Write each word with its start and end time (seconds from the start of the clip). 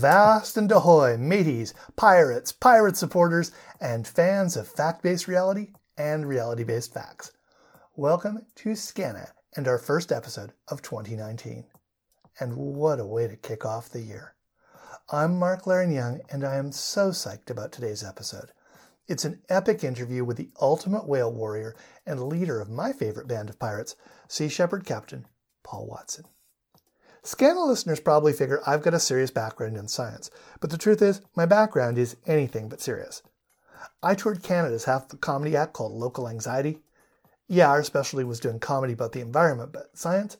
Avast 0.00 0.56
and 0.56 0.72
ahoy, 0.72 1.18
mateys, 1.18 1.74
pirates, 1.94 2.52
pirate 2.52 2.96
supporters, 2.96 3.52
and 3.82 4.08
fans 4.08 4.56
of 4.56 4.66
fact 4.66 5.02
based 5.02 5.28
reality 5.28 5.72
and 5.98 6.26
reality 6.26 6.64
based 6.64 6.94
facts. 6.94 7.32
Welcome 7.96 8.46
to 8.54 8.70
Skaana 8.70 9.32
and 9.56 9.68
our 9.68 9.76
first 9.76 10.10
episode 10.10 10.54
of 10.68 10.80
2019. 10.80 11.66
And 12.40 12.56
what 12.56 12.98
a 12.98 13.04
way 13.04 13.28
to 13.28 13.36
kick 13.36 13.66
off 13.66 13.90
the 13.90 14.00
year! 14.00 14.36
I'm 15.10 15.38
Mark 15.38 15.64
Leiren-Young, 15.64 16.22
and 16.30 16.44
I 16.44 16.56
am 16.56 16.72
so 16.72 17.10
psyched 17.10 17.50
about 17.50 17.70
today's 17.70 18.02
episode. 18.02 18.52
It's 19.06 19.26
an 19.26 19.42
epic 19.50 19.84
interview 19.84 20.24
with 20.24 20.38
the 20.38 20.48
ultimate 20.62 21.06
whale 21.06 21.30
warrior 21.30 21.76
and 22.06 22.22
leader 22.22 22.58
of 22.58 22.70
my 22.70 22.94
favorite 22.94 23.28
band 23.28 23.50
of 23.50 23.58
pirates, 23.58 23.96
Sea 24.28 24.48
Shepherd 24.48 24.86
Captain 24.86 25.26
Paul 25.62 25.86
Watson. 25.86 26.24
Skaana 27.22 27.66
listeners 27.66 28.00
probably 28.00 28.32
figure 28.32 28.62
I've 28.66 28.82
got 28.82 28.94
a 28.94 29.00
serious 29.00 29.30
background 29.30 29.76
in 29.76 29.88
science, 29.88 30.30
but 30.60 30.70
the 30.70 30.78
truth 30.78 31.02
is, 31.02 31.20
my 31.36 31.44
background 31.44 31.98
is 31.98 32.16
anything 32.26 32.68
but 32.68 32.80
serious. 32.80 33.22
I 34.02 34.14
toured 34.14 34.42
Canada's 34.42 34.84
half 34.84 35.08
the 35.08 35.18
comedy 35.18 35.54
act 35.54 35.74
called 35.74 35.92
Local 35.92 36.28
Anxiety. 36.28 36.78
Yeah, 37.46 37.68
our 37.68 37.82
specialty 37.82 38.24
was 38.24 38.40
doing 38.40 38.58
comedy 38.58 38.94
about 38.94 39.12
the 39.12 39.20
environment, 39.20 39.72
but 39.72 39.96
science? 39.96 40.38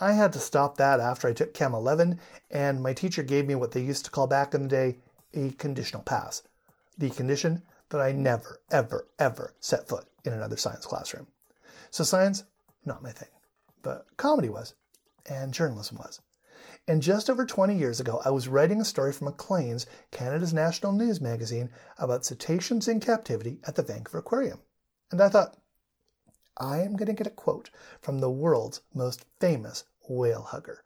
I 0.00 0.12
had 0.12 0.32
to 0.34 0.38
stop 0.38 0.76
that 0.76 1.00
after 1.00 1.26
I 1.26 1.32
took 1.32 1.52
Chem 1.52 1.74
11, 1.74 2.20
and 2.50 2.82
my 2.82 2.92
teacher 2.92 3.22
gave 3.22 3.46
me 3.46 3.56
what 3.56 3.72
they 3.72 3.82
used 3.82 4.04
to 4.04 4.10
call 4.10 4.26
back 4.26 4.54
in 4.54 4.62
the 4.62 4.68
day 4.68 4.98
a 5.34 5.50
conditional 5.52 6.02
pass. 6.02 6.42
The 6.96 7.10
condition 7.10 7.62
that 7.88 8.00
I 8.00 8.12
never, 8.12 8.60
ever, 8.70 9.08
ever 9.18 9.54
set 9.58 9.88
foot 9.88 10.06
in 10.24 10.32
another 10.32 10.56
science 10.56 10.86
classroom. 10.86 11.26
So 11.90 12.04
science, 12.04 12.44
not 12.84 13.02
my 13.02 13.10
thing. 13.10 13.28
But 13.82 14.06
comedy 14.16 14.48
was 14.48 14.74
and 15.26 15.52
journalism 15.52 15.98
was. 15.98 16.20
And 16.86 17.00
just 17.00 17.30
over 17.30 17.46
20 17.46 17.76
years 17.76 17.98
ago, 17.98 18.20
I 18.24 18.30
was 18.30 18.46
writing 18.46 18.80
a 18.80 18.84
story 18.84 19.12
for 19.12 19.24
Maclean's, 19.24 19.86
Canada's 20.10 20.52
national 20.52 20.92
news 20.92 21.20
magazine, 21.20 21.70
about 21.96 22.26
cetaceans 22.26 22.88
in 22.88 23.00
captivity 23.00 23.58
at 23.64 23.74
the 23.74 23.82
Vancouver 23.82 24.18
Aquarium. 24.18 24.60
And 25.10 25.22
I 25.22 25.30
thought, 25.30 25.56
I 26.58 26.80
am 26.82 26.96
going 26.96 27.06
to 27.06 27.14
get 27.14 27.26
a 27.26 27.30
quote 27.30 27.70
from 28.00 28.18
the 28.18 28.30
world's 28.30 28.82
most 28.92 29.24
famous 29.40 29.84
whale 30.08 30.42
hugger. 30.42 30.84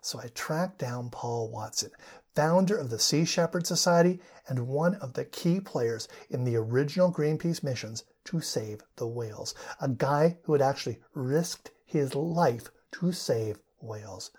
So 0.00 0.20
I 0.20 0.28
tracked 0.28 0.78
down 0.78 1.10
Paul 1.10 1.50
Watson, 1.50 1.90
founder 2.34 2.76
of 2.76 2.90
the 2.90 2.98
Sea 2.98 3.24
Shepherd 3.24 3.66
Society 3.66 4.20
and 4.48 4.68
one 4.68 4.94
of 4.96 5.12
the 5.14 5.24
key 5.24 5.60
players 5.60 6.08
in 6.30 6.44
the 6.44 6.56
original 6.56 7.12
Greenpeace 7.12 7.62
missions 7.62 8.04
to 8.24 8.40
save 8.40 8.82
the 8.96 9.06
whales, 9.06 9.54
a 9.80 9.88
guy 9.88 10.38
who 10.44 10.52
had 10.52 10.62
actually 10.62 11.00
risked 11.14 11.72
his 11.84 12.14
life 12.14 12.70
to 12.92 13.12
save 13.12 13.58
whales. 13.82 14.30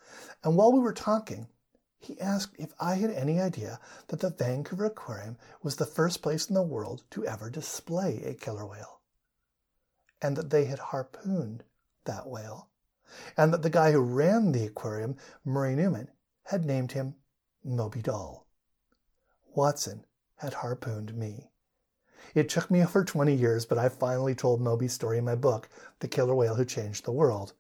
And 0.44 0.56
while 0.56 0.72
we 0.72 0.80
were 0.80 0.94
talking, 0.94 1.48
he 2.00 2.20
asked 2.20 2.56
if 2.60 2.74
I 2.80 2.96
had 2.96 3.12
any 3.12 3.40
idea 3.40 3.80
that 4.08 4.20
the 4.20 4.30
Vancouver 4.30 4.86
Aquarium 4.86 5.38
was 5.62 5.78
the 5.78 5.86
first 5.86 6.22
place 6.22 6.48
in 6.48 6.56
the 6.56 6.62
world 6.62 7.04
to 7.12 7.26
ever 7.26 7.50
display 7.50 8.22
a 8.24 8.34
killer 8.34 8.66
whale, 8.66 9.00
and 10.22 10.36
that 10.36 10.50
they 10.50 10.66
had 10.66 10.80
harpooned 10.80 11.64
that 12.04 12.28
whale, 12.28 12.70
and 13.38 13.54
that 13.54 13.62
the 13.62 13.70
guy 13.70 13.92
who 13.92 14.02
ran 14.02 14.52
the 14.52 14.66
aquarium, 14.66 15.16
Murray 15.46 15.76
Newman, 15.76 16.10
had 16.44 16.66
named 16.66 16.92
him 16.92 17.16
Moby 17.64 18.02
Doll. 18.02 18.48
Watson 19.56 20.06
had 20.38 20.56
harpooned 20.56 21.16
me. 21.16 21.52
It 22.36 22.50
took 22.50 22.70
me 22.70 22.84
over 22.84 23.06
20 23.06 23.34
years, 23.34 23.66
but 23.66 23.78
I 23.78 23.88
finally 23.88 24.36
told 24.36 24.60
Moby's 24.60 24.94
story 24.94 25.20
in 25.20 25.26
my 25.26 25.36
book, 25.36 25.70
The 26.00 26.08
Killer 26.08 26.36
Whale 26.36 26.56
Who 26.56 26.66
Changed 26.66 27.06
the 27.06 27.12
World. 27.12 27.54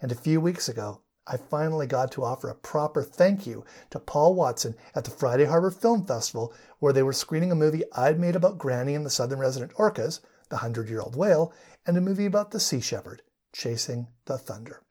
And 0.00 0.10
a 0.10 0.14
few 0.14 0.40
weeks 0.40 0.68
ago, 0.68 1.02
I 1.26 1.36
finally 1.36 1.86
got 1.86 2.10
to 2.12 2.24
offer 2.24 2.48
a 2.48 2.54
proper 2.54 3.02
thank 3.02 3.46
you 3.46 3.64
to 3.90 4.00
Paul 4.00 4.34
Watson 4.34 4.74
at 4.94 5.04
the 5.04 5.10
Friday 5.10 5.44
Harbor 5.44 5.70
Film 5.70 6.04
Festival, 6.04 6.52
where 6.80 6.92
they 6.92 7.02
were 7.02 7.12
screening 7.12 7.52
a 7.52 7.56
movie 7.56 7.84
I'd 7.92 8.18
made 8.18 8.34
about 8.34 8.58
Granny 8.58 8.94
and 8.94 9.06
the 9.06 9.10
Southern 9.10 9.38
Resident 9.38 9.72
Orcas, 9.74 10.20
the 10.48 10.58
hundred 10.58 10.88
year 10.88 11.00
old 11.00 11.14
whale, 11.14 11.52
and 11.86 11.96
a 11.96 12.00
movie 12.00 12.26
about 12.26 12.50
the 12.50 12.60
Sea 12.60 12.80
Shepherd, 12.80 13.22
Chasing 13.52 14.08
the 14.24 14.36
Thunder. 14.36 14.82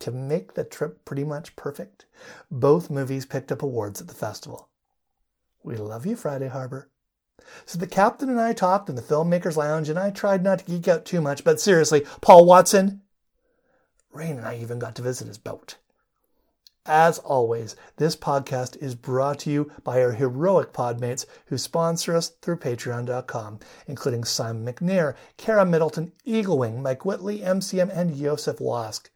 To 0.00 0.10
make 0.10 0.54
the 0.54 0.64
trip 0.64 1.04
pretty 1.04 1.24
much 1.24 1.56
perfect, 1.56 2.06
both 2.50 2.90
movies 2.90 3.26
picked 3.26 3.52
up 3.52 3.62
awards 3.62 4.00
at 4.00 4.08
the 4.08 4.14
festival. 4.14 4.68
We 5.62 5.76
love 5.76 6.04
you, 6.04 6.16
Friday 6.16 6.48
Harbor. 6.48 6.90
So 7.64 7.78
the 7.78 7.86
captain 7.86 8.28
and 8.28 8.40
I 8.40 8.52
talked 8.52 8.88
in 8.88 8.96
the 8.96 9.02
filmmaker's 9.02 9.56
lounge, 9.56 9.88
and 9.88 9.98
I 9.98 10.10
tried 10.10 10.42
not 10.42 10.60
to 10.60 10.64
geek 10.64 10.88
out 10.88 11.04
too 11.04 11.20
much, 11.20 11.44
but 11.44 11.60
seriously, 11.60 12.04
Paul 12.20 12.44
Watson, 12.44 13.02
Rain 14.16 14.38
and 14.38 14.46
I 14.46 14.56
even 14.56 14.78
got 14.78 14.94
to 14.96 15.02
visit 15.02 15.28
his 15.28 15.38
boat. 15.38 15.76
As 16.88 17.18
always, 17.18 17.74
this 17.96 18.14
podcast 18.14 18.80
is 18.80 18.94
brought 18.94 19.40
to 19.40 19.50
you 19.50 19.72
by 19.82 20.00
our 20.00 20.12
heroic 20.12 20.72
podmates 20.72 21.26
who 21.46 21.58
sponsor 21.58 22.14
us 22.14 22.28
through 22.40 22.58
patreon.com, 22.58 23.58
including 23.88 24.24
Simon 24.24 24.64
McNair, 24.64 25.16
Kara 25.36 25.66
Middleton, 25.66 26.12
Eaglewing, 26.24 26.80
Mike 26.80 27.04
Whitley, 27.04 27.40
MCM, 27.40 27.90
and 27.92 28.16
Joseph 28.16 28.60
Wask. 28.60 29.10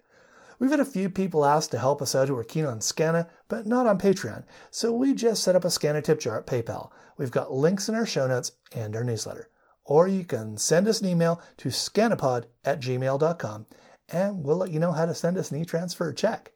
We've 0.59 0.73
had 0.73 0.81
a 0.81 0.85
few 0.85 1.09
people 1.09 1.47
ask 1.47 1.71
to 1.71 1.79
help 1.79 2.03
us 2.03 2.15
out 2.15 2.29
who 2.29 2.37
are 2.37 2.45
keen 2.45 2.67
on 2.67 2.81
Skaana, 2.81 3.29
but 3.49 3.67
not 3.67 3.87
on 3.87 3.99
Patreon, 3.99 4.45
so 4.71 4.93
we 4.93 5.15
just 5.15 5.43
set 5.43 5.57
up 5.57 5.65
a 5.65 5.69
Skaana 5.69 6.03
tip 6.03 6.21
jar 6.21 6.39
at 6.39 6.47
PayPal. 6.47 6.91
We've 7.17 7.31
got 7.31 7.53
links 7.53 7.89
in 7.89 7.95
our 7.95 8.05
show 8.05 8.27
notes 8.27 8.53
and 8.75 8.97
our 8.97 9.05
newsletter. 9.05 9.49
Or 9.85 10.07
you 10.07 10.25
can 10.25 10.57
send 10.57 10.87
us 10.89 11.01
an 11.01 11.09
email 11.09 11.41
to 11.59 11.69
skaanapod 11.69 12.45
at 12.65 12.81
gmail.com 12.81 13.67
and 14.11 14.43
we'll 14.45 14.57
let 14.57 14.71
you 14.71 14.81
know 14.81 14.93
how 14.93 15.07
to 15.07 15.15
send 15.15 15.39
us 15.39 15.51
an 15.51 15.61
e-transfer 15.61 16.13
check. 16.13 16.53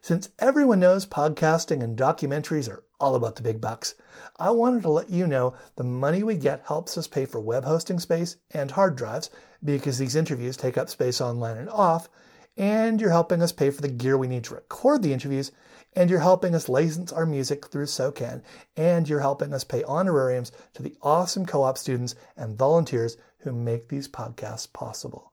Since 0.00 0.28
everyone 0.38 0.80
knows 0.80 1.06
podcasting 1.06 1.82
and 1.82 1.96
documentaries 1.96 2.68
are 2.68 2.84
all 3.00 3.14
about 3.14 3.36
the 3.36 3.42
big 3.42 3.60
bucks, 3.60 3.94
I 4.38 4.50
wanted 4.50 4.82
to 4.82 4.90
let 4.90 5.08
you 5.08 5.26
know 5.26 5.54
the 5.76 5.84
money 5.84 6.22
we 6.22 6.36
get 6.36 6.66
helps 6.66 6.98
us 6.98 7.08
pay 7.08 7.24
for 7.24 7.40
web 7.40 7.64
hosting 7.64 7.98
space 7.98 8.36
and 8.50 8.70
hard 8.70 8.96
drives 8.96 9.30
because 9.64 9.98
these 9.98 10.14
interviews 10.14 10.56
take 10.56 10.76
up 10.76 10.90
space 10.90 11.20
online 11.20 11.56
and 11.56 11.70
off, 11.70 12.10
and 12.56 13.00
you're 13.00 13.10
helping 13.10 13.40
us 13.40 13.50
pay 13.50 13.70
for 13.70 13.80
the 13.80 13.88
gear 13.88 14.18
we 14.18 14.28
need 14.28 14.44
to 14.44 14.54
record 14.54 15.02
the 15.02 15.12
interviews, 15.12 15.52
and 15.94 16.10
you're 16.10 16.20
helping 16.20 16.54
us 16.54 16.68
license 16.68 17.10
our 17.10 17.24
music 17.24 17.66
through 17.66 17.86
SOCAN, 17.86 18.42
and 18.76 19.08
you're 19.08 19.20
helping 19.20 19.54
us 19.54 19.64
pay 19.64 19.82
honorariums 19.84 20.52
to 20.74 20.82
the 20.82 20.96
awesome 21.00 21.46
co-op 21.46 21.78
students 21.78 22.14
and 22.36 22.58
volunteers 22.58 23.16
who 23.38 23.52
make 23.52 23.88
these 23.88 24.06
podcasts 24.08 24.70
possible. 24.70 25.32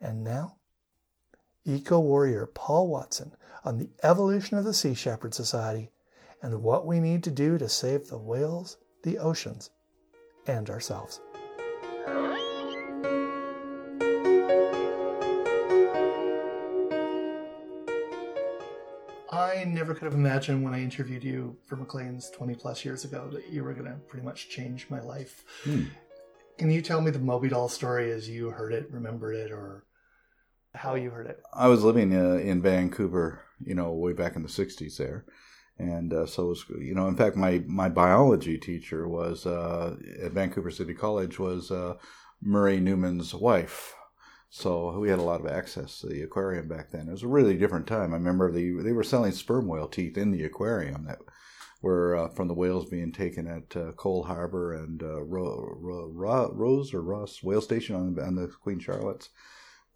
And 0.00 0.24
now, 0.24 0.56
eco 1.64 2.00
warrior 2.00 2.46
Paul 2.46 2.88
Watson 2.88 3.32
on 3.64 3.78
the 3.78 3.90
evolution 4.02 4.58
of 4.58 4.64
the 4.64 4.74
Sea 4.74 4.94
Shepherd 4.94 5.34
Society 5.34 5.90
and 6.42 6.62
what 6.62 6.86
we 6.86 6.98
need 6.98 7.22
to 7.24 7.30
do 7.30 7.56
to 7.58 7.68
save 7.68 8.08
the 8.08 8.18
whales, 8.18 8.78
the 9.04 9.18
oceans, 9.18 9.70
and 10.46 10.68
ourselves. 10.68 11.20
I 19.30 19.64
never 19.64 19.94
could 19.94 20.04
have 20.04 20.14
imagined 20.14 20.62
when 20.62 20.74
I 20.74 20.82
interviewed 20.82 21.24
you 21.24 21.56
for 21.66 21.76
Maclean's 21.76 22.28
20 22.30 22.54
plus 22.56 22.84
years 22.84 23.04
ago 23.04 23.30
that 23.32 23.48
you 23.48 23.62
were 23.64 23.72
going 23.72 23.86
to 23.86 23.96
pretty 24.08 24.24
much 24.24 24.48
change 24.48 24.90
my 24.90 25.00
life. 25.00 25.44
Hmm. 25.64 25.84
Can 26.58 26.70
you 26.70 26.82
tell 26.82 27.00
me 27.00 27.10
the 27.10 27.18
Moby 27.18 27.48
Doll 27.48 27.68
story 27.68 28.10
as 28.10 28.28
you 28.28 28.50
heard 28.50 28.72
it, 28.72 28.90
remembered 28.90 29.36
it, 29.36 29.50
or 29.50 29.84
how 30.74 30.94
you 30.94 31.10
heard 31.10 31.26
it. 31.26 31.40
I 31.52 31.68
was 31.68 31.84
living 31.84 32.14
uh, 32.14 32.34
in 32.34 32.62
Vancouver, 32.62 33.42
you 33.64 33.74
know, 33.74 33.92
way 33.92 34.12
back 34.12 34.36
in 34.36 34.42
the 34.42 34.48
'60s 34.48 34.96
there, 34.96 35.24
and 35.78 36.12
uh, 36.12 36.26
so 36.26 36.46
was, 36.46 36.64
you 36.78 36.94
know, 36.94 37.08
in 37.08 37.16
fact, 37.16 37.36
my 37.36 37.62
my 37.66 37.88
biology 37.88 38.58
teacher 38.58 39.08
was 39.08 39.46
uh, 39.46 39.96
at 40.22 40.32
Vancouver 40.32 40.70
City 40.70 40.94
College 40.94 41.38
was 41.38 41.70
uh, 41.70 41.94
Murray 42.40 42.80
Newman's 42.80 43.34
wife. 43.34 43.94
So 44.54 44.98
we 44.98 45.08
had 45.08 45.18
a 45.18 45.22
lot 45.22 45.40
of 45.40 45.46
access 45.46 46.00
to 46.00 46.08
the 46.08 46.20
aquarium 46.22 46.68
back 46.68 46.90
then. 46.90 47.08
It 47.08 47.12
was 47.12 47.22
a 47.22 47.28
really 47.28 47.56
different 47.56 47.86
time. 47.86 48.12
I 48.12 48.16
remember 48.16 48.52
the 48.52 48.82
they 48.82 48.92
were 48.92 49.02
selling 49.02 49.32
sperm 49.32 49.66
whale 49.66 49.88
teeth 49.88 50.18
in 50.18 50.30
the 50.30 50.44
aquarium 50.44 51.04
that 51.06 51.20
were 51.80 52.16
uh, 52.16 52.28
from 52.28 52.48
the 52.48 52.54
whales 52.54 52.88
being 52.88 53.12
taken 53.12 53.46
at 53.46 53.76
uh, 53.76 53.92
Coal 53.92 54.24
Harbour 54.24 54.74
and 54.74 55.02
uh, 55.02 55.22
Ro- 55.22 55.76
Ro- 55.80 56.52
Rose 56.52 56.94
or 56.94 57.02
Ross 57.02 57.42
Whale 57.42 57.60
Station 57.60 57.96
on, 57.96 58.18
on 58.20 58.34
the 58.36 58.46
Queen 58.46 58.78
Charlotte's. 58.78 59.30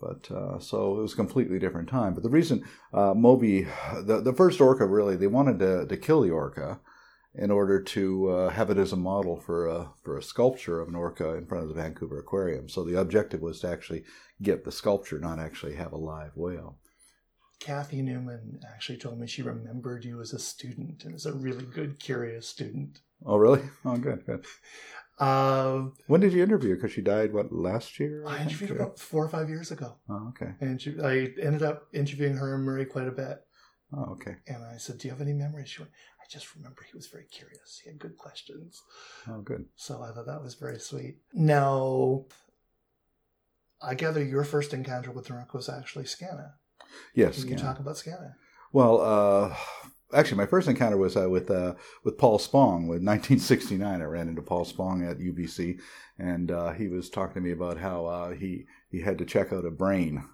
But 0.00 0.30
uh, 0.30 0.58
so 0.58 0.98
it 0.98 1.02
was 1.02 1.14
a 1.14 1.16
completely 1.16 1.58
different 1.58 1.88
time. 1.88 2.14
But 2.14 2.22
the 2.22 2.30
reason 2.30 2.64
uh, 2.92 3.14
Moby, 3.14 3.66
the, 4.02 4.20
the 4.20 4.34
first 4.34 4.60
orca 4.60 4.86
really, 4.86 5.16
they 5.16 5.26
wanted 5.26 5.58
to, 5.60 5.86
to 5.86 5.96
kill 5.96 6.20
the 6.20 6.30
orca 6.30 6.80
in 7.34 7.50
order 7.50 7.82
to 7.82 8.28
uh, 8.30 8.48
have 8.50 8.70
it 8.70 8.78
as 8.78 8.92
a 8.92 8.96
model 8.96 9.38
for 9.38 9.66
a, 9.66 9.90
for 10.02 10.16
a 10.16 10.22
sculpture 10.22 10.80
of 10.80 10.88
an 10.88 10.94
orca 10.94 11.34
in 11.34 11.46
front 11.46 11.62
of 11.62 11.68
the 11.68 11.74
Vancouver 11.74 12.18
Aquarium. 12.18 12.68
So 12.68 12.84
the 12.84 12.98
objective 12.98 13.40
was 13.40 13.60
to 13.60 13.68
actually 13.68 14.04
get 14.42 14.64
the 14.64 14.72
sculpture, 14.72 15.18
not 15.18 15.38
actually 15.38 15.74
have 15.74 15.92
a 15.92 15.98
live 15.98 16.32
whale. 16.34 16.78
Kathy 17.58 18.02
Newman 18.02 18.60
actually 18.70 18.98
told 18.98 19.18
me 19.18 19.26
she 19.26 19.42
remembered 19.42 20.04
you 20.04 20.20
as 20.20 20.32
a 20.32 20.38
student 20.38 21.04
and 21.04 21.14
as 21.14 21.26
a 21.26 21.32
really 21.32 21.64
good, 21.64 21.98
curious 21.98 22.46
student. 22.46 23.00
Oh, 23.24 23.36
really? 23.36 23.62
Oh, 23.84 23.96
good, 23.96 24.26
good. 24.26 24.44
Uh, 25.18 25.86
when 26.08 26.20
did 26.20 26.32
you 26.32 26.42
interview? 26.42 26.70
Her? 26.70 26.76
Because 26.76 26.92
she 26.92 27.00
died 27.00 27.32
what 27.32 27.52
last 27.52 27.98
year? 27.98 28.24
I, 28.26 28.38
I 28.38 28.42
interviewed 28.42 28.70
her 28.70 28.76
about 28.76 28.98
four 28.98 29.24
or 29.24 29.28
five 29.28 29.48
years 29.48 29.70
ago. 29.70 29.96
Oh, 30.08 30.28
okay. 30.28 30.52
And 30.60 30.80
she, 30.80 30.94
I 31.02 31.32
ended 31.40 31.62
up 31.62 31.84
interviewing 31.92 32.36
her 32.36 32.54
and 32.54 32.64
Murray 32.64 32.84
quite 32.84 33.08
a 33.08 33.12
bit. 33.12 33.38
Oh, 33.96 34.12
okay. 34.12 34.36
And 34.46 34.64
I 34.64 34.76
said, 34.78 34.98
"Do 34.98 35.08
you 35.08 35.12
have 35.12 35.20
any 35.22 35.32
memories?" 35.32 35.70
She 35.70 35.80
went, 35.80 35.92
"I 36.20 36.24
just 36.28 36.54
remember 36.54 36.82
he 36.82 36.96
was 36.96 37.06
very 37.06 37.26
curious. 37.30 37.80
He 37.82 37.88
had 37.88 37.98
good 37.98 38.16
questions. 38.16 38.82
Oh, 39.28 39.40
good. 39.40 39.66
So 39.76 40.02
I 40.02 40.12
thought 40.12 40.26
that 40.26 40.42
was 40.42 40.54
very 40.54 40.78
sweet. 40.80 41.18
Now, 41.32 42.26
I 43.80 43.94
gather 43.94 44.22
your 44.22 44.44
first 44.44 44.74
encounter 44.74 45.12
with 45.12 45.30
Nook 45.30 45.54
was 45.54 45.68
actually 45.68 46.04
Skana. 46.04 46.54
Yes. 47.14 47.42
Can 47.42 47.52
you 47.52 47.58
talk 47.58 47.78
about 47.78 47.96
Skana? 47.96 48.34
Well, 48.72 49.00
uh, 49.00 49.56
actually, 50.12 50.38
my 50.38 50.46
first 50.46 50.68
encounter 50.68 50.96
was 50.96 51.16
uh, 51.16 51.28
with 51.28 51.50
uh, 51.50 51.74
with 52.04 52.18
Paul 52.18 52.38
Spong. 52.38 52.82
In 52.82 53.04
1969, 53.04 54.00
I 54.00 54.04
ran 54.04 54.28
into 54.28 54.42
Paul 54.42 54.64
Spong 54.64 55.08
at 55.08 55.18
UBC, 55.18 55.80
and 56.18 56.50
uh, 56.50 56.72
he 56.72 56.88
was 56.88 57.10
talking 57.10 57.34
to 57.34 57.40
me 57.40 57.52
about 57.52 57.78
how 57.78 58.06
uh, 58.06 58.30
he 58.32 58.66
he 58.90 59.00
had 59.00 59.18
to 59.18 59.24
check 59.24 59.52
out 59.52 59.64
a 59.64 59.70
brain. 59.70 60.24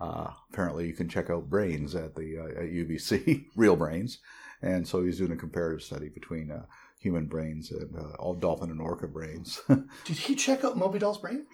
Uh, 0.00 0.30
apparently, 0.52 0.86
you 0.86 0.92
can 0.92 1.08
check 1.08 1.30
out 1.30 1.50
brains 1.50 1.94
at 1.94 2.14
the 2.16 2.36
at 2.36 2.70
UBC, 2.70 3.46
real 3.56 3.76
brains, 3.76 4.18
and 4.62 4.86
so 4.86 5.02
he's 5.02 5.18
doing 5.18 5.32
a 5.32 5.36
comparative 5.36 5.82
study 5.82 6.08
between 6.08 6.52
human 6.98 7.26
brains 7.26 7.70
and 7.70 7.94
all 8.18 8.34
dolphin 8.34 8.70
and 8.70 8.80
orca 8.80 9.06
brains. 9.06 9.60
Did 10.04 10.16
he 10.16 10.34
check 10.34 10.64
out 10.64 10.76
Moby 10.76 10.98
Doll's 10.98 11.18
brain? 11.18 11.46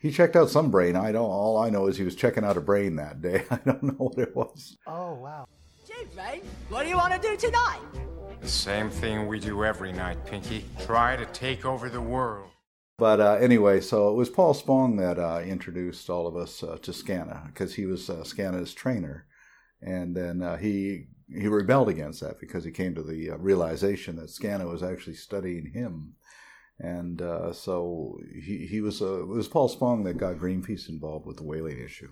He 0.00 0.12
checked 0.12 0.36
out 0.36 0.48
some 0.48 0.70
brain. 0.70 0.94
I 0.94 1.10
don't. 1.10 1.28
All 1.28 1.58
I 1.58 1.70
know 1.70 1.88
is 1.88 1.96
he 1.96 2.04
was 2.04 2.14
checking 2.14 2.44
out 2.44 2.56
a 2.56 2.60
brain 2.60 2.96
that 2.96 3.20
day. 3.20 3.44
I 3.50 3.58
don't 3.64 3.82
know 3.82 3.94
what 3.94 4.18
it 4.18 4.36
was. 4.36 4.76
Oh 4.86 5.14
wow. 5.14 5.46
Gee, 5.98 6.06
Brain, 6.14 6.40
what 6.68 6.82
do 6.82 6.88
you 6.88 6.96
want 6.96 7.14
to 7.14 7.28
do 7.28 7.36
tonight? 7.36 7.80
The 8.40 8.48
same 8.48 8.90
thing 8.90 9.26
we 9.26 9.40
do 9.40 9.64
every 9.64 9.92
night, 9.92 10.24
Pinky. 10.26 10.64
Try 10.80 11.16
to 11.16 11.26
take 11.26 11.64
over 11.64 11.88
the 11.88 12.00
world. 12.00 12.50
But 12.98 13.20
uh, 13.20 13.34
anyway, 13.34 13.80
so 13.80 14.10
it 14.10 14.14
was 14.14 14.28
Paul 14.28 14.54
Spong 14.54 14.96
that 14.96 15.18
uh, 15.18 15.40
introduced 15.44 16.10
all 16.10 16.26
of 16.26 16.36
us 16.36 16.62
uh, 16.62 16.78
to 16.82 16.90
Skana 16.90 17.46
because 17.46 17.74
he 17.74 17.86
was 17.86 18.10
uh, 18.10 18.24
Skana's 18.24 18.74
trainer, 18.74 19.26
and 19.80 20.16
then 20.16 20.42
uh, 20.42 20.56
he 20.56 21.06
he 21.28 21.46
rebelled 21.46 21.88
against 21.88 22.20
that 22.20 22.40
because 22.40 22.64
he 22.64 22.70
came 22.70 22.94
to 22.94 23.02
the 23.02 23.30
uh, 23.30 23.36
realization 23.36 24.16
that 24.16 24.30
Skana 24.30 24.68
was 24.68 24.82
actually 24.82 25.16
studying 25.16 25.72
him 25.72 26.14
and 26.80 27.20
uh, 27.20 27.52
so 27.52 28.18
he 28.32 28.66
he 28.66 28.80
was 28.80 29.02
uh, 29.02 29.22
it 29.22 29.26
was 29.26 29.48
Paul 29.48 29.68
Spong 29.68 30.04
that 30.04 30.16
got 30.16 30.36
Greenpeace 30.36 30.88
involved 30.88 31.26
with 31.26 31.36
the 31.36 31.42
whaling 31.44 31.78
issue. 31.78 32.08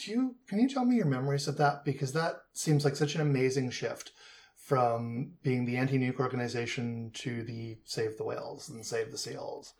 Do 0.00 0.10
you 0.10 0.36
can 0.48 0.60
you 0.60 0.68
tell 0.68 0.84
me 0.84 0.96
your 0.96 1.06
memories 1.06 1.48
of 1.48 1.56
that 1.58 1.84
because 1.84 2.12
that 2.12 2.42
seems 2.52 2.84
like 2.84 2.96
such 2.96 3.14
an 3.14 3.20
amazing 3.20 3.70
shift 3.70 4.12
from 4.56 5.32
being 5.42 5.66
the 5.66 5.76
anti-nuke 5.76 6.20
organization 6.20 7.10
to 7.14 7.42
the 7.42 7.78
Save 7.84 8.16
the 8.16 8.24
Whales 8.24 8.68
and 8.68 8.86
Save 8.86 9.10
the 9.10 9.18
Seals. 9.18 9.74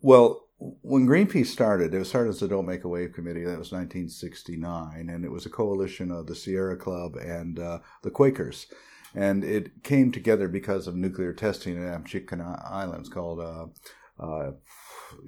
Well, 0.00 0.48
when 0.58 1.06
Greenpeace 1.06 1.46
started, 1.46 1.92
it 1.92 1.98
was 1.98 2.08
started 2.08 2.30
as 2.30 2.40
the 2.40 2.48
Don't 2.48 2.66
Make 2.66 2.84
a 2.84 2.88
Wave 2.88 3.12
Committee. 3.12 3.44
That 3.44 3.58
was 3.58 3.72
1969, 3.72 5.10
and 5.10 5.24
it 5.24 5.30
was 5.30 5.44
a 5.44 5.50
coalition 5.50 6.10
of 6.10 6.26
the 6.26 6.34
Sierra 6.34 6.76
Club 6.76 7.16
and 7.16 7.58
uh, 7.58 7.80
the 8.02 8.10
Quakers 8.10 8.66
and 9.14 9.44
it 9.44 9.82
came 9.82 10.10
together 10.10 10.48
because 10.48 10.86
of 10.86 10.96
nuclear 10.96 11.32
testing 11.32 11.76
in 11.76 11.82
Amchitka 11.82 12.70
Islands 12.70 13.08
called. 13.08 13.40
Uh, 13.40 13.66
uh, 14.18 14.52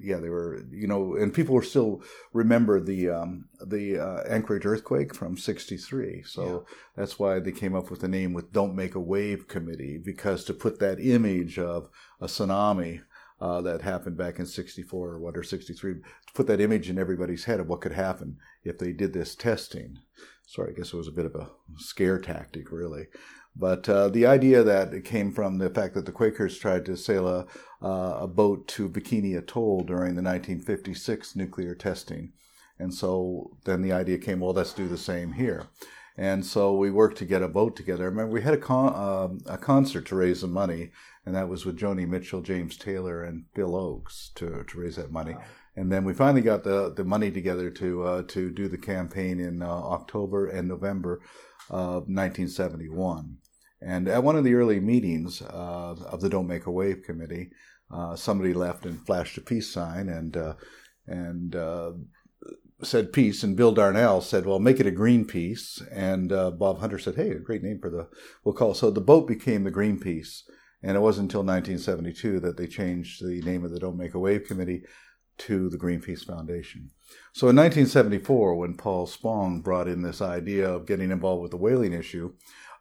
yeah, 0.01 0.17
they 0.17 0.29
were, 0.29 0.63
you 0.71 0.87
know, 0.87 1.15
and 1.15 1.33
people 1.33 1.55
were 1.55 1.63
still 1.63 2.01
remember 2.33 2.79
the 2.79 3.09
um, 3.09 3.45
the 3.65 3.99
uh, 3.99 4.23
Anchorage 4.27 4.65
earthquake 4.65 5.13
from 5.13 5.37
'63. 5.37 6.23
So 6.23 6.45
yeah. 6.45 6.75
that's 6.95 7.19
why 7.19 7.39
they 7.39 7.51
came 7.51 7.75
up 7.75 7.89
with 7.89 8.01
the 8.01 8.07
name 8.07 8.33
with 8.33 8.51
"Don't 8.51 8.75
Make 8.75 8.95
a 8.95 8.99
Wave" 8.99 9.47
committee 9.47 9.97
because 9.97 10.43
to 10.45 10.53
put 10.53 10.79
that 10.79 10.99
image 10.99 11.57
of 11.59 11.89
a 12.19 12.27
tsunami 12.27 13.01
uh, 13.41 13.61
that 13.61 13.81
happened 13.81 14.17
back 14.17 14.39
in 14.39 14.45
64 14.45 15.09
or 15.09 15.19
what 15.19 15.37
or 15.37 15.43
63 15.43 15.95
to 15.95 16.01
put 16.33 16.47
that 16.47 16.61
image 16.61 16.89
in 16.89 16.97
everybody's 16.97 17.45
head 17.45 17.59
of 17.59 17.67
what 17.67 17.81
could 17.81 17.91
happen 17.91 18.37
if 18.63 18.77
they 18.77 18.93
did 18.93 19.13
this 19.13 19.35
testing. 19.35 19.99
Sorry, 20.47 20.71
I 20.71 20.77
guess 20.77 20.93
it 20.93 20.97
was 20.97 21.07
a 21.07 21.11
bit 21.11 21.25
of 21.25 21.35
a 21.35 21.49
scare 21.77 22.19
tactic, 22.19 22.71
really. 22.71 23.07
But 23.55 23.87
uh, 23.87 24.09
the 24.09 24.25
idea 24.25 24.63
that 24.63 24.93
it 24.93 25.05
came 25.05 25.31
from 25.31 25.57
the 25.57 25.69
fact 25.69 25.93
that 25.93 26.05
the 26.05 26.11
Quakers 26.11 26.57
tried 26.57 26.85
to 26.85 26.97
sail 26.97 27.27
a, 27.27 27.47
uh, 27.81 28.19
a 28.21 28.27
boat 28.27 28.67
to 28.69 28.89
Bikini 28.89 29.37
Atoll 29.37 29.83
during 29.83 30.15
the 30.15 30.21
1956 30.21 31.35
nuclear 31.35 31.73
testing. 31.73 32.33
And 32.77 32.93
so 32.93 33.57
then 33.63 33.81
the 33.81 33.93
idea 33.93 34.17
came, 34.17 34.41
well, 34.41 34.53
let's 34.53 34.73
do 34.73 34.87
the 34.87 34.97
same 34.97 35.33
here. 35.33 35.67
And 36.17 36.45
so 36.45 36.73
we 36.75 36.91
worked 36.91 37.17
to 37.19 37.25
get 37.25 37.41
a 37.41 37.47
boat 37.47 37.75
together. 37.75 38.03
I 38.03 38.07
remember 38.07 38.33
we 38.33 38.41
had 38.41 38.53
a, 38.53 38.57
con- 38.57 38.93
uh, 38.93 39.53
a 39.53 39.57
concert 39.57 40.05
to 40.07 40.15
raise 40.15 40.41
the 40.41 40.47
money, 40.47 40.91
and 41.25 41.35
that 41.35 41.49
was 41.49 41.65
with 41.65 41.77
Joni 41.77 42.07
Mitchell, 42.07 42.41
James 42.41 42.77
Taylor, 42.77 43.23
and 43.23 43.45
Phil 43.53 43.71
Ochs 43.71 44.33
to, 44.35 44.63
to 44.63 44.79
raise 44.79 44.95
that 44.95 45.11
money. 45.11 45.33
Wow. 45.33 45.43
And 45.77 45.91
then 45.91 46.05
we 46.05 46.13
finally 46.13 46.41
got 46.41 46.63
the, 46.63 46.93
the 46.93 47.03
money 47.03 47.31
together 47.31 47.69
to 47.69 48.03
uh, 48.03 48.23
to 48.29 48.49
do 48.49 48.69
the 48.69 48.77
campaign 48.77 49.41
in 49.41 49.61
uh, 49.61 49.67
October 49.67 50.47
and 50.47 50.69
November 50.69 51.19
of 51.69 52.07
1971. 52.07 53.37
And 53.85 54.07
at 54.07 54.23
one 54.23 54.35
of 54.35 54.43
the 54.43 54.55
early 54.55 54.79
meetings 54.79 55.41
uh, 55.41 55.95
of 56.11 56.21
the 56.21 56.29
Don't 56.29 56.47
Make 56.47 56.65
a 56.65 56.71
Wave 56.71 57.03
committee, 57.03 57.51
uh, 57.91 58.15
somebody 58.15 58.53
left 58.53 58.85
and 58.85 59.05
flashed 59.05 59.37
a 59.37 59.41
peace 59.41 59.71
sign 59.71 60.09
and 60.09 60.35
uh, 60.35 60.53
and 61.05 61.55
uh, 61.55 61.91
said 62.81 63.13
peace. 63.13 63.43
And 63.43 63.55
Bill 63.55 63.71
Darnell 63.71 64.21
said, 64.21 64.47
"Well, 64.47 64.59
make 64.59 64.79
it 64.79 64.87
a 64.87 64.91
Greenpeace." 64.91 65.81
And 65.91 66.31
uh, 66.31 66.51
Bob 66.51 66.79
Hunter 66.79 66.97
said, 66.97 67.15
"Hey, 67.15 67.29
a 67.29 67.39
great 67.39 67.61
name 67.61 67.79
for 67.79 67.91
the 67.91 68.09
we'll 68.43 68.55
call." 68.55 68.73
So 68.73 68.89
the 68.89 69.01
boat 69.01 69.27
became 69.27 69.63
the 69.63 69.71
Greenpeace. 69.71 70.41
And 70.83 70.95
it 70.95 70.99
wasn't 70.99 71.31
until 71.31 71.39
1972 71.39 72.39
that 72.41 72.57
they 72.57 72.67
changed 72.67 73.25
the 73.25 73.41
name 73.41 73.65
of 73.65 73.71
the 73.71 73.79
Don't 73.79 73.97
Make 73.97 74.13
a 74.13 74.19
Wave 74.19 74.43
committee 74.43 74.83
to 75.37 75.69
the 75.69 75.77
Greenpeace 75.77 76.23
Foundation. 76.23 76.91
So 77.33 77.49
in 77.49 77.55
1974, 77.55 78.55
when 78.55 78.77
Paul 78.77 79.07
Spong 79.07 79.61
brought 79.61 79.87
in 79.87 80.01
this 80.01 80.21
idea 80.21 80.69
of 80.69 80.85
getting 80.85 81.11
involved 81.11 81.41
with 81.41 81.51
the 81.51 81.57
whaling 81.57 81.93
issue, 81.93 82.33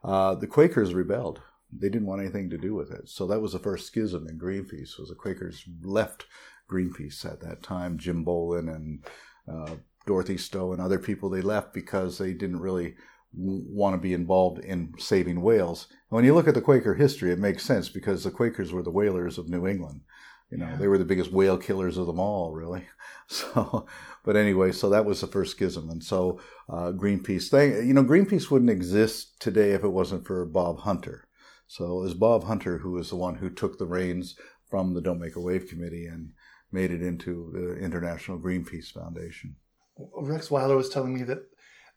uh, 0.05 0.35
the 0.35 0.47
Quakers 0.47 0.95
rebelled. 0.95 1.41
They 1.73 1.89
didn't 1.89 2.07
want 2.07 2.21
anything 2.21 2.51
to 2.51 2.59
do 2.59 2.75
with 2.75 2.93
it. 2.93 3.09
So 3.09 3.27
that 3.27 3.41
was 3.41 3.53
the 3.53 3.59
first 3.59 3.87
schism 3.87 4.29
in 4.29 4.39
Greenpeace. 4.39 4.99
Was 4.99 5.09
the 5.09 5.15
Quakers 5.15 5.65
left 5.83 6.27
Greenpeace 6.71 7.25
at 7.25 7.41
that 7.41 7.63
time? 7.63 7.99
Jim 7.99 8.25
Bohlen 8.25 8.73
and 8.73 9.05
uh, 9.51 9.75
Dorothy 10.07 10.37
Stowe 10.37 10.73
and 10.73 10.81
other 10.81 10.99
people 10.99 11.31
they 11.31 11.41
left 11.41 11.73
because 11.73 12.19
they 12.19 12.33
didn't 12.33 12.61
really 12.61 12.95
want 13.37 13.95
to 13.95 14.01
be 14.01 14.15
involved 14.15 14.61
in 14.61 14.95
saving 14.99 15.41
whales. 15.41 15.89
And 15.91 16.17
when 16.17 16.25
you 16.25 16.35
look 16.35 16.47
at 16.47 16.55
the 16.55 16.61
Quaker 16.61 16.95
history, 16.95 17.33
it 17.33 17.39
makes 17.39 17.65
sense 17.65 17.89
because 17.89 18.23
the 18.23 18.31
Quakers 18.31 18.73
were 18.73 18.83
the 18.83 18.91
whalers 18.91 19.39
of 19.39 19.49
New 19.49 19.67
England. 19.67 20.03
You 20.51 20.59
know, 20.59 20.67
yeah. 20.67 20.77
they 20.77 20.89
were 20.89 20.99
the 20.99 21.05
biggest 21.05 21.33
whale 21.33 21.59
killers 21.59 21.97
of 21.97 22.07
them 22.07 22.21
all, 22.21 22.53
really. 22.53 22.87
So, 23.27 23.87
but 24.23 24.37
anyway, 24.37 24.71
so 24.71 24.91
that 24.91 25.07
was 25.07 25.23
the 25.23 25.27
first 25.27 25.53
schism, 25.53 25.89
and 25.89 26.05
so 26.05 26.41
uh, 26.69 26.93
Greenpeace. 26.93 27.49
thing. 27.49 27.89
you 27.89 27.95
know, 27.95 28.05
Greenpeace 28.05 28.51
wouldn't 28.51 28.71
exist 28.71 29.41
today 29.41 29.71
if 29.71 29.83
it 29.83 29.89
wasn't 29.89 30.27
for 30.27 30.45
Bob 30.45 30.81
Hunter. 30.81 31.27
So 31.67 32.01
it 32.01 32.03
was 32.03 32.13
Bob 32.13 32.45
Hunter 32.45 32.79
who 32.79 32.93
was 32.93 33.09
the 33.09 33.17
one 33.17 33.37
who 33.37 33.49
took 33.49 33.79
the 33.79 33.87
reins 33.87 34.37
from 34.69 34.93
the 34.93 35.01
Don't 35.01 35.21
Make 35.21 35.37
a 35.37 35.41
Wave 35.41 35.69
Committee 35.69 36.07
and 36.07 36.33
made 36.71 36.91
it 36.91 37.03
into 37.03 37.51
the 37.53 37.83
International 37.83 38.39
Greenpeace 38.39 38.93
Foundation. 38.93 39.57
Rex 39.97 40.51
Weyler 40.51 40.77
was 40.77 40.91
telling 40.91 41.15
me 41.15 41.23
that 41.23 41.47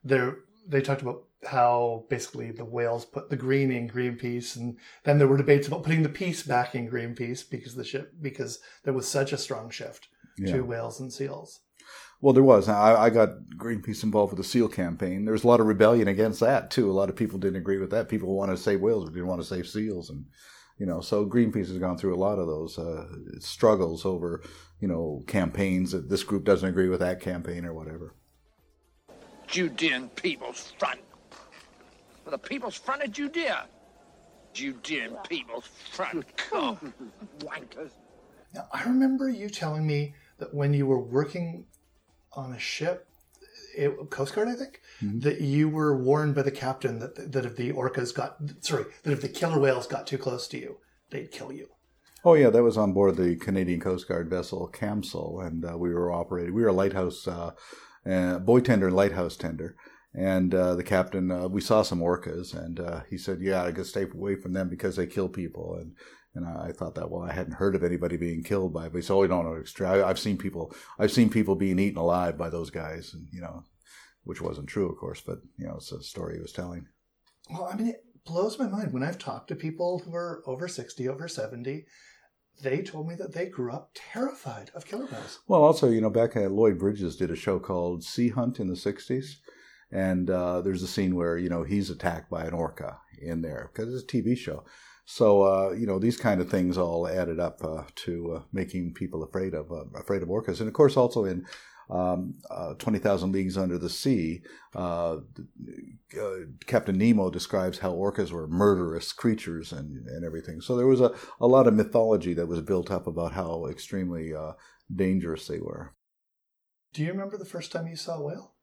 there 0.04 0.38
they 0.68 0.82
talked 0.82 1.02
about 1.02 1.24
how 1.46 2.06
basically 2.10 2.52
the 2.52 2.66
whales 2.66 3.06
put 3.06 3.30
the 3.30 3.36
green 3.36 3.72
in 3.72 3.90
Greenpeace, 3.90 4.56
and 4.56 4.78
then 5.04 5.18
there 5.18 5.28
were 5.28 5.38
debates 5.38 5.68
about 5.68 5.84
putting 5.84 6.04
the 6.04 6.10
peace 6.10 6.44
back 6.44 6.76
in 6.76 6.90
Greenpeace 6.90 7.48
because 7.50 7.76
the 7.76 7.84
ship 7.84 8.14
because 8.22 8.60
there 8.84 8.94
was 8.94 9.08
such 9.08 9.32
a 9.32 9.38
strong 9.38 9.70
shift 9.70 10.08
yeah. 10.38 10.54
to 10.54 10.62
whales 10.62 11.00
and 11.00 11.14
seals. 11.14 11.62
Well, 12.20 12.34
there 12.34 12.44
was. 12.44 12.68
I, 12.68 12.96
I, 12.96 13.10
got 13.12 13.30
Greenpeace 13.58 14.04
involved 14.04 14.32
with 14.32 14.44
the 14.44 14.50
seal 14.50 14.68
campaign. 14.68 15.26
There 15.26 15.34
was 15.34 15.44
a 15.44 15.48
lot 15.48 15.60
of 15.60 15.68
rebellion 15.68 16.08
against 16.08 16.40
that 16.40 16.72
too. 16.72 16.90
A 16.90 16.94
lot 16.94 17.10
of 17.10 17.16
people 17.16 17.38
didn't 17.38 17.58
agree 17.58 17.78
with 17.78 17.92
that. 17.92 18.10
People 18.10 18.34
wanted 18.34 18.56
to 18.56 18.62
save 18.62 18.82
whales, 18.82 19.04
but 19.04 19.14
didn't 19.14 19.28
want 19.28 19.42
to 19.42 19.48
save 19.48 19.68
seals, 19.68 20.10
and 20.10 20.26
you 20.80 20.88
know, 20.88 21.00
so 21.02 21.26
Greenpeace 21.26 21.68
has 21.68 21.78
gone 21.78 21.98
through 21.98 22.16
a 22.16 22.18
lot 22.18 22.40
of 22.40 22.48
those 22.48 22.80
uh, 22.80 23.06
struggles 23.40 24.06
over 24.06 24.44
you 24.80 24.88
know 24.88 25.24
campaigns 25.28 25.92
that 25.92 26.10
this 26.10 26.24
group 26.24 26.44
doesn't 26.44 26.70
agree 26.70 26.90
with 26.90 27.00
that 27.02 27.22
campaign 27.22 27.66
or 27.66 27.74
whatever. 27.74 28.16
Judean 29.46 30.10
People's 30.10 30.74
Front. 30.80 31.00
For 32.28 32.32
the 32.32 32.38
People's 32.38 32.76
Front 32.76 33.04
of 33.04 33.14
Judea. 33.14 33.68
Judean 34.52 35.16
People's 35.30 35.70
Front. 35.94 36.26
Come, 36.36 36.94
wankers. 37.40 37.92
Now, 38.54 38.68
I 38.74 38.84
remember 38.84 39.30
you 39.30 39.48
telling 39.48 39.88
me 39.88 40.14
that 40.38 40.54
when 40.54 40.74
you 40.74 40.86
were 40.88 41.00
working 41.00 41.68
on 42.34 42.52
a 42.52 42.60
ship, 42.60 43.08
it, 43.78 44.10
Coast 44.10 44.36
Guard, 44.36 44.50
I 44.50 44.56
think, 44.56 44.82
mm-hmm. 45.02 45.20
that 45.20 45.40
you 45.40 45.70
were 45.70 45.96
warned 45.98 46.36
by 46.36 46.42
the 46.42 46.52
captain 46.52 47.00
that 47.00 47.32
that 47.32 47.46
if 47.46 47.56
the 47.56 47.72
orcas 47.72 48.14
got 48.14 48.36
sorry 48.60 48.88
that 49.04 49.14
if 49.14 49.22
the 49.22 49.30
killer 49.30 49.58
whales 49.58 49.88
got 49.88 50.06
too 50.06 50.18
close 50.18 50.50
to 50.50 50.60
you, 50.60 50.80
they'd 51.12 51.32
kill 51.32 51.54
you. 51.54 51.70
Oh 52.26 52.34
yeah, 52.34 52.50
that 52.50 52.62
was 52.62 52.78
on 52.78 52.92
board 52.92 53.16
the 53.16 53.38
Canadian 53.38 53.80
Coast 53.80 54.06
Guard 54.06 54.30
vessel 54.30 54.70
Camsell, 54.74 55.48
and 55.48 55.64
uh, 55.64 55.78
we 55.78 55.94
were 55.94 56.12
operating. 56.12 56.54
We 56.54 56.64
were 56.64 56.68
a 56.68 56.74
lighthouse 56.74 57.26
uh, 57.26 57.52
uh, 58.06 58.40
buoy 58.40 58.62
tender 58.64 58.88
and 58.88 58.98
lighthouse 58.98 59.38
tender. 59.38 59.78
And 60.18 60.56
uh, 60.56 60.74
the 60.74 60.84
captain, 60.84 61.30
uh, 61.30 61.48
we 61.48 61.62
saw 61.62 61.84
some 61.84 62.00
orcas, 62.00 62.52
and 62.56 62.80
uh, 62.80 63.02
he 63.08 63.20
said, 63.20 63.40
"Yeah, 63.40 63.62
I 63.62 63.70
got 63.70 63.84
to 63.84 63.86
stay 63.86 64.02
away 64.04 64.36
from 64.36 64.54
them 64.54 64.68
because 64.68 64.96
they 64.96 65.06
kill 65.06 65.30
people." 65.30 65.76
And 65.76 65.94
and 66.34 66.48
I 66.48 66.72
thought 66.72 66.96
that 66.96 67.12
well, 67.12 67.22
I 67.22 67.34
hadn't 67.34 67.54
heard 67.54 67.76
of 67.76 67.84
anybody 67.84 68.18
being 68.18 68.44
killed 68.44 68.74
by. 68.74 68.90
But 68.90 68.98
he 68.98 69.02
said, 69.04 69.14
"Oh, 69.14 69.28
don't 69.28 69.46
know. 69.46 70.04
I've 70.04 70.18
seen 70.18 70.40
people. 70.40 70.74
I've 70.98 71.12
seen 71.12 71.30
people 71.30 71.56
being 71.56 71.78
eaten 71.78 72.00
alive 72.00 72.36
by 72.36 72.50
those 72.50 72.72
guys, 72.72 73.14
and 73.14 73.28
you 73.32 73.42
know, 73.42 73.64
which 74.24 74.42
wasn't 74.42 74.70
true, 74.70 74.90
of 74.90 74.98
course, 74.98 75.22
but 75.22 75.38
you 75.56 75.68
know, 75.68 75.76
it's 75.76 75.92
a 75.92 76.02
story 76.02 76.38
he 76.38 76.42
was 76.42 76.52
telling." 76.52 76.88
Well, 77.52 77.70
I 77.72 77.76
mean, 77.76 77.90
it 77.90 78.04
blows 78.26 78.58
my 78.58 78.68
mind 78.68 78.94
when 78.94 79.04
I've 79.04 79.20
talked 79.20 79.50
to 79.50 79.56
people 79.56 80.00
who 80.00 80.16
are 80.16 80.42
over 80.48 80.68
60, 80.68 81.08
over 81.08 81.28
70. 81.28 81.86
They 82.64 82.82
told 82.82 83.08
me 83.08 83.14
that 83.16 83.34
they 83.34 83.46
grew 83.46 83.72
up 83.72 83.92
terrified 83.94 84.72
of 84.74 84.86
killer 84.86 85.06
whales. 85.06 85.42
Well, 85.48 85.62
also, 85.62 85.90
you 85.90 86.02
know, 86.02 86.10
back 86.10 86.36
at 86.36 86.52
Lloyd 86.52 86.80
Bridges 86.80 87.16
did 87.16 87.30
a 87.30 87.36
show 87.36 87.60
called 87.60 88.04
Sea 88.04 88.30
Hunt 88.30 88.60
in 88.60 88.68
the 88.68 88.74
60s. 88.74 89.36
And 89.92 90.30
uh, 90.30 90.62
there's 90.62 90.84
a 90.84 90.88
scene 90.88 91.16
where, 91.16 91.38
you 91.38 91.50
know, 91.50 91.64
he's 91.64 91.90
attacked 91.90 92.30
by 92.30 92.46
an 92.46 92.54
orca 92.54 93.00
in 93.22 93.42
there 93.42 93.72
because 93.74 93.94
it's 93.94 94.04
a 94.04 94.18
TV 94.18 94.38
show. 94.38 94.64
So, 95.10 95.44
uh, 95.44 95.72
you 95.72 95.88
know, 95.88 96.00
these 96.00 96.18
kind 96.18 96.42
of 96.42 96.50
things 96.50 96.78
all 96.78 97.08
added 97.08 97.40
up 97.40 97.64
uh, 97.64 97.84
to 97.96 98.34
uh, 98.34 98.42
making 98.52 98.94
people 98.94 99.24
afraid 99.24 99.54
of 99.54 99.72
uh, 99.72 99.86
afraid 99.96 100.22
of 100.22 100.28
orcas. 100.28 100.60
And 100.60 100.68
of 100.68 100.74
course, 100.74 100.98
also 100.98 101.24
in 101.24 101.46
um, 101.90 102.36
uh, 102.52 102.74
20,000 102.74 103.32
Leagues 103.32 103.58
Under 103.58 103.78
the 103.78 103.90
Sea, 103.90 104.42
Captain 106.66 106.98
Nemo 106.98 107.30
describes 107.30 107.80
how 107.80 107.94
orcas 107.94 108.32
were 108.32 108.50
murderous 108.50 109.14
creatures 109.14 109.72
and, 109.72 110.06
and 110.08 110.26
everything. 110.26 110.60
So 110.60 110.76
there 110.76 110.88
was 110.88 111.00
a, 111.00 111.16
a 111.40 111.48
lot 111.48 111.68
of 111.68 111.74
mythology 111.74 112.34
that 112.34 112.48
was 112.48 112.60
built 112.60 112.92
up 112.92 113.08
about 113.08 113.32
how 113.32 113.68
extremely 113.68 114.34
dangerous 114.94 115.48
they 115.48 115.60
were. 115.60 115.96
Do 116.92 117.02
you 117.02 117.14
remember 117.14 117.38
the 117.38 117.46
first 117.46 117.72
time 117.72 117.88
you 117.88 117.96
saw 117.96 118.18
a 118.18 118.22
whale? 118.22 118.57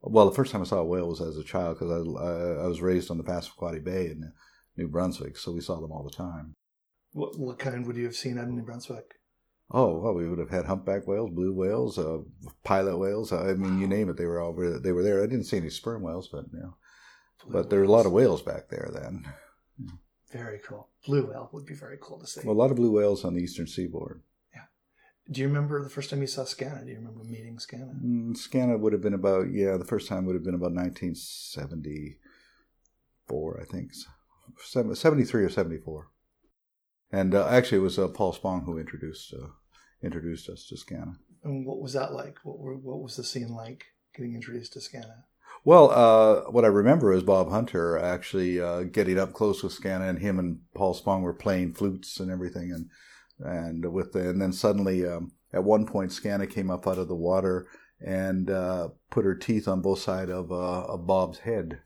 Well, 0.00 0.28
the 0.28 0.34
first 0.34 0.52
time 0.52 0.62
I 0.62 0.64
saw 0.64 0.78
a 0.78 0.84
whale 0.84 1.08
was 1.08 1.20
as 1.20 1.36
a 1.36 1.44
child 1.44 1.78
because 1.78 1.90
I, 1.90 2.22
I, 2.22 2.64
I 2.64 2.66
was 2.66 2.80
raised 2.80 3.10
on 3.10 3.18
the 3.18 3.24
Passamaquoddy 3.24 3.82
Bay 3.82 4.06
in 4.06 4.32
New 4.76 4.88
Brunswick, 4.88 5.36
so 5.36 5.52
we 5.52 5.60
saw 5.60 5.80
them 5.80 5.90
all 5.90 6.04
the 6.04 6.16
time. 6.16 6.54
What, 7.12 7.38
what 7.38 7.58
kind 7.58 7.86
would 7.86 7.96
you 7.96 8.04
have 8.04 8.14
seen 8.14 8.38
out 8.38 8.46
in 8.46 8.56
New 8.56 8.62
Brunswick? 8.62 9.14
Oh 9.70 9.98
well, 9.98 10.14
we 10.14 10.28
would 10.28 10.38
have 10.38 10.50
had 10.50 10.64
humpback 10.64 11.06
whales, 11.06 11.30
blue 11.30 11.52
whales, 11.52 11.98
uh, 11.98 12.18
pilot 12.64 12.96
whales. 12.96 13.32
I 13.32 13.52
mean, 13.52 13.78
you 13.78 13.86
name 13.86 14.08
it, 14.08 14.16
they 14.16 14.24
were 14.24 14.40
all 14.40 14.54
they 14.54 14.92
were 14.92 15.02
there. 15.02 15.22
I 15.22 15.26
didn't 15.26 15.44
see 15.44 15.58
any 15.58 15.68
sperm 15.68 16.02
whales, 16.02 16.28
but 16.32 16.46
you 16.52 16.60
know, 16.60 16.76
Blue 17.44 17.52
but 17.52 17.68
there 17.68 17.80
were 17.80 17.84
a 17.84 17.90
lot 17.90 18.06
of 18.06 18.12
whales 18.12 18.40
back 18.40 18.70
there 18.70 18.88
then. 18.92 19.26
Very 20.32 20.58
cool. 20.66 20.88
Blue 21.06 21.26
whale 21.26 21.50
would 21.52 21.66
be 21.66 21.74
very 21.74 21.98
cool 22.00 22.18
to 22.18 22.26
see. 22.26 22.40
Well, 22.44 22.54
a 22.54 22.58
lot 22.58 22.70
of 22.70 22.76
blue 22.76 22.90
whales 22.90 23.24
on 23.24 23.34
the 23.34 23.42
eastern 23.42 23.66
seaboard. 23.66 24.22
Do 25.30 25.42
you 25.42 25.46
remember 25.46 25.82
the 25.82 25.90
first 25.90 26.08
time 26.10 26.22
you 26.22 26.26
saw 26.26 26.42
Skana? 26.42 26.84
Do 26.84 26.90
you 26.90 26.96
remember 26.96 27.22
meeting 27.24 27.58
Skana? 27.58 28.02
Mm, 28.02 28.34
Skana 28.34 28.78
would 28.78 28.94
have 28.94 29.02
been 29.02 29.14
about 29.14 29.52
yeah. 29.52 29.76
The 29.76 29.84
first 29.84 30.08
time 30.08 30.24
would 30.24 30.34
have 30.34 30.44
been 30.44 30.54
about 30.54 30.72
1974, 30.72 33.60
I 33.60 33.64
think, 33.64 33.92
73 34.64 35.44
or 35.44 35.50
74. 35.50 36.08
And 37.12 37.34
uh, 37.34 37.46
actually, 37.48 37.78
it 37.78 37.82
was 37.82 37.98
uh, 37.98 38.08
Paul 38.08 38.32
Spong 38.32 38.64
who 38.64 38.78
introduced 38.78 39.34
uh, 39.34 39.48
introduced 40.02 40.48
us 40.48 40.64
to 40.66 40.76
Skana. 40.76 41.16
And 41.44 41.66
what 41.66 41.80
was 41.80 41.92
that 41.92 42.12
like? 42.12 42.38
What 42.42 42.58
were, 42.58 42.76
what 42.76 43.02
was 43.02 43.16
the 43.16 43.24
scene 43.24 43.54
like 43.54 43.84
getting 44.16 44.34
introduced 44.34 44.72
to 44.74 44.78
Skana? 44.78 45.24
Well, 45.64 45.90
uh, 45.90 46.50
what 46.50 46.64
I 46.64 46.68
remember 46.68 47.12
is 47.12 47.22
Bob 47.22 47.50
Hunter 47.50 47.98
actually 47.98 48.60
uh, 48.60 48.84
getting 48.84 49.18
up 49.18 49.32
close 49.32 49.62
with 49.62 49.78
Skana, 49.78 50.08
and 50.08 50.18
him 50.18 50.38
and 50.38 50.60
Paul 50.74 50.94
Spong 50.94 51.22
were 51.22 51.34
playing 51.34 51.74
flutes 51.74 52.20
and 52.20 52.30
everything, 52.30 52.72
and 52.72 52.88
and 53.40 53.92
with 53.92 54.12
the, 54.12 54.28
and 54.30 54.40
then 54.40 54.52
suddenly 54.52 55.06
um, 55.06 55.32
at 55.52 55.64
one 55.64 55.86
point 55.86 56.10
Skana 56.10 56.48
came 56.48 56.70
up 56.70 56.86
out 56.86 56.98
of 56.98 57.08
the 57.08 57.14
water 57.14 57.66
and 58.00 58.50
uh, 58.50 58.88
put 59.10 59.24
her 59.24 59.34
teeth 59.34 59.66
on 59.66 59.80
both 59.80 60.00
sides 60.00 60.30
of, 60.30 60.52
uh, 60.52 60.84
of 60.84 61.06
Bob's 61.06 61.38
head, 61.38 61.80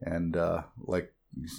and 0.00 0.36
uh, 0.36 0.62
like 0.78 1.12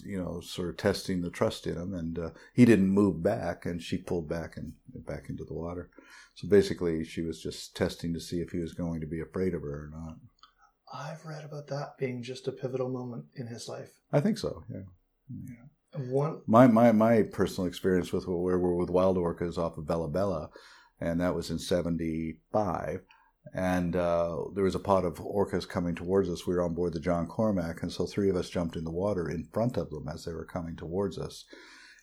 you 0.04 0.18
know, 0.18 0.40
sort 0.40 0.70
of 0.70 0.78
testing 0.78 1.22
the 1.22 1.30
trust 1.30 1.68
in 1.68 1.78
him, 1.78 1.94
and 1.94 2.18
uh, 2.18 2.30
he 2.54 2.66
didn't 2.66 2.90
move 2.90 3.22
back, 3.22 3.66
and 3.66 3.82
she 3.82 3.98
pulled 3.98 4.28
back 4.28 4.58
and 4.58 4.74
back 5.06 5.30
into 5.30 5.44
the 5.44 5.54
water. 5.54 5.90
So 6.36 6.48
basically, 6.48 7.04
she 7.04 7.22
was 7.22 7.42
just 7.42 7.76
testing 7.76 8.14
to 8.14 8.20
see 8.20 8.40
if 8.40 8.52
he 8.52 8.60
was 8.60 8.74
going 8.74 9.02
to 9.02 9.08
be 9.08 9.22
afraid 9.22 9.54
of 9.54 9.62
her 9.62 9.86
or 9.86 9.90
not. 9.92 10.18
I've 10.94 11.26
read 11.26 11.44
about 11.44 11.68
that 11.68 11.98
being 11.98 12.24
just 12.24 12.48
a 12.48 12.52
pivotal 12.52 12.90
moment 12.90 13.26
in 13.36 13.48
his 13.48 13.68
life. 13.68 13.92
I 14.12 14.20
think 14.20 14.38
so. 14.38 14.64
Yeah. 14.70 14.84
And 15.30 15.70
My 16.48 16.68
my 16.68 16.92
my 16.92 17.24
personal 17.24 17.68
experience 17.68 18.12
with 18.12 18.28
where 18.28 18.60
we're 18.60 18.76
with 18.76 18.90
wild 18.90 19.18
orcas 19.18 19.58
off 19.58 19.78
of 19.78 19.88
Bella 19.88 20.10
Bella, 20.10 20.50
and 21.00 21.22
that 21.22 21.36
was 21.36 21.50
in 21.50 21.60
'75. 21.60 23.02
And 23.54 23.96
uh, 23.96 24.38
there 24.56 24.66
was 24.66 24.76
a 24.76 24.80
pod 24.80 25.06
of 25.06 25.16
orcas 25.16 25.68
coming 25.68 25.96
towards 25.96 26.30
us. 26.30 26.46
We 26.46 26.54
were 26.54 26.64
on 26.64 26.74
board 26.74 26.94
the 26.94 27.00
John 27.00 27.28
Cormac, 27.28 27.82
and 27.82 27.92
so 27.92 28.06
three 28.06 28.30
of 28.30 28.36
us 28.36 28.50
jumped 28.50 28.76
in 28.76 28.84
the 28.84 28.92
water 28.92 29.30
in 29.30 29.48
front 29.54 29.78
of 29.78 29.90
them 29.90 30.08
as 30.08 30.26
they 30.26 30.34
were 30.34 30.46
coming 30.46 30.76
towards 30.76 31.18
us. 31.18 31.46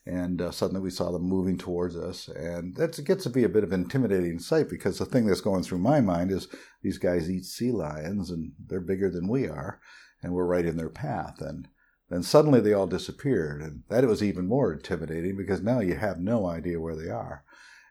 And 0.07 0.41
uh, 0.41 0.51
suddenly 0.51 0.83
we 0.83 0.91
saw 0.91 1.13
them 1.13 1.23
moving 1.23 1.57
towards 1.57 1.97
us, 1.97 2.29
and 2.29 2.75
that 2.77 3.03
gets 3.05 3.25
to 3.25 3.31
be 3.31 3.45
a 3.45 3.49
bit 3.49 3.65
of 3.65 3.73
an 3.73 3.83
intimidating 3.83 4.39
sight 4.39 4.69
because 4.69 4.99
the 4.99 5.07
thing 5.07 5.27
that's 5.27 5.41
going 5.41 5.63
through 5.63 5.79
my 5.79 6.01
mind 6.01 6.31
is 6.31 6.49
these 6.83 6.99
guys 6.99 7.31
eat 7.31 7.45
sea 7.45 7.73
lions, 7.73 8.31
and 8.31 8.53
they're 8.67 8.81
bigger 8.81 9.11
than 9.11 9.29
we 9.29 9.47
are, 9.47 9.81
and 10.23 10.33
we're 10.33 10.47
right 10.47 10.67
in 10.67 10.77
their 10.77 10.91
path. 10.91 11.41
And 11.41 11.69
then 12.15 12.23
suddenly 12.23 12.61
they 12.61 12.73
all 12.73 12.87
disappeared, 12.87 13.61
and 13.61 13.83
that 13.89 14.07
was 14.07 14.23
even 14.23 14.47
more 14.47 14.73
intimidating 14.73 15.37
because 15.37 15.61
now 15.61 15.81
you 15.81 15.97
have 15.97 16.21
no 16.21 16.47
idea 16.47 16.79
where 16.79 16.95
they 16.95 17.11
are. 17.11 17.43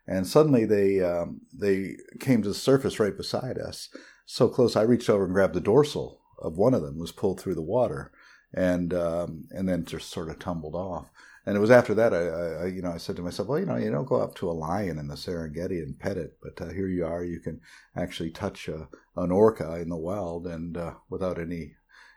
And 0.07 0.25
suddenly 0.25 0.63
they 0.63 1.03
um, 1.03 1.41
they 1.53 1.97
came 2.21 2.41
to 2.41 2.47
the 2.47 2.53
surface 2.53 3.01
right 3.01 3.17
beside 3.17 3.57
us, 3.57 3.89
so 4.25 4.47
close. 4.47 4.77
I 4.77 4.83
reached 4.83 5.09
over 5.09 5.25
and 5.25 5.33
grabbed 5.33 5.55
the 5.55 5.59
dorsal 5.59 6.21
of 6.39 6.57
one 6.57 6.73
of 6.73 6.81
them, 6.83 6.99
was 6.99 7.11
pulled 7.11 7.41
through 7.41 7.55
the 7.55 7.61
water, 7.61 8.13
and 8.53 8.93
um, 8.93 9.43
and 9.51 9.67
then 9.67 9.83
just 9.83 10.09
sort 10.09 10.29
of 10.29 10.39
tumbled 10.39 10.75
off. 10.75 11.09
And 11.45 11.57
it 11.57 11.59
was 11.59 11.71
after 11.71 11.93
that 11.95 12.13
I, 12.13 12.63
I, 12.63 12.65
you 12.67 12.81
know 12.81 12.91
I 12.91 12.99
said 12.99 13.17
to 13.17 13.21
myself, 13.21 13.49
well, 13.49 13.59
you 13.59 13.65
know, 13.65 13.75
you 13.75 13.91
don't 13.91 14.07
go 14.07 14.21
up 14.21 14.35
to 14.35 14.49
a 14.49 14.53
lion 14.53 14.99
in 14.99 15.09
the 15.09 15.15
Serengeti 15.15 15.83
and 15.83 15.99
pet 15.99 16.15
it, 16.15 16.37
but 16.41 16.65
uh, 16.65 16.71
here 16.71 16.87
you 16.87 17.05
are, 17.05 17.25
you 17.25 17.41
can 17.41 17.59
actually 17.93 18.29
touch 18.29 18.69
a, 18.69 18.87
an 19.17 19.31
orca 19.31 19.75
in 19.81 19.89
the 19.89 19.97
wild 19.97 20.47
and 20.47 20.77
uh, 20.77 20.93
without 21.09 21.37
any 21.37 21.73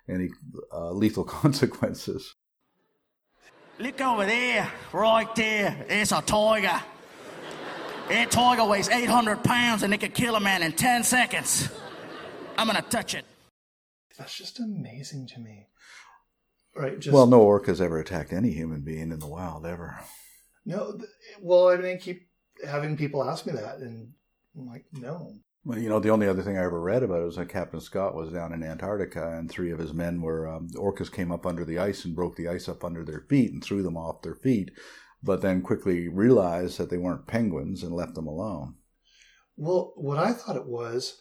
any 0.09 0.31
uh, 0.73 0.91
lethal 0.93 1.25
consequences. 1.41 2.35
Look 3.79 4.01
over 4.01 4.25
there, 4.25 4.71
right 4.93 5.35
there. 5.35 5.85
It's 5.89 6.13
a 6.13 6.23
tiger. 6.23 6.81
That 8.09 8.31
tiger 8.31 8.65
weighs 8.65 8.89
800 8.89 9.43
pounds 9.43 9.83
and 9.83 9.93
it 9.93 9.99
could 9.99 10.15
kill 10.15 10.37
a 10.37 10.41
man 10.41 10.63
in 10.63 10.73
10 10.73 11.03
seconds. 11.05 11.69
I'm 12.57 12.67
gonna 12.69 12.81
touch 12.83 13.15
it. 13.15 13.25
that's 14.17 14.35
just 14.35 14.61
amazing 14.61 15.27
to 15.35 15.41
me. 15.41 15.67
Right? 16.75 16.99
Just, 16.99 17.13
Well, 17.13 17.27
no 17.27 17.41
orca's 17.43 17.81
ever 17.81 17.99
attacked 17.99 18.33
any 18.33 18.53
human 18.53 18.83
being 18.83 19.11
in 19.13 19.19
the 19.19 19.27
wild 19.27 19.67
ever. 19.67 19.99
no. 20.65 20.99
Well, 21.43 21.69
I 21.69 21.77
mean, 21.77 21.97
I 21.97 21.99
keep 21.99 22.29
having 22.67 22.97
people 22.97 23.29
ask 23.29 23.45
me 23.47 23.53
that, 23.55 23.79
and 23.79 24.13
I'm 24.57 24.67
like, 24.67 24.85
no. 24.93 25.33
Well, 25.67 25.81
you 25.81 25.89
know, 25.89 25.99
the 25.99 26.11
only 26.11 26.29
other 26.29 26.43
thing 26.43 26.57
I 26.57 26.63
ever 26.63 26.81
read 26.81 27.03
about 27.03 27.23
it 27.23 27.25
was 27.25 27.37
that 27.37 27.49
Captain 27.49 27.81
Scott 27.81 28.15
was 28.15 28.33
down 28.33 28.53
in 28.53 28.63
Antarctica, 28.63 29.37
and 29.37 29.51
three 29.51 29.73
of 29.73 29.81
his 29.81 29.93
men 29.93 30.23
were 30.23 30.47
um, 30.47 30.69
orcas 30.77 31.11
came 31.11 31.33
up 31.33 31.45
under 31.45 31.65
the 31.65 31.77
ice 31.77 32.05
and 32.05 32.15
broke 32.15 32.37
the 32.37 32.47
ice 32.47 32.69
up 32.69 32.85
under 32.85 33.05
their 33.05 33.23
feet 33.29 33.51
and 33.51 33.65
threw 33.65 33.83
them 33.83 33.97
off 33.97 34.23
their 34.23 34.37
feet, 34.37 34.71
but 35.25 35.43
then 35.43 35.63
quickly 35.63 36.07
realized 36.07 36.79
that 36.79 36.89
they 36.89 36.99
weren't 36.99 37.27
penguins 37.27 37.83
and 37.83 37.93
left 37.93 38.15
them 38.15 38.29
alone. 38.29 38.77
Well, 39.57 39.93
what 39.97 40.19
I 40.19 40.35
thought 40.35 40.55
it 40.55 40.69
was 40.69 41.21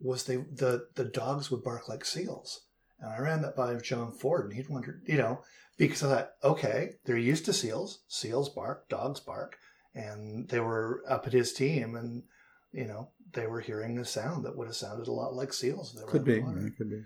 was 0.00 0.24
they 0.24 0.38
the 0.38 0.88
the 0.96 1.04
dogs 1.04 1.52
would 1.52 1.62
bark 1.62 1.88
like 1.88 2.04
seals, 2.04 2.62
and 2.98 3.12
I 3.12 3.18
ran 3.20 3.40
that 3.42 3.54
by 3.54 3.72
John 3.76 4.10
Ford, 4.10 4.46
and 4.46 4.54
he'd 4.54 4.68
wondered, 4.68 5.02
you 5.06 5.16
know, 5.16 5.44
because 5.78 6.02
I 6.02 6.08
thought, 6.08 6.30
okay, 6.42 6.94
they're 7.04 7.16
used 7.16 7.44
to 7.44 7.52
seals. 7.52 8.02
Seals 8.08 8.48
bark, 8.48 8.88
dogs 8.88 9.20
bark, 9.20 9.58
and 9.94 10.48
they 10.48 10.58
were 10.58 11.04
up 11.08 11.28
at 11.28 11.32
his 11.32 11.52
team, 11.52 11.94
and 11.94 12.24
you 12.76 12.86
know, 12.86 13.08
they 13.32 13.46
were 13.46 13.60
hearing 13.60 13.98
a 13.98 14.04
sound 14.04 14.44
that 14.44 14.54
would 14.54 14.66
have 14.66 14.76
sounded 14.76 15.08
a 15.08 15.12
lot 15.12 15.34
like 15.34 15.52
seals. 15.52 15.94
if 15.94 16.00
They 16.02 16.12
Could 16.12 16.24
be, 16.24 16.34
yeah, 16.34 16.68
could 16.76 16.90
be. 16.90 17.02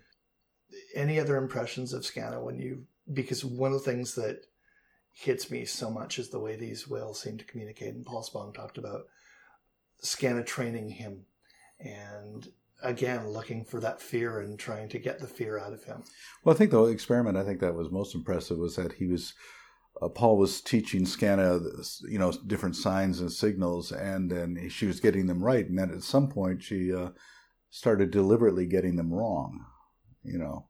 Any 0.94 1.20
other 1.20 1.36
impressions 1.36 1.92
of 1.92 2.02
Skana 2.02 2.42
when 2.42 2.58
you? 2.58 2.86
Because 3.12 3.44
one 3.44 3.72
of 3.72 3.78
the 3.78 3.90
things 3.90 4.16
that 4.16 4.46
hits 5.14 5.50
me 5.50 5.64
so 5.64 5.88
much 5.88 6.18
is 6.18 6.30
the 6.30 6.40
way 6.40 6.56
these 6.56 6.88
whales 6.88 7.20
seem 7.20 7.38
to 7.38 7.44
communicate. 7.44 7.94
And 7.94 8.04
Paul 8.04 8.22
Spong 8.22 8.52
talked 8.52 8.78
about 8.78 9.02
Skana 10.02 10.44
training 10.44 10.90
him, 10.90 11.26
and 11.78 12.48
again 12.82 13.28
looking 13.28 13.64
for 13.64 13.78
that 13.80 14.00
fear 14.00 14.40
and 14.40 14.58
trying 14.58 14.88
to 14.88 14.98
get 14.98 15.20
the 15.20 15.26
fear 15.28 15.58
out 15.58 15.72
of 15.72 15.84
him. 15.84 16.02
Well, 16.42 16.54
I 16.54 16.58
think 16.58 16.70
the 16.70 16.82
experiment 16.84 17.36
I 17.36 17.44
think 17.44 17.60
that 17.60 17.74
was 17.74 17.90
most 17.90 18.14
impressive 18.14 18.58
was 18.58 18.76
that 18.76 18.94
he 18.94 19.06
was 19.06 19.34
uh, 20.00 20.09
Paul 20.09 20.38
was 20.38 20.61
teaching 20.61 21.04
Skana, 21.04 21.61
you 22.09 22.18
know, 22.18 22.32
different 22.47 22.76
signs 22.76 23.20
and 23.20 23.30
signals, 23.30 23.92
and 23.92 24.30
then 24.30 24.68
she 24.68 24.87
was 24.87 25.00
getting 25.00 25.26
them 25.26 25.42
right, 25.42 25.68
and 25.68 25.78
then 25.78 25.90
at 25.90 26.02
some 26.02 26.28
point 26.28 26.62
she 26.62 26.94
uh, 26.94 27.11
started 27.70 28.11
deliberately 28.11 28.66
getting 28.66 28.97
them 28.97 29.12
wrong, 29.12 29.64
you 30.23 30.38
know. 30.38 30.66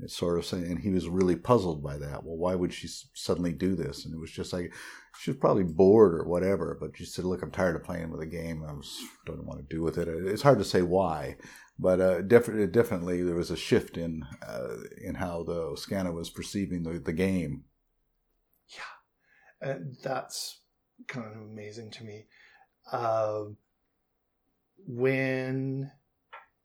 It's 0.00 0.16
sort 0.16 0.36
of 0.36 0.44
saying, 0.44 0.64
and 0.64 0.78
he 0.80 0.90
was 0.90 1.08
really 1.08 1.36
puzzled 1.36 1.82
by 1.82 1.96
that. 1.98 2.24
Well, 2.24 2.36
why 2.36 2.56
would 2.56 2.72
she 2.72 2.88
suddenly 3.14 3.52
do 3.52 3.76
this? 3.76 4.04
And 4.04 4.12
it 4.12 4.18
was 4.18 4.32
just 4.32 4.52
like 4.52 4.74
she 5.20 5.30
was 5.30 5.38
probably 5.38 5.62
bored 5.62 6.14
or 6.14 6.24
whatever. 6.24 6.76
But 6.80 6.96
she 6.96 7.04
said, 7.04 7.24
"Look, 7.24 7.40
I'm 7.40 7.52
tired 7.52 7.76
of 7.76 7.84
playing 7.84 8.10
with 8.10 8.18
the 8.18 8.26
game. 8.26 8.64
I 8.68 8.72
was 8.72 9.00
don't 9.26 9.46
want 9.46 9.60
to 9.60 9.74
do 9.74 9.80
with 9.80 9.98
it." 9.98 10.08
It's 10.08 10.42
hard 10.42 10.58
to 10.58 10.64
say 10.64 10.82
why, 10.82 11.36
but 11.78 12.00
uh, 12.00 12.22
definitely, 12.22 12.66
definitely 12.66 13.22
there 13.22 13.36
was 13.36 13.52
a 13.52 13.56
shift 13.56 13.96
in 13.96 14.24
uh, 14.44 14.76
in 15.00 15.14
how 15.16 15.44
the 15.44 15.76
Skana 15.76 16.12
was 16.12 16.30
perceiving 16.30 16.82
the, 16.82 16.98
the 16.98 17.12
game. 17.12 17.64
And 19.62 19.96
that's 20.02 20.60
kind 21.06 21.26
of 21.34 21.40
amazing 21.40 21.90
to 21.92 22.04
me. 22.04 22.26
Um 22.90 23.56
when 24.86 25.90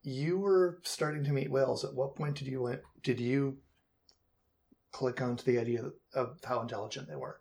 you 0.02 0.40
were 0.40 0.80
starting 0.84 1.24
to 1.26 1.32
meet 1.32 1.52
whales, 1.52 1.86
at 1.86 1.94
what 1.94 2.16
point 2.16 2.36
did 2.38 2.48
you 2.48 2.64
went, 2.64 2.82
did 3.04 3.20
you 3.20 3.58
click 4.92 5.22
onto 5.22 5.44
the 5.44 5.60
idea 5.60 5.84
of 6.14 6.40
how 6.44 6.62
intelligent 6.62 7.08
they 7.08 7.16
were? 7.16 7.40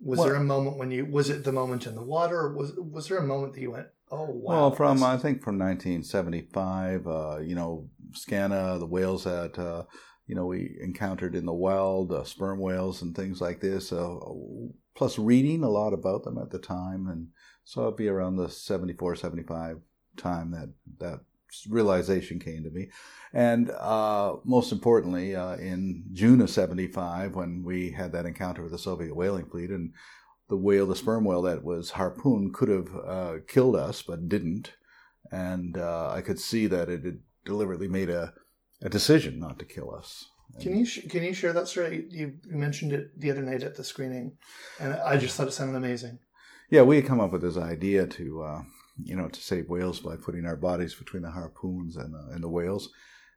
Was 0.00 0.18
Well- 0.18 0.28
there 0.28 0.36
a 0.36 0.44
moment 0.44 0.78
when 0.78 0.90
you 0.90 1.04
was 1.04 1.28
it 1.28 1.44
the 1.44 1.52
moment 1.52 1.86
in 1.86 1.94
the 1.94 2.04
water, 2.04 2.38
or 2.38 2.54
was 2.54 2.72
was 2.76 3.08
there 3.08 3.18
a 3.18 3.26
moment 3.26 3.54
that 3.54 3.60
you 3.60 3.72
went, 3.72 3.88
"Oh 4.10 4.30
wow"? 4.30 4.54
Well, 4.54 4.70
from 4.70 5.02
I 5.02 5.18
think 5.18 5.42
from 5.42 5.58
1975, 5.58 7.06
uh, 7.06 7.38
you 7.42 7.54
know, 7.56 7.88
Skana, 8.12 8.78
the 8.78 8.86
whales 8.86 9.24
that 9.24 9.58
uh, 9.58 9.84
you 10.26 10.34
know 10.34 10.46
we 10.46 10.76
encountered 10.80 11.34
in 11.34 11.46
the 11.46 11.52
wild, 11.52 12.12
uh, 12.12 12.24
sperm 12.24 12.58
whales 12.58 13.02
and 13.02 13.14
things 13.14 13.40
like 13.40 13.60
this. 13.60 13.92
Uh, 13.92 14.18
plus, 14.94 15.18
reading 15.18 15.62
a 15.62 15.68
lot 15.68 15.92
about 15.92 16.24
them 16.24 16.38
at 16.38 16.50
the 16.50 16.58
time, 16.58 17.06
and 17.08 17.28
so 17.64 17.82
it'd 17.82 17.96
be 17.96 18.08
around 18.08 18.36
the 18.36 18.48
74, 18.48 19.16
75 19.16 19.80
time 20.16 20.50
that 20.50 20.70
that 20.98 21.20
realization 21.68 22.38
came 22.38 22.64
to 22.64 22.70
me. 22.70 22.90
And 23.32 23.70
uh, 23.70 24.36
most 24.44 24.72
importantly, 24.72 25.34
uh, 25.34 25.56
in 25.56 26.04
June 26.12 26.40
of 26.40 26.50
75, 26.50 27.34
when 27.34 27.62
we 27.62 27.90
had 27.90 28.12
that 28.12 28.26
encounter 28.26 28.62
with 28.62 28.72
the 28.72 28.78
Soviet 28.78 29.14
whaling 29.14 29.46
fleet, 29.46 29.70
and 29.70 29.92
the 30.48 30.56
whale, 30.56 30.86
the 30.86 30.96
sperm 30.96 31.24
whale 31.24 31.42
that 31.42 31.64
was 31.64 31.90
harpooned, 31.90 32.54
could 32.54 32.68
have 32.68 32.88
uh, 33.06 33.34
killed 33.48 33.76
us, 33.76 34.02
but 34.02 34.28
didn't. 34.28 34.72
And 35.30 35.78
uh, 35.78 36.10
I 36.10 36.20
could 36.20 36.38
see 36.38 36.66
that 36.66 36.88
it 36.88 37.04
had 37.04 37.20
deliberately 37.44 37.88
made 37.88 38.10
a, 38.10 38.34
a 38.82 38.88
decision 38.88 39.38
not 39.38 39.58
to 39.58 39.64
kill 39.64 39.94
us. 39.94 40.26
Can 40.60 40.76
you 40.76 40.84
sh- 40.84 41.08
can 41.08 41.22
you 41.22 41.32
share 41.32 41.52
that 41.52 41.68
story? 41.68 42.06
You, 42.10 42.34
you 42.44 42.56
mentioned 42.56 42.92
it 42.92 43.18
the 43.18 43.30
other 43.30 43.42
night 43.42 43.62
at 43.62 43.74
the 43.74 43.84
screening, 43.84 44.36
and 44.78 44.94
I 44.94 45.16
just 45.16 45.36
thought 45.36 45.48
it 45.48 45.52
sounded 45.52 45.76
amazing. 45.76 46.18
Yeah, 46.68 46.82
we 46.82 46.96
had 46.96 47.06
come 47.06 47.20
up 47.20 47.32
with 47.32 47.42
this 47.42 47.56
idea 47.56 48.06
to, 48.06 48.42
uh, 48.42 48.62
you 49.02 49.16
know, 49.16 49.28
to 49.28 49.40
save 49.40 49.68
whales 49.68 50.00
by 50.00 50.16
putting 50.16 50.46
our 50.46 50.56
bodies 50.56 50.94
between 50.94 51.22
the 51.22 51.30
harpoons 51.30 51.96
and, 51.96 52.14
uh, 52.14 52.32
and 52.32 52.42
the 52.42 52.48
whales. 52.48 52.90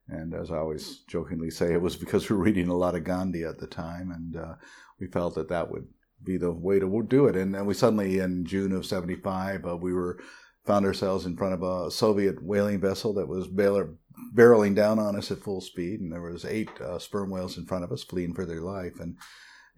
And 0.07 0.33
as 0.33 0.51
I 0.51 0.57
always 0.57 0.99
jokingly 1.07 1.49
say, 1.49 1.73
it 1.73 1.81
was 1.81 1.95
because 1.95 2.29
we 2.29 2.35
were 2.35 2.43
reading 2.43 2.69
a 2.69 2.77
lot 2.77 2.95
of 2.95 3.03
Gandhi 3.03 3.43
at 3.43 3.59
the 3.59 3.67
time, 3.67 4.11
and 4.11 4.35
uh, 4.37 4.55
we 4.99 5.07
felt 5.07 5.35
that 5.35 5.49
that 5.49 5.69
would 5.71 5.87
be 6.23 6.37
the 6.37 6.51
way 6.51 6.79
to 6.79 7.05
do 7.07 7.27
it. 7.27 7.35
And 7.35 7.53
then 7.53 7.65
we 7.65 7.73
suddenly, 7.73 8.19
in 8.19 8.45
June 8.45 8.71
of 8.71 8.85
'75, 8.85 9.65
uh, 9.65 9.77
we 9.77 9.93
were 9.93 10.19
found 10.65 10.85
ourselves 10.85 11.25
in 11.25 11.37
front 11.37 11.53
of 11.53 11.61
a 11.63 11.91
Soviet 11.91 12.43
whaling 12.43 12.79
vessel 12.79 13.13
that 13.13 13.27
was 13.27 13.47
bail- 13.47 13.95
barreling 14.33 14.75
down 14.75 14.99
on 14.99 15.15
us 15.15 15.31
at 15.31 15.39
full 15.39 15.61
speed, 15.61 15.99
and 15.99 16.11
there 16.11 16.21
was 16.21 16.45
eight 16.45 16.69
uh, 16.81 16.99
sperm 16.99 17.29
whales 17.29 17.57
in 17.57 17.65
front 17.65 17.83
of 17.83 17.91
us, 17.91 18.03
fleeing 18.03 18.33
for 18.33 18.45
their 18.45 18.61
life. 18.61 18.99
And 18.99 19.17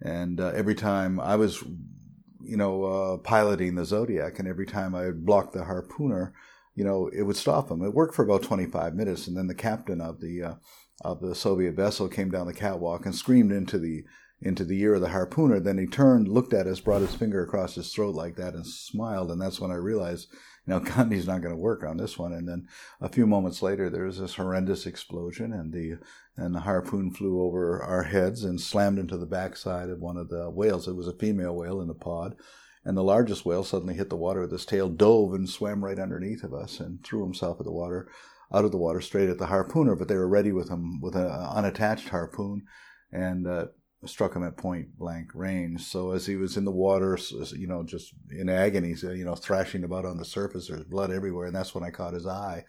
and 0.00 0.40
uh, 0.40 0.52
every 0.54 0.74
time 0.74 1.18
I 1.18 1.36
was 1.36 1.64
you 2.48 2.56
know, 2.56 2.84
uh, 2.84 3.16
piloting 3.18 3.74
the 3.74 3.84
Zodiac, 3.84 4.38
and 4.38 4.48
every 4.48 4.66
time 4.66 4.94
I 4.94 5.06
would 5.06 5.26
block 5.26 5.52
the 5.52 5.64
harpooner, 5.64 6.32
you 6.74 6.82
know, 6.82 7.08
it 7.08 7.22
would 7.22 7.36
stop 7.36 7.70
him. 7.70 7.82
It 7.82 7.92
worked 7.92 8.14
for 8.14 8.24
about 8.24 8.42
25 8.42 8.94
minutes, 8.94 9.26
and 9.26 9.36
then 9.36 9.48
the 9.48 9.54
captain 9.54 10.00
of 10.00 10.20
the 10.20 10.42
uh, 10.42 10.54
of 11.02 11.20
the 11.20 11.34
Soviet 11.34 11.74
vessel 11.74 12.08
came 12.08 12.30
down 12.30 12.46
the 12.46 12.54
catwalk 12.54 13.04
and 13.04 13.14
screamed 13.14 13.52
into 13.52 13.78
the 13.78 14.04
into 14.40 14.64
the 14.64 14.80
ear 14.80 14.94
of 14.94 15.02
the 15.02 15.08
harpooner. 15.08 15.62
Then 15.62 15.78
he 15.78 15.86
turned, 15.86 16.28
looked 16.28 16.54
at 16.54 16.66
us, 16.66 16.80
brought 16.80 17.02
his 17.02 17.14
finger 17.14 17.42
across 17.42 17.74
his 17.74 17.92
throat 17.92 18.14
like 18.14 18.36
that, 18.36 18.54
and 18.54 18.66
smiled. 18.66 19.30
And 19.30 19.40
that's 19.40 19.60
when 19.60 19.70
I 19.70 19.76
realized, 19.76 20.28
know, 20.68 20.80
Gandhi's 20.84 21.26
not 21.26 21.42
going 21.42 21.54
to 21.54 21.60
work 21.60 21.82
on 21.84 21.96
this 21.96 22.18
one. 22.18 22.32
And 22.32 22.48
then 22.48 22.68
a 23.00 23.08
few 23.08 23.26
moments 23.26 23.62
later, 23.62 23.90
there 23.90 24.04
was 24.04 24.18
this 24.18 24.34
horrendous 24.34 24.86
explosion, 24.86 25.52
and 25.52 25.72
the 25.72 25.98
and 26.36 26.54
the 26.54 26.60
harpoon 26.60 27.10
flew 27.10 27.42
over 27.42 27.82
our 27.82 28.04
heads 28.04 28.44
and 28.44 28.60
slammed 28.60 28.98
into 28.98 29.16
the 29.16 29.26
backside 29.26 29.90
of 29.90 30.00
one 30.00 30.16
of 30.16 30.28
the 30.28 30.48
whales. 30.50 30.86
It 30.86 30.94
was 30.94 31.08
a 31.08 31.12
female 31.12 31.56
whale 31.56 31.80
in 31.80 31.88
the 31.88 31.94
pod. 31.94 32.36
And 32.84 32.96
the 32.96 33.02
largest 33.02 33.44
whale 33.44 33.64
suddenly 33.64 33.94
hit 33.94 34.08
the 34.08 34.16
water 34.16 34.40
with 34.40 34.52
his 34.52 34.64
tail, 34.64 34.88
dove 34.88 35.34
and 35.34 35.48
swam 35.48 35.84
right 35.84 35.98
underneath 35.98 36.44
of 36.44 36.54
us 36.54 36.78
and 36.78 37.02
threw 37.04 37.22
himself 37.24 37.58
at 37.60 37.66
the 37.66 37.72
water, 37.72 38.08
out 38.54 38.64
of 38.64 38.70
the 38.70 38.78
water 38.78 39.00
straight 39.00 39.28
at 39.28 39.38
the 39.38 39.46
harpooner. 39.46 39.98
But 39.98 40.08
they 40.08 40.14
were 40.14 40.28
ready 40.28 40.52
with 40.52 40.70
him 40.70 41.00
with 41.00 41.16
an 41.16 41.26
unattached 41.26 42.08
harpoon 42.08 42.62
and 43.12 43.46
uh, 43.46 43.66
struck 44.04 44.34
him 44.34 44.44
at 44.44 44.56
point 44.56 44.96
blank 44.98 45.30
range. 45.34 45.82
So 45.82 46.12
as 46.12 46.26
he 46.26 46.36
was 46.36 46.56
in 46.56 46.64
the 46.64 46.70
water, 46.70 47.18
you 47.56 47.66
know, 47.66 47.82
just 47.82 48.12
in 48.30 48.48
agony, 48.48 48.94
you 49.02 49.24
know, 49.24 49.34
thrashing 49.34 49.84
about 49.84 50.04
on 50.04 50.18
the 50.18 50.24
surface, 50.24 50.68
there's 50.68 50.84
blood 50.84 51.10
everywhere. 51.10 51.46
And 51.46 51.56
that's 51.56 51.74
when 51.74 51.84
I 51.84 51.90
caught 51.90 52.14
his 52.14 52.26
eye. 52.26 52.64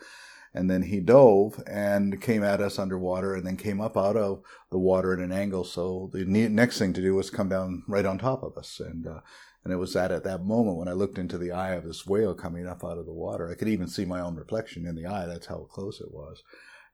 And 0.53 0.69
then 0.69 0.81
he 0.81 0.99
dove 0.99 1.61
and 1.67 2.19
came 2.19 2.43
at 2.43 2.61
us 2.61 2.79
underwater 2.79 3.35
and 3.35 3.45
then 3.45 3.57
came 3.57 3.79
up 3.79 3.95
out 3.95 4.17
of 4.17 4.41
the 4.71 4.79
water 4.79 5.13
at 5.13 5.19
an 5.19 5.31
angle. 5.31 5.63
So 5.63 6.09
the 6.11 6.25
next 6.25 6.79
thing 6.79 6.93
to 6.93 7.01
do 7.01 7.13
was 7.13 7.29
come 7.29 7.49
down 7.49 7.83
right 7.87 8.05
on 8.05 8.17
top 8.17 8.41
of 8.41 8.57
us. 8.57 8.79
And, 8.79 9.05
uh, 9.05 9.19
and 9.63 9.71
it 9.71 9.75
was 9.75 9.93
that 9.93 10.11
at 10.11 10.23
that 10.23 10.43
moment 10.43 10.77
when 10.77 10.87
I 10.87 10.93
looked 10.93 11.19
into 11.19 11.37
the 11.37 11.51
eye 11.51 11.73
of 11.73 11.83
this 11.83 12.07
whale 12.07 12.33
coming 12.33 12.65
up 12.65 12.83
out 12.83 12.97
of 12.97 13.05
the 13.05 13.13
water, 13.13 13.51
I 13.51 13.53
could 13.53 13.67
even 13.67 13.87
see 13.87 14.05
my 14.05 14.21
own 14.21 14.35
reflection 14.35 14.87
in 14.87 14.95
the 14.95 15.05
eye. 15.05 15.27
That's 15.27 15.45
how 15.45 15.67
close 15.69 16.01
it 16.01 16.11
was. 16.11 16.41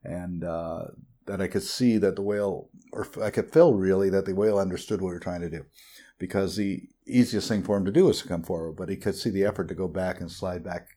And, 0.03 0.43
uh, 0.43 0.87
that 1.25 1.41
I 1.41 1.47
could 1.47 1.63
see 1.63 1.97
that 1.97 2.15
the 2.15 2.21
whale, 2.21 2.69
or 2.91 3.07
I 3.21 3.29
could 3.29 3.51
feel 3.51 3.73
really 3.73 4.09
that 4.09 4.25
the 4.25 4.35
whale 4.35 4.59
understood 4.59 5.01
what 5.01 5.09
we 5.09 5.13
were 5.15 5.19
trying 5.19 5.41
to 5.41 5.49
do. 5.49 5.65
Because 6.17 6.55
the 6.55 6.83
easiest 7.05 7.47
thing 7.47 7.63
for 7.63 7.75
him 7.75 7.85
to 7.85 7.91
do 7.91 8.05
was 8.05 8.21
to 8.21 8.27
come 8.27 8.43
forward, 8.43 8.77
but 8.77 8.89
he 8.89 8.95
could 8.95 9.15
see 9.15 9.29
the 9.29 9.43
effort 9.43 9.67
to 9.67 9.75
go 9.75 9.87
back 9.87 10.21
and 10.21 10.31
slide 10.31 10.63
back 10.63 10.87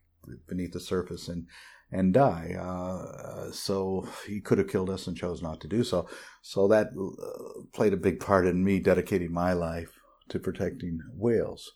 beneath 0.46 0.72
the 0.72 0.80
surface 0.80 1.28
and, 1.28 1.46
and 1.90 2.14
die. 2.14 2.54
Uh, 2.58 3.50
so 3.50 4.06
he 4.26 4.40
could 4.40 4.58
have 4.58 4.68
killed 4.68 4.90
us 4.90 5.06
and 5.06 5.16
chose 5.16 5.42
not 5.42 5.60
to 5.60 5.68
do 5.68 5.82
so. 5.82 6.08
So 6.42 6.68
that 6.68 6.88
uh, 6.88 7.62
played 7.72 7.92
a 7.92 7.96
big 7.96 8.20
part 8.20 8.46
in 8.46 8.62
me 8.62 8.78
dedicating 8.78 9.32
my 9.32 9.54
life 9.54 9.98
to 10.28 10.38
protecting 10.38 11.00
whales. 11.14 11.72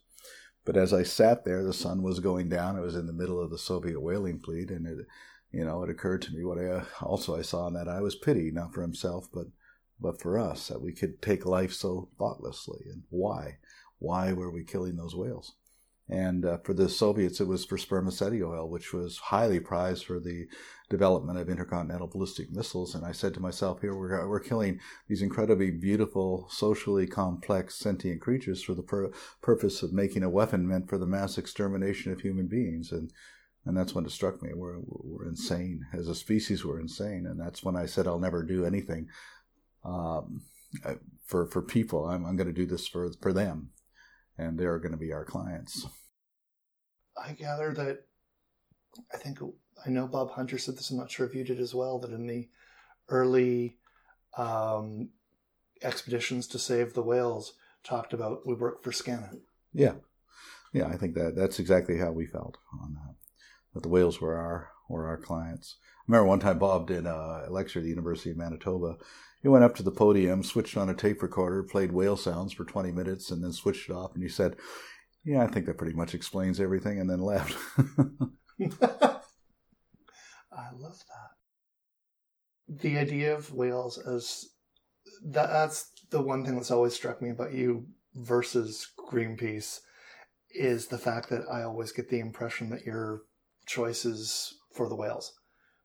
But 0.64 0.76
as 0.76 0.92
I 0.92 1.02
sat 1.02 1.44
there, 1.44 1.64
the 1.64 1.72
sun 1.72 2.02
was 2.02 2.20
going 2.20 2.48
down. 2.48 2.76
It 2.76 2.82
was 2.82 2.94
in 2.94 3.06
the 3.06 3.12
middle 3.12 3.42
of 3.42 3.50
the 3.50 3.58
Soviet 3.58 4.00
whaling 4.00 4.38
fleet, 4.38 4.70
and 4.70 4.86
it, 4.86 5.06
you 5.52 5.64
know, 5.64 5.82
it 5.82 5.90
occurred 5.90 6.22
to 6.22 6.32
me 6.32 6.44
what 6.44 6.58
I 6.58 6.66
uh, 6.66 6.84
also 7.02 7.36
I 7.36 7.42
saw 7.42 7.68
in 7.68 7.74
that 7.74 7.88
I 7.88 8.00
was 8.00 8.14
pity 8.14 8.50
not 8.50 8.72
for 8.72 8.82
himself, 8.82 9.28
but 9.32 9.46
but 10.00 10.20
for 10.20 10.38
us 10.38 10.68
that 10.68 10.82
we 10.82 10.92
could 10.92 11.22
take 11.22 11.46
life 11.46 11.72
so 11.72 12.08
thoughtlessly, 12.18 12.80
and 12.90 13.04
why, 13.10 13.58
why 13.98 14.32
were 14.32 14.50
we 14.50 14.64
killing 14.64 14.96
those 14.96 15.14
whales? 15.14 15.54
And 16.08 16.44
uh, 16.44 16.58
for 16.58 16.74
the 16.74 16.88
Soviets, 16.88 17.40
it 17.40 17.46
was 17.46 17.64
for 17.64 17.78
spermaceti 17.78 18.42
oil, 18.42 18.68
which 18.68 18.92
was 18.92 19.18
highly 19.18 19.60
prized 19.60 20.04
for 20.04 20.18
the 20.18 20.46
development 20.90 21.38
of 21.38 21.48
intercontinental 21.48 22.08
ballistic 22.08 22.50
missiles. 22.50 22.94
And 22.94 23.06
I 23.06 23.12
said 23.12 23.32
to 23.34 23.40
myself, 23.40 23.80
here 23.80 23.94
we're, 23.94 24.28
we're 24.28 24.40
killing 24.40 24.80
these 25.08 25.22
incredibly 25.22 25.70
beautiful, 25.70 26.48
socially 26.50 27.06
complex, 27.06 27.76
sentient 27.76 28.20
creatures 28.20 28.62
for 28.62 28.74
the 28.74 28.82
pur- 28.82 29.12
purpose 29.40 29.82
of 29.82 29.92
making 29.92 30.24
a 30.24 30.28
weapon 30.28 30.68
meant 30.68 30.88
for 30.90 30.98
the 30.98 31.06
mass 31.06 31.38
extermination 31.38 32.12
of 32.12 32.20
human 32.20 32.48
beings. 32.48 32.90
And 32.90 33.12
and 33.64 33.77
that's 33.77 33.94
when 33.94 34.05
it 34.05 34.11
struck 34.11 34.42
me. 34.42 34.51
We're, 34.55 34.79
we're 34.81 35.29
insane. 35.29 35.87
As 35.92 36.09
a 36.09 36.14
species, 36.14 36.64
we're 36.64 36.81
insane. 36.81 37.27
And 37.27 37.40
that's 37.40 37.62
when 37.62 37.77
I 37.77 37.87
said, 37.87 38.07
I'll 38.07 38.18
never 38.18 38.42
do 38.42 38.64
anything 38.64 39.09
um, 39.85 40.42
for, 41.27 41.46
for 41.46 41.62
people. 41.62 42.07
I'm, 42.07 42.27
I'm 42.27 42.37
going 42.37 42.48
to 42.48 42.53
do 42.53 42.66
this 42.66 42.88
for, 42.88 43.11
for 43.20 43.33
them. 43.33 43.70
And 44.37 44.59
they're 44.59 44.79
going 44.79 44.92
to 44.92 44.98
be 44.98 45.12
our 45.12 45.25
clients. 45.25 45.87
I 47.16 47.33
gather 47.33 47.72
that 47.75 48.05
I 49.12 49.16
think 49.16 49.38
I 49.85 49.90
know 49.90 50.07
Bob 50.07 50.31
Hunter 50.31 50.59
said 50.59 50.77
this. 50.77 50.90
I'm 50.90 50.96
not 50.96 51.11
sure 51.11 51.27
if 51.27 51.35
you 51.35 51.44
did 51.44 51.61
as 51.61 51.75
well. 51.75 51.98
That 51.98 52.11
in 52.11 52.27
the 52.27 52.48
early 53.09 53.79
um, 54.37 55.11
expeditions 55.83 56.46
to 56.48 56.59
save 56.59 56.94
the 56.94 57.03
whales, 57.03 57.55
talked 57.85 58.12
about 58.12 58.46
we 58.46 58.55
work 58.55 58.83
for 58.83 58.92
Skana. 58.92 59.37
Yeah. 59.72 59.94
Yeah, 60.72 60.87
I 60.87 60.96
think 60.96 61.14
that 61.14 61.37
that's 61.37 61.59
exactly 61.59 61.98
how 61.98 62.12
we 62.12 62.27
felt 62.27 62.57
on 62.83 62.94
that. 62.94 63.14
That 63.74 63.82
the 63.82 63.88
whales 63.88 64.20
were 64.20 64.37
our 64.37 64.70
were 64.88 65.06
our 65.06 65.16
clients. 65.16 65.76
I 65.82 66.04
remember 66.08 66.28
one 66.28 66.40
time 66.40 66.58
Bob 66.58 66.88
did 66.88 67.06
uh, 67.06 67.44
a 67.46 67.50
lecture 67.50 67.78
at 67.78 67.85
the 67.85 67.88
University 67.88 68.30
of 68.30 68.37
Manitoba. 68.37 68.96
He 69.40 69.48
went 69.48 69.64
up 69.64 69.74
to 69.76 69.82
the 69.82 69.90
podium, 69.90 70.42
switched 70.42 70.76
on 70.76 70.88
a 70.88 70.94
tape 70.94 71.22
recorder, 71.22 71.62
played 71.62 71.92
whale 71.92 72.16
sounds 72.16 72.52
for 72.52 72.64
20 72.64 72.92
minutes, 72.92 73.30
and 73.30 73.42
then 73.42 73.52
switched 73.52 73.88
it 73.90 73.92
off. 73.92 74.14
And 74.14 74.22
he 74.22 74.28
said, 74.28 74.56
"Yeah, 75.24 75.42
I 75.42 75.46
think 75.46 75.66
that 75.66 75.78
pretty 75.78 75.94
much 75.94 76.14
explains 76.14 76.61
everything," 76.61 77.00
and 77.00 77.08
then 77.08 77.20
left. 77.20 77.56
I 80.52 80.70
love 80.76 81.02
that. 81.08 81.30
The 82.68 82.98
idea 82.98 83.35
of 83.35 83.52
whales 83.52 83.98
as 83.98 84.50
that, 85.24 85.48
that's 85.48 85.90
the 86.11 86.22
one 86.22 86.44
thing 86.44 86.54
that's 86.54 86.70
always 86.70 86.94
struck 86.94 87.20
me 87.22 87.30
about 87.30 87.52
you 87.52 87.87
versus 88.14 88.88
Greenpeace 89.11 89.80
is 90.50 90.87
the 90.87 90.98
fact 90.98 91.30
that 91.30 91.42
I 91.50 91.62
always 91.62 91.92
get 91.92 92.11
the 92.11 92.20
impression 92.20 92.70
that 92.70 92.85
your 92.85 93.22
choice 93.66 94.05
is 94.05 94.55
for 94.75 94.88
the 94.88 94.96
whales. 94.96 95.38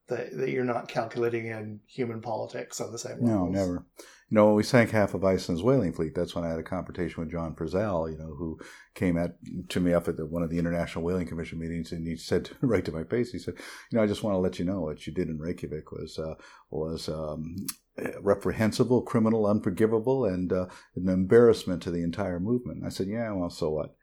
That, 0.10 0.38
that 0.38 0.52
you're 0.52 0.64
not 0.64 0.88
calculating 0.88 1.48
in 1.48 1.82
human 1.86 2.22
politics 2.22 2.80
on 2.80 2.94
the 2.94 2.98
same 2.98 3.18
No, 3.20 3.44
levels. 3.44 3.54
never. 3.54 3.86
You 4.30 4.36
know, 4.36 4.46
when 4.46 4.56
we 4.56 4.64
sank 4.64 4.92
half 4.92 5.14
of 5.14 5.26
Iceland's 5.26 5.64
whaling 5.64 5.92
fleet, 5.92 6.16
that's 6.16 6.34
when 6.34 6.46
I 6.46 6.50
had 6.50 6.60
a 6.60 6.64
confrontation 6.64 7.22
with 7.22 7.32
John 7.32 7.56
Frizell, 7.56 8.10
you 8.10 8.18
know, 8.18 8.34
who 8.38 8.58
came 8.96 9.18
at 9.18 9.36
to 9.68 9.82
me 9.82 9.94
up 9.94 10.08
at 10.08 10.16
the, 10.16 10.26
one 10.26 10.44
of 10.44 10.50
the 10.50 10.60
International 10.60 11.04
Whaling 11.04 11.28
Commission 11.28 11.60
meetings, 11.60 11.92
and 11.92 12.08
he 12.08 12.16
said 12.16 12.52
right 12.62 12.86
to 12.86 12.92
my 12.94 13.04
face, 13.04 13.34
he 13.34 13.38
said, 13.40 13.56
"You 13.92 13.98
know, 13.98 14.04
I 14.04 14.08
just 14.08 14.24
want 14.24 14.36
to 14.36 14.40
let 14.40 14.60
you 14.60 14.64
know 14.66 14.80
what 14.80 15.06
you 15.08 15.14
did 15.14 15.28
in 15.28 15.40
Reykjavik 15.40 15.92
was 15.92 16.18
uh, 16.18 16.36
was 16.70 17.10
um, 17.10 17.56
reprehensible, 18.22 19.02
criminal, 19.02 19.46
unforgivable, 19.46 20.24
and 20.24 20.54
uh, 20.54 20.68
an 20.96 21.10
embarrassment 21.10 21.82
to 21.84 21.92
the 21.92 22.04
entire 22.04 22.40
movement." 22.40 22.86
I 22.86 22.90
said, 22.90 23.08
"Yeah, 23.08 23.34
well, 23.34 23.50
so 23.50 23.72
what?" 23.72 23.96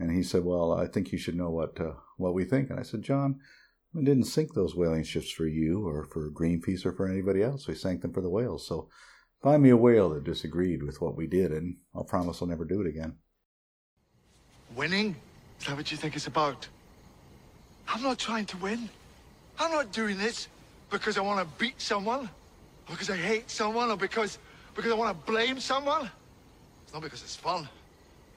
And 0.00 0.10
he 0.10 0.24
said, 0.24 0.44
"Well, 0.44 0.72
I 0.72 0.86
think 0.86 1.12
you 1.12 1.18
should 1.18 1.36
know 1.36 1.50
what 1.50 1.80
uh, 1.80 1.92
what 2.16 2.34
we 2.34 2.44
think." 2.44 2.70
And 2.70 2.80
I 2.80 2.82
said, 2.82 3.02
"John." 3.02 3.38
We 3.92 4.04
didn't 4.04 4.26
sink 4.26 4.54
those 4.54 4.76
whaling 4.76 5.02
ships 5.02 5.32
for 5.32 5.48
you 5.48 5.84
or 5.84 6.04
for 6.04 6.30
Greenpeace 6.30 6.86
or 6.86 6.92
for 6.92 7.08
anybody 7.08 7.42
else. 7.42 7.66
We 7.66 7.74
sank 7.74 8.02
them 8.02 8.12
for 8.12 8.20
the 8.20 8.30
whales. 8.30 8.64
So 8.64 8.88
Find 9.42 9.62
me 9.62 9.70
a 9.70 9.76
whale 9.76 10.10
that 10.10 10.24
disagreed 10.24 10.82
with 10.82 11.00
what 11.00 11.16
we 11.16 11.26
did, 11.26 11.50
and 11.50 11.76
I'll 11.94 12.04
promise 12.04 12.42
I'll 12.42 12.48
never 12.48 12.66
do 12.66 12.82
it 12.82 12.86
again. 12.86 13.16
Winning? 14.76 15.16
Is 15.58 15.66
that 15.66 15.76
what 15.76 15.90
you 15.90 15.96
think 15.96 16.14
it's 16.14 16.26
about? 16.26 16.68
I'm 17.88 18.02
not 18.02 18.18
trying 18.18 18.44
to 18.46 18.56
win. 18.58 18.88
I'm 19.58 19.72
not 19.72 19.92
doing 19.92 20.18
this 20.18 20.48
because 20.90 21.16
I 21.16 21.22
want 21.22 21.40
to 21.40 21.58
beat 21.58 21.80
someone, 21.80 22.24
or 22.24 22.90
because 22.90 23.08
I 23.08 23.16
hate 23.16 23.50
someone, 23.50 23.90
or 23.90 23.96
because 23.96 24.38
because 24.74 24.92
I 24.92 24.94
want 24.94 25.18
to 25.18 25.32
blame 25.32 25.58
someone. 25.58 26.10
It's 26.84 26.92
not 26.92 27.02
because 27.02 27.22
it's 27.22 27.36
fun. 27.36 27.66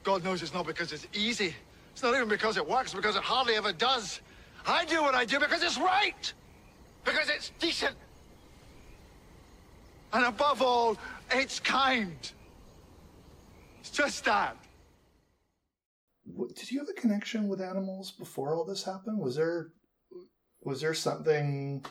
God 0.04 0.24
knows 0.24 0.42
it's 0.42 0.54
not 0.54 0.66
because 0.68 0.92
it's 0.92 1.08
easy. 1.14 1.56
It's 1.94 2.04
not 2.04 2.14
even 2.16 2.28
because 2.28 2.58
it 2.58 2.68
works, 2.68 2.94
because 2.94 3.16
it 3.16 3.24
hardly 3.24 3.56
ever 3.56 3.72
does. 3.72 4.20
I 4.66 4.86
do 4.86 5.02
what 5.02 5.16
I 5.16 5.26
do 5.26 5.40
because 5.40 5.64
it's 5.64 5.78
right. 5.78 6.34
Because 7.06 7.30
it's 7.30 7.52
decent. 7.60 7.96
And 10.12 10.26
above 10.26 10.62
all, 10.62 10.98
it's 11.32 11.60
kind. 11.60 12.16
It's 13.80 13.90
just 13.90 14.26
that. 14.26 14.58
W- 16.32 16.54
Did 16.54 16.72
you 16.72 16.80
have 16.80 16.90
a 16.90 17.00
connection 17.00 17.48
with 17.48 17.62
animals 17.62 18.12
before 18.12 18.56
all 18.56 18.66
this 18.66 18.84
happened? 18.84 19.20
Was 19.20 19.36
there 19.36 19.70
was 20.62 20.82
there 20.82 20.94
something? 20.94 21.84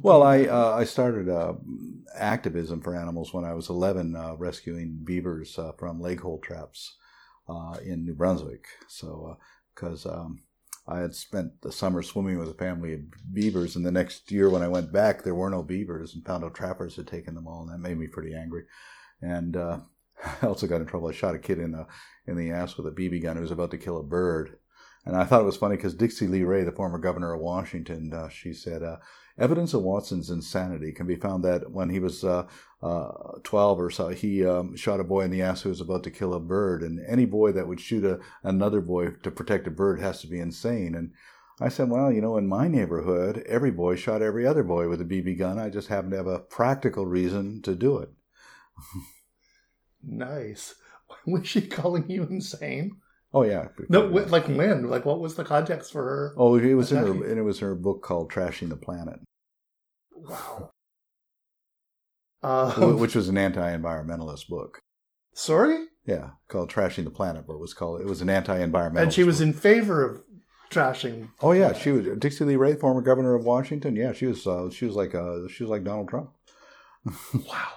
Well, 0.00 0.22
I 0.22 0.44
uh, 0.44 0.74
I 0.76 0.84
started 0.84 1.28
uh, 1.28 1.54
activism 2.16 2.80
for 2.80 2.96
animals 2.96 3.32
when 3.32 3.44
I 3.44 3.54
was 3.54 3.68
11, 3.68 4.16
uh, 4.16 4.34
rescuing 4.36 5.00
beavers 5.04 5.58
uh, 5.58 5.72
from 5.78 6.00
leg 6.00 6.20
hole 6.20 6.40
traps 6.40 6.96
uh, 7.48 7.76
in 7.84 8.04
New 8.04 8.14
Brunswick. 8.14 8.66
So, 8.88 9.38
because 9.74 10.06
um, 10.06 10.42
I 10.86 10.98
had 10.98 11.14
spent 11.14 11.62
the 11.62 11.72
summer 11.72 12.02
swimming 12.02 12.38
with 12.38 12.48
a 12.48 12.54
family 12.54 12.94
of 12.94 13.00
beavers, 13.32 13.76
and 13.76 13.86
the 13.86 13.92
next 13.92 14.30
year 14.30 14.50
when 14.50 14.62
I 14.62 14.68
went 14.68 14.92
back, 14.92 15.22
there 15.22 15.34
were 15.34 15.50
no 15.50 15.62
beavers, 15.62 16.14
and 16.14 16.24
found 16.24 16.44
out 16.44 16.54
trappers 16.54 16.96
had 16.96 17.06
taken 17.06 17.34
them 17.34 17.46
all, 17.46 17.62
and 17.62 17.70
that 17.70 17.86
made 17.86 17.98
me 17.98 18.06
pretty 18.08 18.34
angry. 18.34 18.64
And 19.20 19.56
uh, 19.56 19.78
I 20.42 20.46
also 20.46 20.66
got 20.66 20.80
in 20.80 20.86
trouble. 20.86 21.08
I 21.08 21.12
shot 21.12 21.34
a 21.34 21.38
kid 21.38 21.58
in 21.58 21.72
the 21.72 21.86
in 22.26 22.36
the 22.36 22.50
ass 22.50 22.76
with 22.76 22.86
a 22.86 22.90
BB 22.90 23.22
gun 23.22 23.36
who 23.36 23.42
was 23.42 23.50
about 23.50 23.70
to 23.72 23.78
kill 23.78 23.98
a 23.98 24.02
bird. 24.02 24.58
And 25.04 25.16
I 25.16 25.24
thought 25.24 25.40
it 25.40 25.46
was 25.46 25.56
funny 25.56 25.76
because 25.76 25.94
Dixy 25.94 26.28
Lee 26.28 26.44
Ray, 26.44 26.62
the 26.62 26.72
former 26.72 26.98
governor 26.98 27.34
of 27.34 27.40
Washington, 27.40 28.12
uh, 28.14 28.28
she 28.28 28.52
said, 28.52 28.82
uh, 28.82 28.96
evidence 29.38 29.74
of 29.74 29.82
Watson's 29.82 30.30
insanity 30.30 30.92
can 30.92 31.06
be 31.06 31.16
found 31.16 31.44
that 31.44 31.72
when 31.72 31.90
he 31.90 31.98
was 31.98 32.22
uh, 32.22 32.46
uh, 32.82 33.10
12 33.42 33.80
or 33.80 33.90
so, 33.90 34.08
he 34.08 34.46
um, 34.46 34.76
shot 34.76 35.00
a 35.00 35.04
boy 35.04 35.22
in 35.22 35.30
the 35.30 35.42
ass 35.42 35.62
who 35.62 35.70
was 35.70 35.80
about 35.80 36.04
to 36.04 36.10
kill 36.10 36.34
a 36.34 36.40
bird. 36.40 36.82
And 36.82 37.00
any 37.08 37.24
boy 37.24 37.50
that 37.52 37.66
would 37.66 37.80
shoot 37.80 38.04
a, 38.04 38.20
another 38.44 38.80
boy 38.80 39.10
to 39.22 39.30
protect 39.30 39.66
a 39.66 39.72
bird 39.72 39.98
has 40.00 40.20
to 40.20 40.28
be 40.28 40.38
insane. 40.38 40.94
And 40.94 41.12
I 41.60 41.68
said, 41.68 41.90
well, 41.90 42.12
you 42.12 42.20
know, 42.20 42.36
in 42.36 42.46
my 42.46 42.68
neighborhood, 42.68 43.44
every 43.48 43.72
boy 43.72 43.96
shot 43.96 44.22
every 44.22 44.46
other 44.46 44.62
boy 44.62 44.88
with 44.88 45.00
a 45.00 45.04
BB 45.04 45.38
gun. 45.38 45.58
I 45.58 45.68
just 45.68 45.88
happen 45.88 46.10
to 46.10 46.16
have 46.16 46.26
a 46.28 46.38
practical 46.38 47.06
reason 47.06 47.60
to 47.62 47.74
do 47.74 47.98
it. 47.98 48.10
Nice. 50.02 50.74
Was 51.26 51.46
she 51.46 51.62
calling 51.62 52.10
you 52.10 52.24
insane? 52.24 52.96
Oh 53.34 53.42
yeah. 53.44 53.68
No, 53.88 54.02
like 54.06 54.46
when? 54.48 54.88
Like 54.90 55.04
what 55.04 55.20
was 55.20 55.36
the 55.36 55.44
context 55.44 55.92
for 55.92 56.02
her? 56.02 56.34
Oh, 56.36 56.56
it 56.56 56.74
was 56.74 56.92
in 56.92 56.98
her, 56.98 57.10
and 57.12 57.38
it 57.38 57.42
was 57.42 57.60
her 57.60 57.74
book 57.74 58.02
called 58.02 58.30
"Trashing 58.30 58.68
the 58.68 58.76
Planet," 58.76 59.20
Wow. 60.14 60.70
Um, 62.44 62.98
which 62.98 63.14
was 63.14 63.28
an 63.28 63.38
anti-environmentalist 63.38 64.48
book. 64.48 64.80
sorry, 65.32 65.86
Yeah, 66.04 66.30
called 66.48 66.70
"Trashing 66.70 67.04
the 67.04 67.10
Planet," 67.10 67.44
but 67.46 67.54
it 67.54 67.60
was 67.60 67.72
called 67.72 68.00
it 68.00 68.06
was 68.06 68.20
an 68.20 68.28
anti-environmentalist. 68.28 69.02
and 69.02 69.12
she 69.12 69.22
was 69.22 69.38
book. 69.38 69.46
in 69.46 69.52
favor 69.52 70.04
of 70.04 70.22
trashing. 70.68 71.28
Oh 71.40 71.52
yeah, 71.52 71.72
she 71.72 71.92
was 71.92 72.04
Dixy 72.18 72.44
Lee 72.44 72.56
Ray, 72.56 72.74
former 72.74 73.00
governor 73.00 73.36
of 73.36 73.44
Washington. 73.44 73.94
Yeah, 73.94 74.12
she 74.12 74.26
was. 74.26 74.44
Uh, 74.46 74.70
she 74.70 74.84
was 74.86 74.96
like 74.96 75.14
uh, 75.14 75.46
she 75.48 75.62
was 75.62 75.70
like 75.70 75.84
Donald 75.84 76.08
Trump. 76.08 76.30
Wow. 77.34 77.68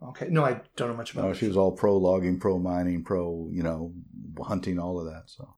Okay. 0.00 0.28
No, 0.30 0.44
I 0.44 0.60
don't 0.76 0.90
know 0.90 0.96
much 0.96 1.12
about 1.12 1.24
No, 1.24 1.32
she 1.32 1.48
was 1.48 1.56
all 1.56 1.72
pro 1.72 1.96
logging, 1.96 2.38
pro 2.38 2.56
mining, 2.58 3.02
pro 3.02 3.48
you 3.50 3.64
know 3.64 3.92
hunting, 4.40 4.78
all 4.78 4.98
of 4.98 5.06
that. 5.06 5.24
So 5.26 5.56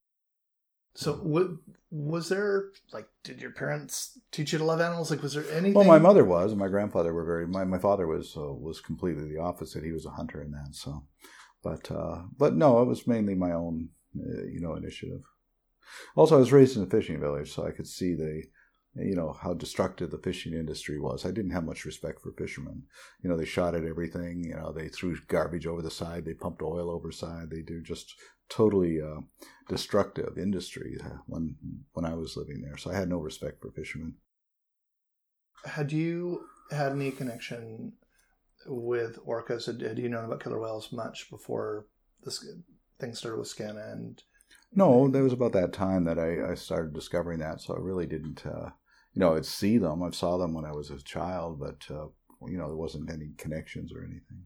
So, 0.94 1.14
what, 1.14 1.48
was 1.90 2.28
there 2.28 2.70
like? 2.92 3.08
Did 3.24 3.40
your 3.40 3.50
parents 3.50 4.18
teach 4.30 4.52
you 4.52 4.58
to 4.58 4.64
love 4.64 4.80
animals? 4.80 5.10
Like, 5.10 5.22
was 5.22 5.34
there 5.34 5.50
anything? 5.50 5.74
well, 5.74 5.84
my 5.84 5.98
mother 5.98 6.24
was, 6.24 6.52
and 6.52 6.60
my 6.60 6.68
grandfather 6.68 7.12
were 7.12 7.24
very. 7.24 7.46
My, 7.46 7.64
my 7.64 7.78
father 7.78 8.06
was 8.06 8.36
uh, 8.36 8.52
was 8.52 8.80
completely 8.80 9.28
the 9.28 9.40
opposite. 9.40 9.84
He 9.84 9.92
was 9.92 10.06
a 10.06 10.10
hunter 10.10 10.40
in 10.40 10.52
that. 10.52 10.74
So, 10.74 11.06
but 11.62 11.90
uh, 11.90 12.22
but 12.36 12.54
no, 12.54 12.80
it 12.82 12.86
was 12.86 13.06
mainly 13.06 13.34
my 13.34 13.52
own 13.52 13.88
uh, 14.16 14.44
you 14.44 14.60
know 14.60 14.76
initiative. 14.76 15.22
Also, 16.14 16.36
I 16.36 16.38
was 16.38 16.52
raised 16.52 16.76
in 16.76 16.84
a 16.84 16.86
fishing 16.86 17.18
village, 17.18 17.52
so 17.52 17.66
I 17.66 17.72
could 17.72 17.88
see 17.88 18.14
the 18.14 18.44
you 18.94 19.16
know 19.16 19.36
how 19.40 19.54
destructive 19.54 20.12
the 20.12 20.18
fishing 20.18 20.52
industry 20.52 21.00
was. 21.00 21.26
I 21.26 21.32
didn't 21.32 21.52
have 21.52 21.64
much 21.64 21.84
respect 21.84 22.20
for 22.22 22.32
fishermen. 22.32 22.84
You 23.22 23.30
know, 23.30 23.36
they 23.36 23.44
shot 23.44 23.74
at 23.74 23.84
everything. 23.84 24.44
You 24.44 24.54
know, 24.54 24.72
they 24.72 24.88
threw 24.88 25.16
garbage 25.26 25.66
over 25.66 25.82
the 25.82 25.90
side. 25.90 26.24
They 26.24 26.34
pumped 26.34 26.62
oil 26.62 26.88
over 26.88 27.10
side. 27.10 27.50
They 27.50 27.62
do 27.62 27.82
just 27.82 28.14
totally 28.50 29.00
uh, 29.00 29.20
destructive 29.68 30.36
industry 30.36 30.98
uh, 31.02 31.18
when 31.26 31.56
when 31.92 32.04
I 32.04 32.14
was 32.14 32.36
living 32.36 32.60
there. 32.60 32.76
So 32.76 32.90
I 32.90 32.94
had 32.94 33.08
no 33.08 33.18
respect 33.18 33.62
for 33.62 33.70
fishermen. 33.70 34.14
Had 35.64 35.92
you 35.92 36.46
had 36.70 36.92
any 36.92 37.10
connection 37.10 37.92
with 38.66 39.18
orcas? 39.26 39.66
Had, 39.66 39.98
you 39.98 40.08
known 40.08 40.24
about 40.24 40.42
killer 40.42 40.60
whales 40.60 40.92
much 40.92 41.30
before 41.30 41.86
this 42.24 42.44
thing 42.98 43.14
started 43.14 43.38
with 43.38 43.54
Skana? 43.54 43.92
And 43.92 44.22
No, 44.74 45.08
that 45.08 45.22
was 45.22 45.32
about 45.32 45.52
that 45.52 45.72
time 45.72 46.04
that 46.04 46.18
I, 46.18 46.52
I 46.52 46.54
started 46.54 46.94
discovering 46.94 47.38
that. 47.40 47.60
So 47.60 47.74
I 47.74 47.78
really 47.78 48.06
didn't, 48.06 48.44
uh, 48.44 48.70
you 49.12 49.20
know, 49.20 49.36
I'd 49.36 49.46
see 49.46 49.78
them. 49.78 50.02
I 50.02 50.10
saw 50.10 50.38
them 50.38 50.54
when 50.54 50.64
I 50.64 50.72
was 50.72 50.90
a 50.90 51.02
child, 51.02 51.60
but 51.60 51.84
uh, 51.94 52.06
you 52.46 52.58
know, 52.58 52.68
there 52.68 52.76
wasn't 52.76 53.10
any 53.10 53.32
connections 53.36 53.92
or 53.92 54.00
anything. 54.02 54.44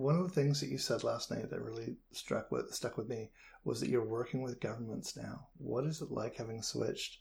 One 0.00 0.16
of 0.16 0.22
the 0.22 0.34
things 0.34 0.60
that 0.60 0.70
you 0.70 0.78
said 0.78 1.04
last 1.04 1.30
night 1.30 1.50
that 1.50 1.60
really 1.60 1.96
struck 2.12 2.50
with 2.50 2.72
stuck 2.74 2.96
with 2.96 3.08
me 3.08 3.30
was 3.64 3.80
that 3.80 3.90
you're 3.90 4.04
working 4.04 4.40
with 4.40 4.60
governments 4.60 5.14
now. 5.14 5.48
What 5.58 5.84
is 5.84 6.00
it 6.00 6.10
like 6.10 6.36
having 6.36 6.62
switched 6.62 7.18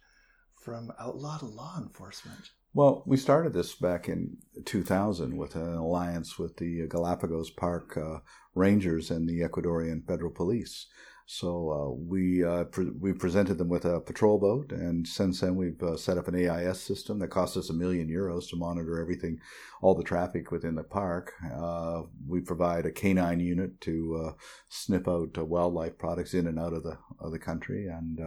from 0.56 0.92
outlaw 0.98 1.38
to 1.40 1.46
law 1.46 1.76
enforcement? 1.78 2.52
Well, 2.74 3.04
we 3.06 3.18
started 3.18 3.52
this 3.52 3.76
back 3.76 4.08
in 4.08 4.38
2000 4.64 5.36
with 5.36 5.56
an 5.56 5.74
alliance 5.74 6.40
with 6.40 6.56
the 6.56 6.88
Galapagos 6.88 7.50
Park 7.50 7.98
uh, 7.98 8.20
Rangers 8.56 9.12
and 9.12 9.28
the 9.28 9.42
Ecuadorian 9.42 10.06
Federal 10.08 10.32
Police. 10.32 10.88
So 11.32 11.70
uh, 11.70 11.92
we 11.92 12.44
uh, 12.44 12.64
pre- 12.64 12.90
we 12.90 13.14
presented 13.14 13.60
them 13.60 13.70
with 13.70 13.86
a 13.86 14.00
patrol 14.00 14.40
boat, 14.40 14.72
and 14.72 15.08
since 15.08 15.42
then 15.42 15.56
we've 15.56 15.82
uh, 15.84 15.96
set 15.96 16.18
up 16.18 16.28
an 16.28 16.34
AIS 16.34 16.82
system 16.82 17.20
that 17.20 17.28
cost 17.28 17.56
us 17.56 17.70
a 17.70 17.74
million 17.74 18.10
euros 18.10 18.50
to 18.50 18.56
monitor 18.56 19.00
everything, 19.00 19.40
all 19.84 19.94
the 19.94 20.04
traffic 20.04 20.50
within 20.50 20.74
the 20.74 20.82
park. 20.82 21.34
Uh, 21.54 22.02
we 22.28 22.42
provide 22.42 22.88
a 22.88 22.92
canine 22.92 23.40
unit 23.40 23.80
to 23.82 24.26
uh, 24.26 24.34
sniff 24.70 25.08
out 25.08 25.38
wildlife 25.38 26.00
products 26.00 26.34
in 26.34 26.48
and 26.48 26.58
out 26.58 26.74
of 26.74 26.82
the 26.82 26.98
of 27.20 27.32
the 27.32 27.38
country, 27.38 27.86
and 27.86 28.20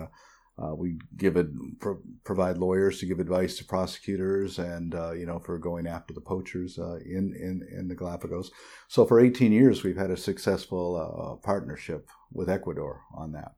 uh, 0.63 0.75
we 0.75 0.99
give 1.17 1.37
it 1.37 1.49
pro- 1.81 2.01
provide 2.25 2.59
lawyers 2.59 3.01
to 3.01 3.07
give 3.07 3.19
advice 3.19 3.57
to 3.57 3.65
prosecutors, 3.65 4.59
and 4.59 4.95
uh, 4.95 5.13
you 5.13 5.27
know 5.27 5.39
for 5.39 5.59
going 5.59 5.87
after 5.87 6.15
the 6.15 6.21
poachers 6.21 6.79
uh, 6.79 6.97
in 7.05 7.35
in 7.35 7.67
in 7.77 7.89
the 7.89 7.95
Galapagos. 7.95 8.51
So 8.89 9.05
for 9.05 9.19
18 9.19 9.51
years, 9.53 9.83
we've 9.83 9.97
had 9.97 10.11
a 10.11 10.17
successful 10.17 10.97
uh, 10.97 11.45
partnership 11.45 12.09
with 12.33 12.49
Ecuador 12.49 13.03
on 13.15 13.33
that, 13.33 13.53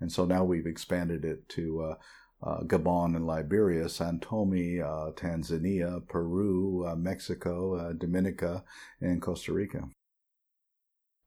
and 0.00 0.10
so 0.10 0.24
now 0.24 0.44
we've 0.44 0.66
expanded 0.66 1.24
it 1.24 1.48
to. 1.50 1.82
Uh, 1.82 1.94
uh, 2.40 2.62
Gabon 2.62 3.16
and 3.16 3.26
Liberia, 3.26 3.88
San 3.88 4.20
Tome, 4.20 4.52
Tanzania, 5.16 6.06
Peru, 6.06 6.88
Mexico, 6.96 7.92
Dominica, 7.94 8.62
and 9.00 9.20
Costa 9.20 9.52
Rica. 9.52 9.88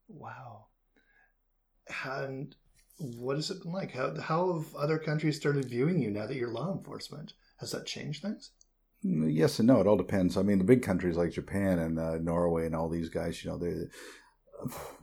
Wow. 0.08 0.68
And 2.06 2.56
what 3.02 3.36
has 3.36 3.50
it 3.50 3.62
been 3.62 3.72
like? 3.72 3.92
How 3.92 4.14
how 4.20 4.52
have 4.54 4.74
other 4.74 4.98
countries 4.98 5.36
started 5.36 5.66
viewing 5.66 6.00
you 6.00 6.10
now 6.10 6.26
that 6.26 6.36
you're 6.36 6.52
law 6.52 6.72
enforcement? 6.72 7.32
Has 7.58 7.72
that 7.72 7.86
changed 7.86 8.22
things? 8.22 8.50
Yes 9.02 9.58
and 9.58 9.66
no. 9.66 9.80
It 9.80 9.86
all 9.86 9.96
depends. 9.96 10.36
I 10.36 10.42
mean, 10.42 10.58
the 10.58 10.64
big 10.64 10.82
countries 10.82 11.16
like 11.16 11.32
Japan 11.32 11.78
and 11.78 11.98
uh, 11.98 12.18
Norway 12.18 12.66
and 12.66 12.74
all 12.74 12.88
these 12.88 13.08
guys, 13.08 13.42
you 13.42 13.50
know, 13.50 13.58
they, 13.58 13.74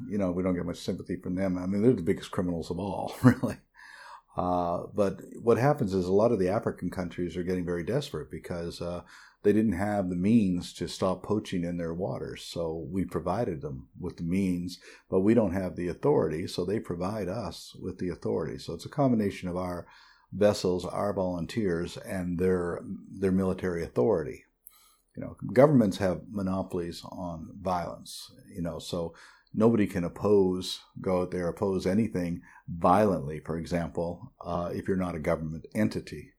you 0.09 0.17
know, 0.17 0.31
we 0.31 0.41
don't 0.41 0.55
get 0.55 0.65
much 0.65 0.79
sympathy 0.79 1.17
from 1.17 1.35
them. 1.35 1.57
I 1.57 1.65
mean, 1.65 1.81
they're 1.81 1.93
the 1.93 2.01
biggest 2.01 2.31
criminals 2.31 2.71
of 2.71 2.79
all, 2.79 3.13
really. 3.23 3.57
Uh, 4.37 4.83
but 4.95 5.19
what 5.41 5.57
happens 5.57 5.93
is 5.93 6.05
a 6.05 6.13
lot 6.13 6.31
of 6.31 6.39
the 6.39 6.47
African 6.47 6.89
countries 6.89 7.35
are 7.35 7.43
getting 7.43 7.65
very 7.65 7.83
desperate 7.83 8.31
because 8.31 8.79
uh, 8.79 9.01
they 9.43 9.53
didn't 9.53 9.73
have 9.73 10.09
the 10.09 10.15
means 10.15 10.73
to 10.73 10.87
stop 10.87 11.23
poaching 11.23 11.63
in 11.63 11.77
their 11.77 11.93
waters. 11.93 12.43
So 12.43 12.85
we 12.91 13.05
provided 13.05 13.61
them 13.61 13.87
with 13.99 14.17
the 14.17 14.23
means, 14.23 14.79
but 15.09 15.21
we 15.21 15.33
don't 15.33 15.53
have 15.53 15.75
the 15.75 15.87
authority. 15.87 16.45
So 16.47 16.65
they 16.65 16.79
provide 16.79 17.29
us 17.29 17.75
with 17.79 17.99
the 17.99 18.09
authority. 18.09 18.57
So 18.57 18.73
it's 18.73 18.85
a 18.85 18.89
combination 18.89 19.47
of 19.47 19.55
our 19.55 19.87
vessels, 20.33 20.85
our 20.85 21.13
volunteers, 21.13 21.97
and 21.97 22.37
their 22.37 22.81
their 23.11 23.31
military 23.31 23.83
authority. 23.83 24.43
You 25.15 25.23
know, 25.23 25.37
governments 25.53 25.97
have 25.97 26.21
monopolies 26.29 27.01
on 27.05 27.49
violence. 27.61 28.31
You 28.53 28.61
know, 28.61 28.79
so 28.79 29.13
nobody 29.53 29.87
can 29.87 30.03
oppose, 30.03 30.81
go 31.01 31.21
out 31.21 31.31
there 31.31 31.47
oppose 31.47 31.87
anything 31.87 32.41
violently. 32.67 33.39
For 33.39 33.57
example, 33.57 34.33
uh, 34.43 34.69
if 34.73 34.87
you're 34.87 34.97
not 34.97 35.15
a 35.15 35.19
government 35.19 35.65
entity. 35.73 36.33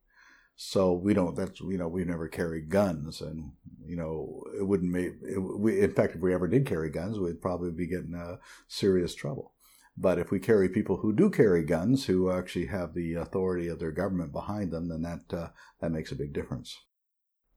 So 0.62 0.92
we 0.92 1.14
don't. 1.14 1.34
That's 1.34 1.58
you 1.60 1.78
know 1.78 1.88
we've 1.88 2.06
never 2.06 2.28
carried 2.28 2.68
guns, 2.68 3.22
and 3.22 3.52
you 3.82 3.96
know 3.96 4.44
it 4.58 4.62
wouldn't 4.62 4.92
make. 4.92 5.12
It, 5.22 5.38
we, 5.38 5.80
in 5.80 5.90
fact, 5.94 6.14
if 6.14 6.20
we 6.20 6.34
ever 6.34 6.46
did 6.46 6.66
carry 6.66 6.90
guns, 6.90 7.18
we'd 7.18 7.40
probably 7.40 7.70
be 7.70 7.86
getting 7.86 8.14
uh, 8.14 8.36
serious 8.68 9.14
trouble. 9.14 9.54
But 9.96 10.18
if 10.18 10.30
we 10.30 10.38
carry 10.38 10.68
people 10.68 10.98
who 10.98 11.14
do 11.14 11.30
carry 11.30 11.64
guns, 11.64 12.04
who 12.04 12.30
actually 12.30 12.66
have 12.66 12.92
the 12.92 13.14
authority 13.14 13.68
of 13.68 13.78
their 13.78 13.90
government 13.90 14.32
behind 14.32 14.70
them, 14.70 14.90
then 14.90 15.00
that 15.00 15.34
uh, 15.34 15.48
that 15.80 15.92
makes 15.92 16.12
a 16.12 16.14
big 16.16 16.34
difference. 16.34 16.76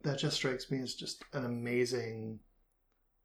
That 0.04 0.18
just 0.18 0.38
strikes 0.38 0.72
me 0.72 0.80
as 0.80 0.96
just 0.96 1.26
an 1.34 1.44
amazing 1.44 2.40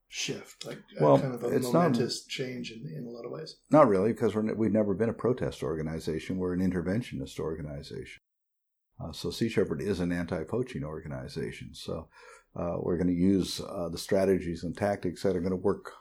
shift, 0.08 0.66
like 0.66 0.80
Well, 1.00 1.20
kind 1.20 1.34
of 1.34 1.44
a 1.44 1.48
it's 1.50 1.72
not- 1.72 1.92
momentous 1.92 2.24
change 2.24 2.72
in, 2.72 2.84
in 2.96 3.06
a 3.06 3.10
lot 3.10 3.24
of 3.24 3.30
ways. 3.30 3.58
Not 3.70 3.86
really, 3.86 4.12
because 4.12 4.34
we're, 4.34 4.52
we've 4.54 4.72
never 4.72 4.94
been 4.94 5.08
a 5.08 5.14
protest 5.14 5.62
organization. 5.62 6.36
We're 6.38 6.54
an 6.54 6.68
interventionist 6.68 7.38
organization. 7.38 8.22
Uh, 9.00 9.12
so 9.12 9.30
Sea 9.30 9.48
Shepherd 9.48 9.80
is 9.80 10.00
an 10.00 10.12
anti-poaching 10.12 10.84
organization. 10.84 11.70
So 11.72 12.08
uh, 12.56 12.76
we're 12.80 12.96
going 12.96 13.08
to 13.08 13.12
use 13.12 13.60
uh, 13.60 13.88
the 13.88 13.98
strategies 13.98 14.64
and 14.64 14.76
tactics 14.76 15.22
that 15.22 15.36
are 15.36 15.40
going 15.40 15.50
to 15.50 15.56
work 15.56 15.92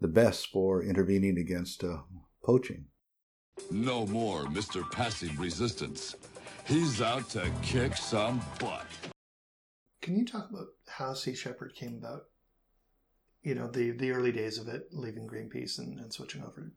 the 0.00 0.08
best 0.08 0.48
for 0.48 0.82
intervening 0.82 1.38
against 1.38 1.84
uh, 1.84 1.98
poaching. 2.42 2.86
No 3.70 4.06
more 4.06 4.44
Mr. 4.44 4.88
Passive 4.90 5.38
Resistance. 5.38 6.14
He's 6.66 7.02
out 7.02 7.28
to 7.30 7.50
kick 7.62 7.96
some 7.96 8.40
butt. 8.60 8.86
Can 10.00 10.16
you 10.16 10.24
talk 10.24 10.48
about 10.48 10.68
how 10.86 11.14
Sea 11.14 11.34
Shepherd 11.34 11.74
came 11.74 11.94
about? 11.94 12.22
You 13.42 13.54
know, 13.54 13.68
the 13.68 13.90
the 13.92 14.12
early 14.12 14.32
days 14.32 14.58
of 14.58 14.68
it, 14.68 14.88
leaving 14.92 15.26
Greenpeace 15.26 15.78
and, 15.78 15.98
and 15.98 16.12
switching 16.12 16.42
over 16.42 16.72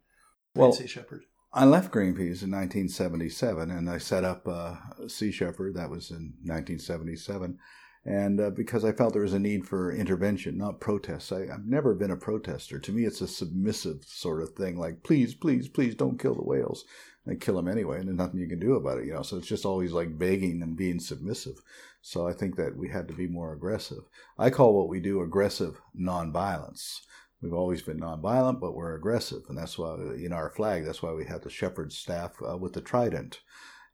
to 0.56 0.60
Well, 0.60 0.72
Sea 0.72 0.88
Shepherd. 0.88 1.24
I 1.54 1.66
left 1.66 1.92
Greenpeace 1.92 2.44
in 2.44 2.52
1977, 2.52 3.70
and 3.72 3.90
I 3.90 3.98
set 3.98 4.24
up 4.24 4.48
uh, 4.48 4.76
Sea 5.10 5.32
Shepherd. 5.34 5.74
That 5.76 5.90
was 5.90 6.10
in 6.10 6.36
1977, 6.44 7.60
and 8.06 8.40
uh, 8.40 8.50
because 8.52 8.86
I 8.86 8.94
felt 8.94 9.12
there 9.12 9.22
was 9.22 9.34
a 9.34 9.40
need 9.40 9.68
for 9.68 9.92
intervention, 9.92 10.58
not 10.58 10.80
protests. 10.80 11.30
I, 11.34 11.48
I've 11.54 11.66
never 11.66 11.94
been 11.94 12.12
a 12.12 12.16
protester. 12.16 12.80
To 12.80 12.92
me, 12.94 13.04
it's 13.04 13.20
a 13.20 13.28
submissive 13.28 14.06
sort 14.06 14.42
of 14.42 14.52
thing, 14.52 14.78
like 14.78 15.04
please, 15.04 15.36
please, 15.36 15.68
please, 15.68 15.94
don't 15.94 16.20
kill 16.20 16.36
the 16.36 16.44
whales. 16.44 16.86
And 17.24 17.40
kill 17.40 17.58
them 17.58 17.68
anyway, 17.68 18.00
and 18.00 18.08
there's 18.08 18.18
nothing 18.18 18.40
you 18.40 18.48
can 18.48 18.60
do 18.60 18.74
about 18.74 18.98
it, 18.98 19.06
you 19.06 19.14
know. 19.14 19.22
So 19.22 19.38
it's 19.38 19.46
just 19.46 19.64
always 19.64 19.92
like 19.92 20.18
begging 20.18 20.64
and 20.64 20.76
being 20.76 21.00
submissive. 21.00 21.62
So 22.02 22.28
I 22.28 22.34
think 22.34 22.56
that 22.56 22.76
we 22.76 22.90
had 22.90 23.08
to 23.10 23.14
be 23.14 23.28
more 23.28 23.54
aggressive. 23.54 24.06
I 24.40 24.50
call 24.50 24.74
what 24.74 24.90
we 24.90 25.00
do 25.00 25.22
aggressive 25.22 25.80
nonviolence. 25.96 27.02
We've 27.42 27.54
always 27.54 27.82
been 27.82 28.00
nonviolent, 28.00 28.60
but 28.60 28.76
we're 28.76 28.96
aggressive, 28.96 29.44
and 29.50 29.58
that's 29.58 29.78
why 29.78 29.96
in 29.96 30.32
our 30.32 30.50
flag. 30.50 30.86
That's 30.86 31.02
why 31.02 31.14
we 31.14 31.26
have 31.26 31.42
the 31.42 31.50
shepherd 31.50 31.92
staff 31.92 32.34
uh, 32.48 32.58
with 32.58 32.74
the 32.74 32.82
trident, 32.82 33.42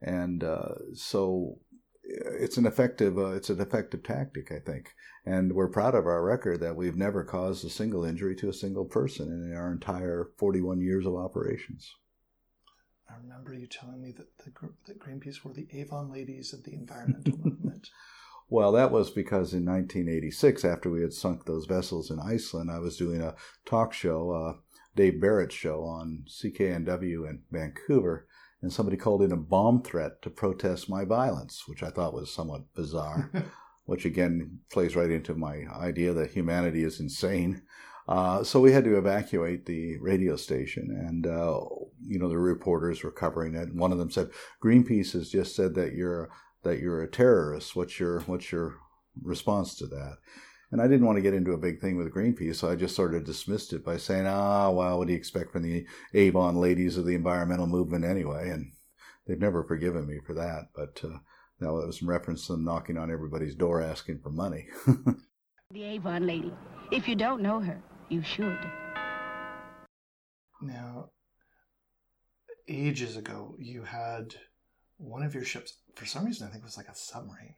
and 0.01 0.43
uh, 0.43 0.75
so 0.93 1.59
it's 2.03 2.57
an 2.57 2.65
effective 2.65 3.17
uh, 3.17 3.31
it's 3.31 3.49
an 3.49 3.61
effective 3.61 4.03
tactic, 4.03 4.51
I 4.51 4.59
think. 4.59 4.93
And 5.25 5.53
we're 5.53 5.69
proud 5.69 5.95
of 5.95 6.05
our 6.05 6.23
record 6.23 6.61
that 6.61 6.75
we've 6.75 6.95
never 6.95 7.23
caused 7.23 7.65
a 7.65 7.69
single 7.69 8.05
injury 8.05 8.35
to 8.37 8.49
a 8.49 8.53
single 8.53 8.85
person 8.85 9.27
in 9.27 9.57
our 9.57 9.71
entire 9.71 10.29
41 10.37 10.79
years 10.79 11.05
of 11.05 11.15
operations. 11.15 11.93
I 13.09 13.15
remember 13.21 13.53
you 13.53 13.67
telling 13.67 14.01
me 14.01 14.13
that 14.13 14.37
the 14.37 14.51
that 14.87 14.99
Greenpeace 14.99 15.43
were 15.43 15.53
the 15.53 15.67
Avon 15.73 16.11
ladies 16.11 16.53
of 16.53 16.63
the 16.63 16.73
environmental 16.73 17.37
movement. 17.43 17.66
Well, 18.49 18.71
that 18.73 18.91
was 18.91 19.09
because 19.09 19.53
in 19.53 19.65
1986, 19.65 20.63
after 20.63 20.89
we 20.89 21.01
had 21.01 21.13
sunk 21.13 21.45
those 21.45 21.65
vessels 21.65 22.09
in 22.09 22.19
Iceland, 22.19 22.71
I 22.71 22.79
was 22.79 22.95
doing 22.95 23.21
a 23.21 23.35
talk 23.65 23.93
show, 23.93 24.31
uh, 24.31 24.53
Dave 24.95 25.19
Barrett's 25.19 25.55
show 25.55 25.83
on 25.83 26.23
CKNW 26.27 27.29
in 27.29 27.41
Vancouver, 27.51 28.25
and 28.61 28.71
somebody 28.71 28.95
called 28.95 29.21
in 29.21 29.33
a 29.33 29.37
bomb 29.37 29.83
threat 29.83 30.21
to 30.21 30.29
protest 30.29 30.89
my 30.89 31.03
violence, 31.03 31.67
which 31.67 31.83
I 31.83 31.89
thought 31.89 32.13
was 32.13 32.33
somewhat 32.33 32.73
bizarre, 32.73 33.29
which 33.85 34.05
again 34.05 34.59
plays 34.71 34.95
right 34.95 35.11
into 35.11 35.35
my 35.35 35.65
idea 35.75 36.13
that 36.13 36.31
humanity 36.31 36.83
is 36.83 37.01
insane. 37.01 37.63
Uh, 38.07 38.41
so 38.41 38.61
we 38.61 38.71
had 38.71 38.85
to 38.85 38.97
evacuate 38.97 39.65
the 39.65 39.97
radio 39.97 40.37
station, 40.37 40.89
and 41.05 41.27
uh, 41.27 41.59
you 42.01 42.17
know 42.17 42.29
the 42.29 42.37
reporters 42.37 43.03
were 43.03 43.11
covering 43.11 43.53
it. 43.53 43.67
And 43.67 43.77
one 43.77 43.91
of 43.91 43.97
them 43.97 44.09
said, 44.09 44.29
"Greenpeace 44.63 45.11
has 45.11 45.29
just 45.29 45.53
said 45.53 45.75
that 45.75 45.93
you're 45.93 46.29
that 46.63 46.79
you're 46.79 47.01
a 47.01 47.09
terrorist. 47.09 47.75
What's 47.75 47.99
your 47.99 48.21
what's 48.21 48.51
your 48.51 48.75
response 49.21 49.75
to 49.75 49.87
that?" 49.87 50.17
And 50.71 50.81
I 50.81 50.87
didn't 50.87 51.05
want 51.05 51.17
to 51.17 51.21
get 51.21 51.33
into 51.33 51.53
a 51.53 51.57
big 51.57 51.79
thing 51.79 51.97
with 51.97 52.13
Greenpeace, 52.13 52.55
so 52.57 52.69
I 52.69 52.75
just 52.75 52.95
sort 52.95 53.15
of 53.15 53.25
dismissed 53.25 53.73
it 53.73 53.85
by 53.85 53.97
saying, 53.97 54.27
"Ah, 54.27 54.69
well, 54.69 54.97
what 54.97 55.07
do 55.07 55.13
you 55.13 55.19
expect 55.19 55.51
from 55.51 55.63
the 55.63 55.85
Avon 56.13 56.57
ladies 56.57 56.97
of 56.97 57.05
the 57.05 57.15
environmental 57.15 57.67
movement 57.67 58.05
anyway?" 58.05 58.49
And 58.49 58.73
they've 59.25 59.39
never 59.39 59.63
forgiven 59.63 60.07
me 60.07 60.19
for 60.25 60.33
that, 60.33 60.69
but. 60.75 61.03
Uh, 61.03 61.19
that 61.59 61.73
was 61.73 62.03
in 62.03 62.07
reference 62.07 62.45
to 62.45 62.51
them 62.51 62.63
knocking 62.63 62.99
on 62.99 63.09
everybody's 63.09 63.55
door 63.55 63.81
asking 63.81 64.19
for 64.19 64.29
money. 64.29 64.67
The 65.71 65.83
Avon 65.83 66.25
lady. 66.25 66.53
If 66.93 67.09
you 67.09 67.15
don't 67.17 67.41
know 67.41 67.59
her, 67.59 67.83
you 68.07 68.23
should. 68.23 68.57
Now, 70.61 71.09
ages 72.69 73.17
ago, 73.17 73.53
you 73.59 73.83
had 73.83 74.33
one 74.97 75.23
of 75.23 75.33
your 75.33 75.43
ships. 75.43 75.77
For 75.95 76.05
some 76.05 76.25
reason, 76.25 76.47
I 76.47 76.51
think 76.51 76.63
it 76.63 76.65
was 76.65 76.77
like 76.77 76.87
a 76.89 76.95
submarine. 76.95 77.55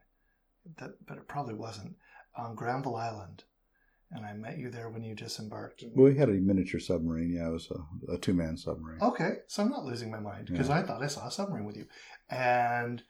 That, 0.77 0.91
but 1.07 1.17
it 1.17 1.27
probably 1.27 1.53
wasn't 1.55 1.95
on 2.37 2.55
Granville 2.55 2.95
Island. 2.95 3.43
And 4.11 4.25
I 4.25 4.33
met 4.33 4.57
you 4.57 4.71
there 4.71 4.89
when 4.89 5.03
you 5.03 5.13
disembarked. 5.13 5.83
we 5.95 6.17
had 6.17 6.29
a 6.29 6.33
miniature 6.33 6.79
submarine. 6.79 7.31
Yeah, 7.31 7.49
it 7.49 7.51
was 7.51 7.69
a, 7.71 8.13
a 8.13 8.17
two 8.17 8.33
man 8.33 8.57
submarine. 8.57 8.99
Okay, 9.01 9.33
so 9.47 9.61
I'm 9.61 9.69
not 9.69 9.85
losing 9.85 10.09
my 10.09 10.19
mind 10.19 10.47
because 10.47 10.67
Yeah. 10.69 10.79
I 10.79 10.83
thought 10.83 11.03
I 11.03 11.07
saw 11.07 11.27
a 11.27 11.31
submarine 11.31 11.65
with 11.65 11.77
you, 11.77 11.85
and 12.29 13.03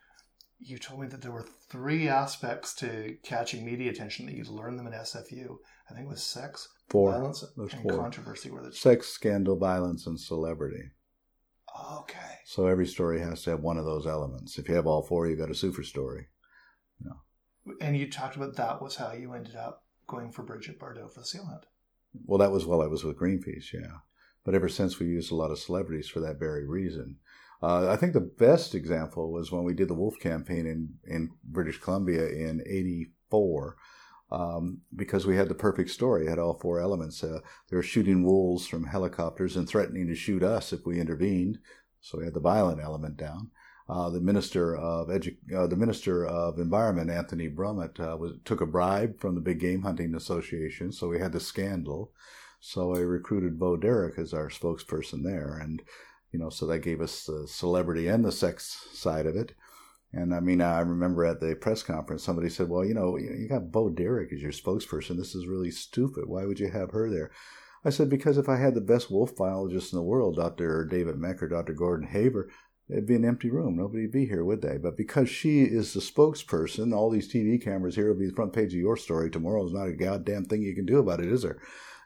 you 0.60 0.78
told 0.78 1.00
me 1.00 1.08
that 1.08 1.22
there 1.22 1.32
were 1.32 1.46
three 1.70 2.10
aspects 2.10 2.74
to 2.76 3.16
catching 3.24 3.66
media 3.66 3.90
attention 3.92 4.26
that 4.26 4.36
you'd 4.36 4.50
learn 4.50 4.76
them 4.76 4.88
at 4.88 4.94
SFU. 4.94 5.56
I 5.90 5.94
think 5.94 6.06
it 6.06 6.10
was 6.10 6.22
sex, 6.22 6.68
Four. 6.90 7.12
violence, 7.14 7.46
There's 7.56 7.74
and 7.74 7.82
four. 7.84 7.94
controversy. 7.98 8.50
Were 8.52 8.62
the 8.62 8.74
Sex, 8.74 9.08
scandal, 9.08 9.56
violence, 9.56 10.06
and 10.06 10.20
celebrity. 10.20 10.90
Okay? 12.02 12.18
So 12.46 12.68
every 12.68 12.88
story 12.88 13.20
has 13.20 13.44
to 13.44 13.52
have 13.52 13.62
one 13.62 13.78
of 13.78 13.86
those 13.86 14.08
elements. 14.08 14.58
If 14.58 14.68
you 14.68 14.76
have 14.76 14.88
all 14.88 15.04
four, 15.04 15.28
you've 15.28 15.40
got 15.40 15.52
a 15.52 15.56
super 15.56 15.84
story. 15.84 16.28
And 17.82 17.98
you 17.98 18.10
talked 18.10 18.36
about 18.36 18.56
that 18.56 18.82
was 18.82 18.96
how 18.96 19.14
you 19.14 19.34
ended 19.34 19.56
up 19.56 19.84
going 20.08 20.32
for 20.32 20.44
Brigitte 20.44 20.80
Bardot 20.80 21.14
for 21.14 21.20
the 21.20 21.26
Seal 21.26 21.46
Hunt. 21.46 21.66
Well, 22.26 22.40
that 22.40 22.52
was 22.52 22.66
while 22.66 22.82
I 22.82 22.88
was 22.88 23.04
with 23.04 23.20
Greenpeace, 23.20 23.74
yeah. 23.74 24.00
But 24.44 24.56
ever 24.56 24.70
since, 24.70 25.00
we 25.00 25.08
used 25.08 25.32
a 25.32 25.36
lot 25.36 25.52
of 25.52 25.60
celebrities 25.60 26.08
for 26.08 26.20
that 26.22 26.40
very 26.40 26.68
reason. 26.68 27.18
Uh, 27.62 27.90
I 27.90 27.98
think 27.98 28.14
the 28.14 28.22
best 28.22 28.74
example 28.74 29.32
was 29.32 29.52
when 29.52 29.64
we 29.64 29.74
did 29.74 29.90
the 29.90 29.94
Wolf 29.94 30.16
campaign 30.20 30.66
in, 30.66 30.96
in 31.06 31.30
British 31.44 31.80
Columbia 31.80 32.28
in 32.28 32.62
84. 32.66 33.76
Um, 34.32 34.82
because 34.96 35.26
we 35.26 35.36
had 35.36 35.50
the 35.50 35.56
perfect 35.56 35.90
story, 35.90 36.26
it 36.26 36.30
had 36.30 36.40
all 36.40 36.60
four 36.60 36.80
elements. 36.80 37.24
Uh, 37.24 37.40
they 37.70 37.76
were 37.76 37.82
shooting 37.82 38.24
wolves 38.24 38.68
from 38.68 38.86
helicopters 38.86 39.56
and 39.56 39.68
threatening 39.68 40.08
to 40.08 40.16
shoot 40.16 40.44
us 40.44 40.72
if 40.72 40.86
we 40.86 41.00
intervened. 41.00 41.58
So 42.02 42.20
we 42.20 42.26
had 42.26 42.36
the 42.36 42.40
violent 42.40 42.80
element 42.82 43.18
down. 43.18 43.50
Uh, 43.90 44.08
the 44.12 44.22
minister 44.22 44.76
of 44.76 45.08
edu- 45.08 45.38
uh, 45.56 45.66
the 45.66 45.76
minister 45.76 46.24
of 46.24 46.60
environment, 46.60 47.10
Anthony 47.10 47.48
Brummet, 47.48 48.00
uh, 48.00 48.16
was, 48.18 48.34
took 48.46 48.62
a 48.62 48.68
bribe 48.68 49.20
from 49.20 49.34
the 49.34 49.42
Big 49.42 49.60
Game 49.60 49.82
Hunting 49.82 50.14
Association. 50.14 50.92
So 50.92 51.08
we 51.08 51.18
had 51.20 51.32
the 51.32 51.40
scandal. 51.40 52.12
So 52.60 52.96
I 52.96 53.00
recruited 53.00 53.58
Bo 53.58 53.78
Derek 53.78 54.20
as 54.20 54.32
our 54.32 54.50
spokesperson 54.50 55.24
there, 55.24 55.58
and 55.60 55.82
you 56.32 56.38
know, 56.38 56.50
so 56.50 56.68
that 56.68 56.80
gave 56.80 57.02
us 57.02 57.26
the 57.26 57.48
celebrity 57.48 58.08
and 58.08 58.24
the 58.24 58.32
sex 58.32 58.88
side 58.94 59.26
of 59.26 59.36
it. 59.36 59.54
And 60.12 60.34
I 60.34 60.40
mean, 60.40 60.62
I 60.62 60.80
remember 60.80 61.24
at 61.24 61.40
the 61.40 61.56
press 61.56 61.84
conference, 61.84 62.24
somebody 62.24 62.50
said, 62.50 62.68
"Well, 62.68 62.84
you 62.84 62.96
know, 62.96 63.18
you 63.18 63.48
got 63.48 63.72
Bo 63.72 63.90
Derek 63.90 64.34
as 64.34 64.42
your 64.42 64.52
spokesperson. 64.52 65.18
This 65.18 65.36
is 65.36 65.48
really 65.48 65.72
stupid. 65.72 66.28
Why 66.28 66.46
would 66.46 66.60
you 66.60 66.70
have 66.70 66.92
her 66.92 67.10
there?" 67.10 67.32
I 67.86 67.92
said, 67.92 68.10
"Because 68.10 68.38
if 68.38 68.50
I 68.50 68.58
had 68.58 68.74
the 68.74 68.82
best 68.82 69.12
wolf 69.12 69.36
biologist 69.36 69.94
in 69.94 69.98
the 69.98 70.04
world, 70.04 70.36
Dr. 70.36 70.84
David 70.86 71.18
Mech 71.18 71.44
or 71.44 71.48
Dr. 71.48 71.74
Gordon 71.74 72.08
Haber, 72.08 72.50
it'd 72.90 73.06
be 73.06 73.16
an 73.16 73.26
empty 73.26 73.52
room. 73.52 73.76
Nobody'd 73.76 74.12
be 74.12 74.26
here, 74.26 74.44
would 74.44 74.62
they? 74.62 74.78
But 74.78 74.98
because 74.98 75.30
she 75.30 75.62
is 75.62 75.94
the 75.94 76.00
spokesperson, 76.00 76.94
all 76.94 77.10
these 77.10 77.32
TV 77.32 77.62
cameras 77.62 77.96
here 77.96 78.08
will 78.08 78.20
be 78.20 78.28
the 78.28 78.36
front 78.36 78.54
page 78.54 78.74
of 78.74 78.80
your 78.80 78.98
story 78.98 79.30
tomorrow. 79.30 79.62
There's 79.64 79.74
not 79.74 79.88
a 79.88 79.94
goddamn 79.94 80.46
thing 80.46 80.64
you 80.64 80.76
can 80.76 80.86
do 80.86 81.00
about 81.00 81.20
it, 81.20 81.32
is 81.32 81.44
there? 81.44 81.62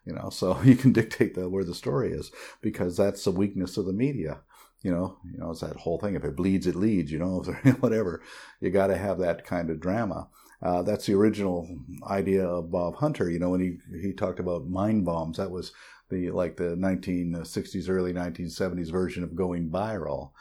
You 0.06 0.14
know, 0.14 0.30
so 0.30 0.62
you 0.64 0.76
can 0.76 0.92
dictate 0.92 1.36
the, 1.36 1.50
where 1.50 1.64
the 1.64 1.74
story 1.74 2.12
is 2.12 2.32
because 2.62 2.98
that's 2.98 3.24
the 3.24 3.32
weakness 3.32 3.78
of 3.78 3.86
the 3.86 3.94
media. 3.94 4.42
You 4.84 4.92
know, 4.92 5.18
you 5.26 5.38
know, 5.38 5.52
it's 5.52 5.62
that 5.62 5.78
whole 5.78 5.98
thing. 5.98 6.16
If 6.16 6.24
it 6.24 6.36
bleeds, 6.36 6.68
it 6.68 6.76
leads. 6.76 7.12
You 7.12 7.20
know, 7.20 7.44
whatever. 7.80 8.22
You 8.60 8.70
got 8.70 8.88
to 8.88 8.98
have 8.98 9.18
that 9.20 9.46
kind 9.46 9.70
of 9.70 9.80
drama. 9.80 10.28
Uh, 10.62 10.84
that's 10.84 11.06
the 11.06 11.14
original 11.14 11.68
idea 12.08 12.46
of 12.46 12.72
Bob 12.72 12.96
Hunter. 12.96 13.30
You 13.30 13.40
know, 13.40 13.50
when 13.50 13.62
he 13.62 13.78
he 14.02 14.14
talked 14.14 14.40
about 14.40 14.68
mind 14.68 15.06
bombs, 15.06 15.38
that 15.38 15.52
was 15.52 15.72
the 16.10 16.32
like 16.32 16.58
the 16.58 16.76
1960s, 16.76 17.90
early 17.90 18.14
1970s 18.14 18.92
version 18.92 19.24
of 19.24 19.36
going 19.36 19.70
viral. 19.70 20.32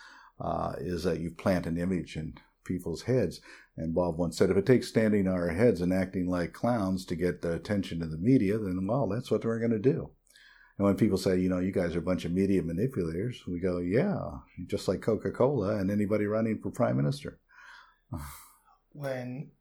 Uh, 0.40 0.72
is 0.78 1.04
that 1.04 1.20
you 1.20 1.30
plant 1.30 1.66
an 1.66 1.78
image 1.78 2.16
in 2.16 2.34
people's 2.64 3.02
heads. 3.02 3.40
And 3.76 3.94
Bob 3.94 4.18
once 4.18 4.36
said, 4.36 4.50
if 4.50 4.56
it 4.56 4.66
takes 4.66 4.88
standing 4.88 5.26
on 5.26 5.34
our 5.34 5.48
heads 5.48 5.80
and 5.80 5.92
acting 5.92 6.28
like 6.28 6.52
clowns 6.52 7.04
to 7.06 7.16
get 7.16 7.42
the 7.42 7.54
attention 7.54 8.02
of 8.02 8.10
the 8.10 8.18
media, 8.18 8.58
then 8.58 8.86
well, 8.86 9.08
that's 9.08 9.30
what 9.30 9.44
we're 9.44 9.58
going 9.58 9.70
to 9.70 9.78
do. 9.78 10.10
And 10.82 10.88
when 10.88 10.96
people 10.96 11.16
say, 11.16 11.38
you 11.38 11.48
know, 11.48 11.60
you 11.60 11.70
guys 11.70 11.94
are 11.94 12.00
a 12.00 12.02
bunch 12.02 12.24
of 12.24 12.32
media 12.32 12.60
manipulators, 12.60 13.46
we 13.46 13.60
go, 13.60 13.78
yeah, 13.78 14.18
just 14.66 14.88
like 14.88 15.00
Coca 15.00 15.30
Cola 15.30 15.76
and 15.76 15.92
anybody 15.92 16.26
running 16.26 16.58
for 16.58 16.72
prime 16.72 16.96
minister. 16.96 17.38
when 18.92 19.52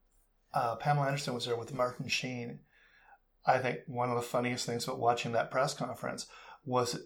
uh, 0.52 0.78
Pamela 0.78 1.06
Anderson 1.06 1.36
was 1.36 1.46
there 1.46 1.56
with 1.56 1.76
Martin 1.76 2.08
Sheen, 2.08 2.62
I 3.46 3.60
think 3.60 3.82
one 3.86 4.10
of 4.10 4.16
the 4.16 4.24
funniest 4.24 4.66
things 4.66 4.86
about 4.86 4.98
watching 4.98 5.34
that 5.34 5.52
press 5.52 5.76
conference 5.76 6.26
was 6.66 7.00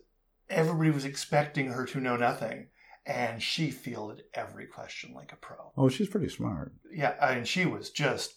everybody 0.49 0.91
was 0.91 1.03
expecting 1.03 1.71
her 1.71 1.85
to 1.87 1.99
know 1.99 2.15
nothing, 2.15 2.67
and 3.05 3.43
she 3.43 3.69
fielded 3.69 4.23
every 4.33 4.65
question 4.65 5.13
like 5.13 5.33
a 5.33 5.35
pro. 5.35 5.73
Oh, 5.75 5.89
she's 5.89 6.07
pretty 6.07 6.29
smart. 6.29 6.71
Yeah, 6.89 7.15
I 7.21 7.35
mean, 7.35 7.43
she 7.43 7.65
was 7.65 7.89
just 7.89 8.35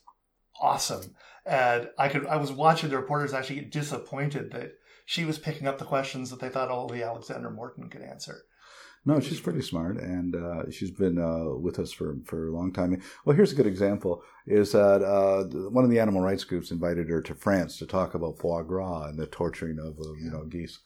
awesome, 0.60 1.14
and 1.46 1.88
I 1.96 2.08
could 2.08 2.26
I 2.26 2.34
was 2.34 2.50
watching 2.50 2.90
the 2.90 2.96
reporters 2.96 3.32
actually 3.32 3.60
get 3.60 3.70
disappointed 3.70 4.50
that 4.50 4.72
she 5.08 5.24
was 5.24 5.38
picking 5.38 5.66
up 5.66 5.78
the 5.78 5.86
questions 5.86 6.28
that 6.28 6.38
they 6.38 6.50
thought 6.50 6.70
only 6.70 7.02
Alexandra 7.02 7.50
Morton 7.50 7.88
could 7.88 8.02
answer. 8.02 8.42
No, 9.06 9.20
she's 9.20 9.40
pretty 9.40 9.62
smart, 9.62 9.96
and 9.96 10.36
uh, 10.36 10.70
she's 10.70 10.90
been 10.90 11.18
uh, 11.18 11.56
with 11.58 11.78
us 11.78 11.92
for, 11.92 12.18
for 12.26 12.46
a 12.46 12.52
long 12.52 12.74
time. 12.74 13.00
Well, 13.24 13.34
here's 13.34 13.52
a 13.52 13.54
good 13.54 13.66
example: 13.66 14.22
is 14.46 14.72
that 14.72 15.02
uh, 15.02 15.44
one 15.70 15.82
of 15.82 15.88
the 15.88 15.98
animal 15.98 16.20
rights 16.20 16.44
groups 16.44 16.70
invited 16.70 17.08
her 17.08 17.22
to 17.22 17.34
France 17.34 17.78
to 17.78 17.86
talk 17.86 18.12
about 18.12 18.36
foie 18.36 18.62
gras 18.62 19.04
and 19.04 19.18
the 19.18 19.26
torturing 19.26 19.78
of 19.78 19.98
uh, 19.98 20.12
you 20.20 20.30
know 20.30 20.44
geese. 20.44 20.80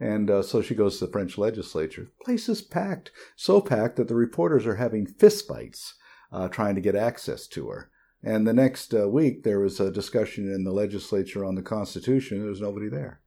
And 0.00 0.28
uh, 0.32 0.42
so 0.42 0.62
she 0.62 0.74
goes 0.74 0.98
to 0.98 1.06
the 1.06 1.12
French 1.12 1.38
legislature. 1.38 2.10
The 2.18 2.24
place 2.24 2.48
is 2.48 2.62
packed, 2.62 3.12
so 3.36 3.60
packed 3.60 3.94
that 3.96 4.08
the 4.08 4.16
reporters 4.16 4.66
are 4.66 4.76
having 4.76 5.06
fistfights 5.06 5.92
uh, 6.32 6.48
trying 6.48 6.74
to 6.74 6.80
get 6.80 6.96
access 6.96 7.46
to 7.48 7.68
her. 7.68 7.88
And 8.20 8.48
the 8.48 8.52
next 8.52 8.92
week, 8.92 9.44
there 9.44 9.60
was 9.60 9.78
a 9.78 9.92
discussion 9.92 10.52
in 10.52 10.64
the 10.64 10.72
legislature 10.72 11.44
on 11.44 11.54
the 11.54 11.62
Constitution. 11.62 12.40
There 12.40 12.50
was 12.50 12.60
nobody 12.60 12.88
there. 12.88 13.20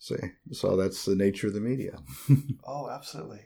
See, 0.00 0.16
so 0.50 0.76
that's 0.76 1.04
the 1.04 1.14
nature 1.14 1.46
of 1.46 1.52
the 1.52 1.60
media. 1.60 1.98
oh, 2.66 2.88
absolutely. 2.88 3.40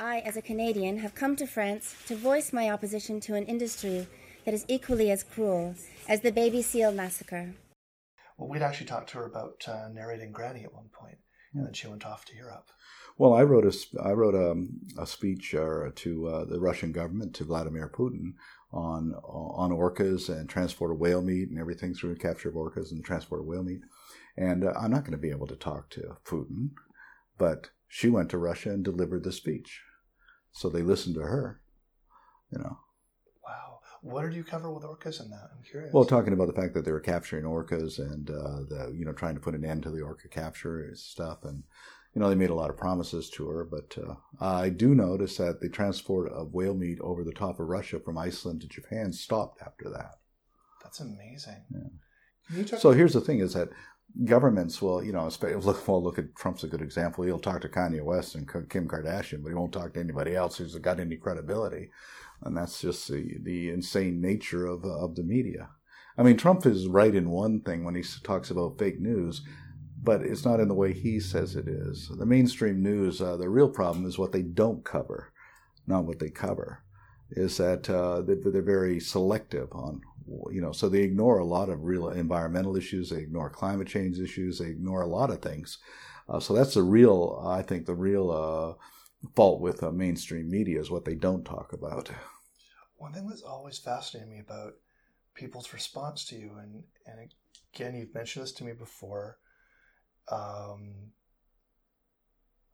I, 0.00 0.20
as 0.20 0.38
a 0.38 0.42
Canadian, 0.42 0.96
have 0.96 1.14
come 1.14 1.36
to 1.36 1.46
France 1.46 1.94
to 2.06 2.16
voice 2.16 2.54
my 2.54 2.70
opposition 2.70 3.20
to 3.20 3.34
an 3.34 3.44
industry 3.44 4.06
that 4.46 4.54
is 4.54 4.64
equally 4.66 5.10
as 5.10 5.22
cruel 5.22 5.74
as 6.08 6.22
the 6.22 6.32
baby 6.32 6.62
seal 6.62 6.90
massacre. 6.90 7.54
Well, 8.38 8.48
we'd 8.48 8.62
actually 8.62 8.86
talked 8.86 9.10
to 9.10 9.18
her 9.18 9.26
about 9.26 9.62
uh, 9.68 9.88
narrating 9.92 10.32
Granny 10.32 10.64
at 10.64 10.72
one 10.72 10.88
point, 10.90 11.18
and 11.52 11.66
then 11.66 11.74
she 11.74 11.86
went 11.86 12.06
off 12.06 12.24
to 12.24 12.34
Europe. 12.34 12.70
Well, 13.18 13.34
I 13.34 13.42
wrote 13.42 13.66
a 13.66 14.02
I 14.02 14.12
wrote 14.12 14.34
a, 14.34 15.02
a 15.02 15.06
speech 15.06 15.54
uh, 15.54 15.90
to 15.94 16.26
uh, 16.28 16.44
the 16.46 16.58
Russian 16.58 16.92
government 16.92 17.34
to 17.34 17.44
Vladimir 17.44 17.92
Putin 17.94 18.32
on 18.72 19.12
on 19.24 19.70
orcas 19.70 20.30
and 20.30 20.48
transport 20.48 20.92
of 20.92 20.98
whale 20.98 21.20
meat 21.20 21.50
and 21.50 21.58
everything 21.58 21.92
through 21.92 22.14
the 22.14 22.20
capture 22.20 22.48
of 22.48 22.54
orcas 22.54 22.90
and 22.90 23.04
transport 23.04 23.42
of 23.42 23.46
whale 23.46 23.62
meat. 23.62 23.82
And 24.40 24.64
uh, 24.64 24.72
I'm 24.80 24.90
not 24.90 25.02
going 25.02 25.12
to 25.12 25.18
be 25.18 25.30
able 25.30 25.46
to 25.48 25.54
talk 25.54 25.90
to 25.90 26.16
Putin, 26.24 26.70
but 27.36 27.68
she 27.86 28.08
went 28.08 28.30
to 28.30 28.38
Russia 28.38 28.70
and 28.70 28.82
delivered 28.82 29.22
the 29.22 29.32
speech. 29.32 29.82
So 30.50 30.70
they 30.70 30.80
listened 30.80 31.16
to 31.16 31.20
her, 31.20 31.60
you 32.50 32.58
know. 32.58 32.78
Wow. 33.46 33.80
What 34.00 34.22
did 34.22 34.32
you 34.32 34.42
cover 34.42 34.72
with 34.72 34.82
orcas 34.84 35.22
in 35.22 35.28
that? 35.28 35.50
I'm 35.54 35.62
curious. 35.62 35.92
Well, 35.92 36.06
talking 36.06 36.32
about 36.32 36.46
the 36.46 36.58
fact 36.58 36.72
that 36.72 36.86
they 36.86 36.92
were 36.92 37.00
capturing 37.00 37.44
orcas 37.44 37.98
and 37.98 38.30
uh, 38.30 38.64
the 38.66 38.94
you 38.96 39.04
know 39.04 39.12
trying 39.12 39.34
to 39.34 39.42
put 39.42 39.54
an 39.54 39.64
end 39.64 39.82
to 39.82 39.90
the 39.90 40.00
orca 40.00 40.28
capture 40.28 40.90
stuff, 40.94 41.44
and 41.44 41.62
you 42.14 42.22
know 42.22 42.30
they 42.30 42.34
made 42.34 42.48
a 42.48 42.54
lot 42.54 42.70
of 42.70 42.78
promises 42.78 43.28
to 43.30 43.46
her. 43.46 43.64
But 43.64 43.98
uh, 44.02 44.14
I 44.40 44.70
do 44.70 44.94
notice 44.94 45.36
that 45.36 45.60
the 45.60 45.68
transport 45.68 46.32
of 46.32 46.54
whale 46.54 46.74
meat 46.74 46.98
over 47.02 47.24
the 47.24 47.32
top 47.32 47.60
of 47.60 47.68
Russia 47.68 48.00
from 48.00 48.16
Iceland 48.16 48.62
to 48.62 48.68
Japan 48.68 49.12
stopped 49.12 49.60
after 49.60 49.90
that. 49.90 50.14
That's 50.82 51.00
amazing. 51.00 51.62
Yeah. 51.70 51.88
Can 52.48 52.56
you 52.56 52.78
So 52.78 52.92
here's 52.92 53.12
the 53.12 53.20
thing: 53.20 53.40
is 53.40 53.52
that 53.52 53.68
governments 54.24 54.80
will, 54.82 55.02
you 55.02 55.12
know, 55.12 55.30
look, 55.42 55.88
well, 55.88 56.02
look 56.02 56.18
at 56.18 56.34
Trump's 56.36 56.64
a 56.64 56.68
good 56.68 56.82
example. 56.82 57.24
He'll 57.24 57.38
talk 57.38 57.60
to 57.62 57.68
Kanye 57.68 58.02
West 58.02 58.34
and 58.34 58.48
Kim 58.48 58.88
Kardashian, 58.88 59.42
but 59.42 59.48
he 59.48 59.54
won't 59.54 59.72
talk 59.72 59.94
to 59.94 60.00
anybody 60.00 60.34
else 60.34 60.58
who's 60.58 60.74
got 60.76 61.00
any 61.00 61.16
credibility. 61.16 61.90
And 62.42 62.56
that's 62.56 62.80
just 62.80 63.08
the, 63.08 63.36
the 63.42 63.70
insane 63.70 64.20
nature 64.20 64.66
of, 64.66 64.84
of 64.84 65.14
the 65.14 65.22
media. 65.22 65.70
I 66.16 66.22
mean, 66.22 66.36
Trump 66.36 66.66
is 66.66 66.86
right 66.86 67.14
in 67.14 67.30
one 67.30 67.60
thing 67.60 67.84
when 67.84 67.94
he 67.94 68.04
talks 68.22 68.50
about 68.50 68.78
fake 68.78 69.00
news, 69.00 69.42
but 70.02 70.22
it's 70.22 70.44
not 70.44 70.60
in 70.60 70.68
the 70.68 70.74
way 70.74 70.92
he 70.92 71.20
says 71.20 71.56
it 71.56 71.68
is. 71.68 72.08
The 72.08 72.26
mainstream 72.26 72.82
news, 72.82 73.20
uh, 73.20 73.36
the 73.36 73.48
real 73.48 73.68
problem 73.68 74.06
is 74.06 74.18
what 74.18 74.32
they 74.32 74.42
don't 74.42 74.84
cover, 74.84 75.32
not 75.86 76.04
what 76.04 76.18
they 76.18 76.30
cover. 76.30 76.82
Is 77.30 77.58
that 77.58 77.88
uh, 77.88 78.22
they're 78.22 78.62
very 78.62 78.98
selective 78.98 79.68
on 79.72 80.00
you 80.52 80.60
know, 80.60 80.72
so 80.72 80.88
they 80.88 81.02
ignore 81.02 81.38
a 81.38 81.44
lot 81.44 81.68
of 81.68 81.84
real 81.84 82.08
environmental 82.08 82.76
issues. 82.76 83.10
They 83.10 83.18
ignore 83.18 83.50
climate 83.50 83.88
change 83.88 84.18
issues. 84.18 84.58
They 84.58 84.66
ignore 84.66 85.02
a 85.02 85.08
lot 85.08 85.30
of 85.30 85.42
things. 85.42 85.78
Uh, 86.28 86.40
so 86.40 86.54
that's 86.54 86.74
the 86.74 86.82
real, 86.82 87.42
I 87.44 87.62
think, 87.62 87.86
the 87.86 87.94
real 87.94 88.30
uh, 88.30 89.28
fault 89.34 89.60
with 89.60 89.82
uh, 89.82 89.90
mainstream 89.90 90.50
media 90.50 90.80
is 90.80 90.90
what 90.90 91.04
they 91.04 91.14
don't 91.14 91.44
talk 91.44 91.72
about. 91.72 92.10
One 92.96 93.12
thing 93.12 93.28
that's 93.28 93.42
always 93.42 93.78
fascinated 93.78 94.30
me 94.30 94.40
about 94.40 94.74
people's 95.34 95.72
response 95.72 96.24
to 96.26 96.36
you, 96.36 96.52
and 96.60 96.84
and 97.06 97.30
again, 97.74 97.96
you've 97.96 98.14
mentioned 98.14 98.44
this 98.44 98.52
to 98.52 98.64
me 98.64 98.72
before, 98.72 99.38
um, 100.30 101.12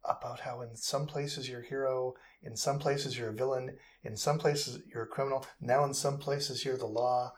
about 0.04 0.40
how 0.40 0.60
in 0.60 0.76
some 0.76 1.06
places 1.06 1.48
you're 1.48 1.62
a 1.62 1.66
hero, 1.66 2.14
in 2.42 2.56
some 2.56 2.78
places 2.78 3.16
you're 3.16 3.30
a 3.30 3.34
villain, 3.34 3.76
in 4.04 4.16
some 4.16 4.38
places 4.38 4.80
you're 4.92 5.04
a 5.04 5.08
criminal, 5.08 5.46
now 5.60 5.84
in 5.84 5.94
some 5.94 6.18
places 6.18 6.64
you're 6.64 6.76
the 6.76 6.86
law. 6.86 7.32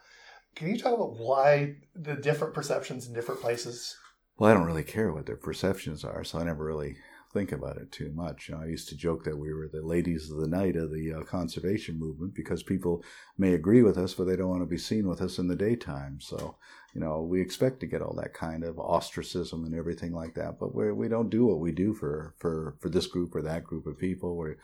Can 0.59 0.71
you 0.71 0.77
talk 0.77 0.93
about 0.93 1.17
why 1.17 1.77
the 1.95 2.17
different 2.17 2.53
perceptions 2.53 3.07
in 3.07 3.15
different 3.15 3.41
places? 3.41 3.97
Well, 4.39 4.51
I 4.51 4.55
don't 4.55 4.67
really 4.67 4.83
care 4.83 5.13
what 5.13 5.25
their 5.25 5.37
perceptions 5.37 6.03
are, 6.03 6.25
so 6.25 6.41
I 6.41 6.45
never 6.45 6.65
really 6.65 6.97
think 7.33 7.53
about 7.53 7.77
it 7.77 7.93
too 7.93 8.11
much. 8.13 8.49
You 8.49 8.57
know, 8.57 8.63
I 8.63 8.67
used 8.67 8.89
to 8.89 8.97
joke 8.97 9.23
that 9.23 9.39
we 9.39 9.55
were 9.55 9.69
the 9.73 9.87
ladies 9.87 10.29
of 10.29 10.39
the 10.39 10.49
night 10.49 10.75
of 10.75 10.91
the 10.91 11.13
uh, 11.13 11.23
conservation 11.23 11.97
movement 11.97 12.35
because 12.35 12.65
people 12.65 13.05
may 13.37 13.55
agree 13.55 13.83
with 13.83 13.97
us, 13.97 14.15
but 14.15 14.25
they 14.25 14.35
don't 14.35 14.49
want 14.49 14.63
to 14.63 14.67
be 14.67 14.79
seen 14.79 15.07
with 15.07 15.21
us 15.21 15.39
in 15.39 15.47
the 15.47 15.55
daytime. 15.55 16.19
So, 16.21 16.57
you 16.93 17.01
know, 17.01 17.23
we 17.23 17.41
expect 17.41 17.79
to 17.81 17.87
get 17.87 18.03
all 18.03 18.17
that 18.17 18.35
kind 18.35 18.65
of 18.65 18.81
ostracism 18.81 19.65
and 19.65 19.77
everything 19.77 20.13
like 20.13 20.35
that, 20.35 20.59
but 20.59 20.75
we 20.75 20.91
we 20.91 21.07
don't 21.07 21.31
do 21.31 21.47
what 21.47 21.61
we 21.61 21.71
do 21.71 21.95
for 21.95 22.35
for 22.37 22.75
for 22.81 22.89
this 22.89 23.07
group 23.07 23.37
or 23.37 23.43
that 23.43 23.63
group 23.63 23.87
of 23.87 23.97
people. 23.97 24.37
We 24.37 24.55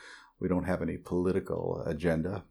we 0.40 0.48
don't 0.48 0.64
have 0.64 0.82
any 0.82 0.96
political 0.96 1.84
agenda 1.86 2.42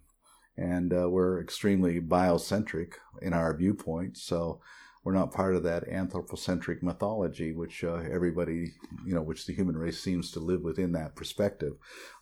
and 0.58 0.94
uh, 0.94 1.10
we're 1.10 1.42
extremely 1.42 2.00
biocentric 2.00 2.94
in 3.22 3.34
our 3.34 3.56
viewpoint. 3.56 4.18
So 4.18 4.62
we're 5.04 5.14
not 5.14 5.34
part 5.34 5.56
of 5.56 5.64
that 5.64 5.88
anthropocentric 5.88 6.82
mythology, 6.82 7.52
which 7.52 7.84
uh, 7.84 7.96
everybody, 8.10 8.74
you 9.06 9.14
know, 9.14 9.22
which 9.22 9.46
the 9.46 9.54
human 9.54 9.76
race 9.76 10.00
seems 10.00 10.32
to 10.32 10.40
live 10.40 10.62
within 10.62 10.94
that 10.94 11.16
perspective. 11.16 11.74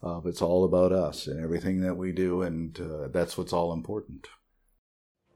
Uh, 0.04 0.22
it's 0.26 0.42
all 0.42 0.66
about 0.66 0.92
us 0.92 1.28
and 1.28 1.40
everything 1.40 1.82
that 1.82 1.96
we 1.96 2.12
do, 2.12 2.42
and 2.42 2.80
uh, 2.80 3.08
that's 3.10 3.38
what's 3.38 3.54
all 3.54 3.74
important. 3.74 4.28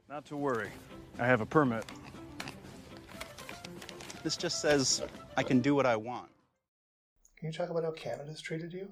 Not 0.10 0.26
to 0.26 0.38
worry, 0.38 0.70
I 1.20 1.28
have 1.28 1.42
a 1.42 1.46
permit. 1.46 1.86
This 4.24 4.38
just 4.38 4.60
says 4.60 5.04
I 5.38 5.44
can 5.44 5.60
do 5.62 5.76
what 5.76 5.86
I 5.86 5.96
want. 5.96 6.30
Can 7.38 7.52
you 7.52 7.54
talk 7.54 7.70
about 7.70 7.84
how 7.84 7.92
Canada's 7.92 8.42
treated 8.42 8.74
you? 8.74 8.88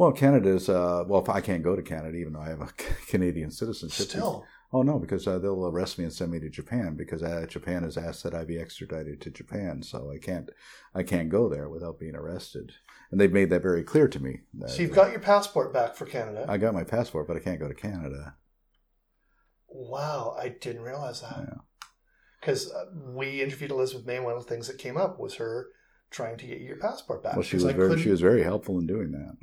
Well, 0.00 0.12
Canada's 0.12 0.70
uh, 0.70 1.04
well, 1.06 1.20
if 1.20 1.28
I 1.28 1.42
can't 1.42 1.62
go 1.62 1.76
to 1.76 1.82
Canada, 1.82 2.16
even 2.16 2.32
though 2.32 2.40
I 2.40 2.48
have 2.48 2.62
a 2.62 2.72
Canadian 3.08 3.50
citizenship. 3.50 4.08
Still. 4.08 4.46
Oh 4.72 4.80
no, 4.80 4.98
because 4.98 5.26
uh, 5.26 5.38
they'll 5.38 5.66
arrest 5.66 5.98
me 5.98 6.04
and 6.04 6.12
send 6.12 6.32
me 6.32 6.40
to 6.40 6.48
Japan 6.48 6.94
because 6.96 7.22
uh, 7.22 7.44
Japan 7.46 7.82
has 7.82 7.98
asked 7.98 8.22
that 8.22 8.32
I 8.32 8.44
be 8.46 8.58
extradited 8.58 9.20
to 9.20 9.30
Japan, 9.30 9.82
so 9.82 10.10
I 10.10 10.16
can't, 10.16 10.48
I 10.94 11.02
can't 11.02 11.28
go 11.28 11.50
there 11.50 11.68
without 11.68 11.98
being 11.98 12.14
arrested, 12.14 12.72
and 13.10 13.20
they've 13.20 13.30
made 13.30 13.50
that 13.50 13.60
very 13.60 13.82
clear 13.82 14.08
to 14.08 14.18
me. 14.18 14.40
That, 14.54 14.70
so 14.70 14.80
you've 14.80 14.94
got 14.94 15.10
your 15.10 15.20
passport 15.20 15.70
back 15.74 15.94
for 15.94 16.06
Canada. 16.06 16.46
I 16.48 16.56
got 16.56 16.72
my 16.72 16.84
passport, 16.84 17.28
but 17.28 17.36
I 17.36 17.40
can't 17.40 17.60
go 17.60 17.68
to 17.68 17.74
Canada. 17.74 18.36
Wow, 19.68 20.34
I 20.40 20.48
didn't 20.48 20.80
realize 20.80 21.20
that. 21.20 21.58
Because 22.40 22.72
uh, 22.72 22.86
we 23.12 23.42
interviewed 23.42 23.70
Elizabeth 23.70 24.06
May, 24.06 24.18
one 24.18 24.32
of 24.32 24.42
the 24.42 24.48
things 24.48 24.66
that 24.68 24.78
came 24.78 24.96
up 24.96 25.20
was 25.20 25.34
her 25.34 25.66
trying 26.10 26.38
to 26.38 26.46
get 26.46 26.62
your 26.62 26.76
passport 26.76 27.22
back. 27.22 27.34
Well, 27.34 27.42
she 27.42 27.56
was 27.56 27.64
very, 27.64 28.00
she 28.00 28.08
was 28.08 28.22
very 28.22 28.42
helpful 28.42 28.78
in 28.78 28.86
doing 28.86 29.12
that. 29.12 29.36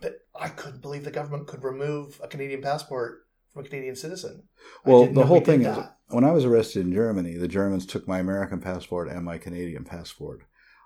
But 0.00 0.20
I 0.38 0.48
couldn't 0.48 0.82
believe 0.82 1.04
the 1.04 1.10
government 1.10 1.46
could 1.46 1.62
remove 1.62 2.20
a 2.22 2.28
Canadian 2.28 2.62
passport 2.62 3.26
from 3.52 3.64
a 3.64 3.68
Canadian 3.68 3.96
citizen. 3.96 4.42
Well, 4.84 5.06
the 5.06 5.26
whole 5.26 5.40
thing 5.40 5.64
is 5.64 5.78
when 6.08 6.24
I 6.24 6.32
was 6.32 6.44
arrested 6.44 6.84
in 6.86 6.92
Germany, 6.92 7.36
the 7.36 7.48
Germans 7.48 7.86
took 7.86 8.06
my 8.06 8.18
American 8.18 8.60
passport 8.60 9.08
and 9.08 9.24
my 9.24 9.38
Canadian 9.38 9.84
passport. 9.84 10.42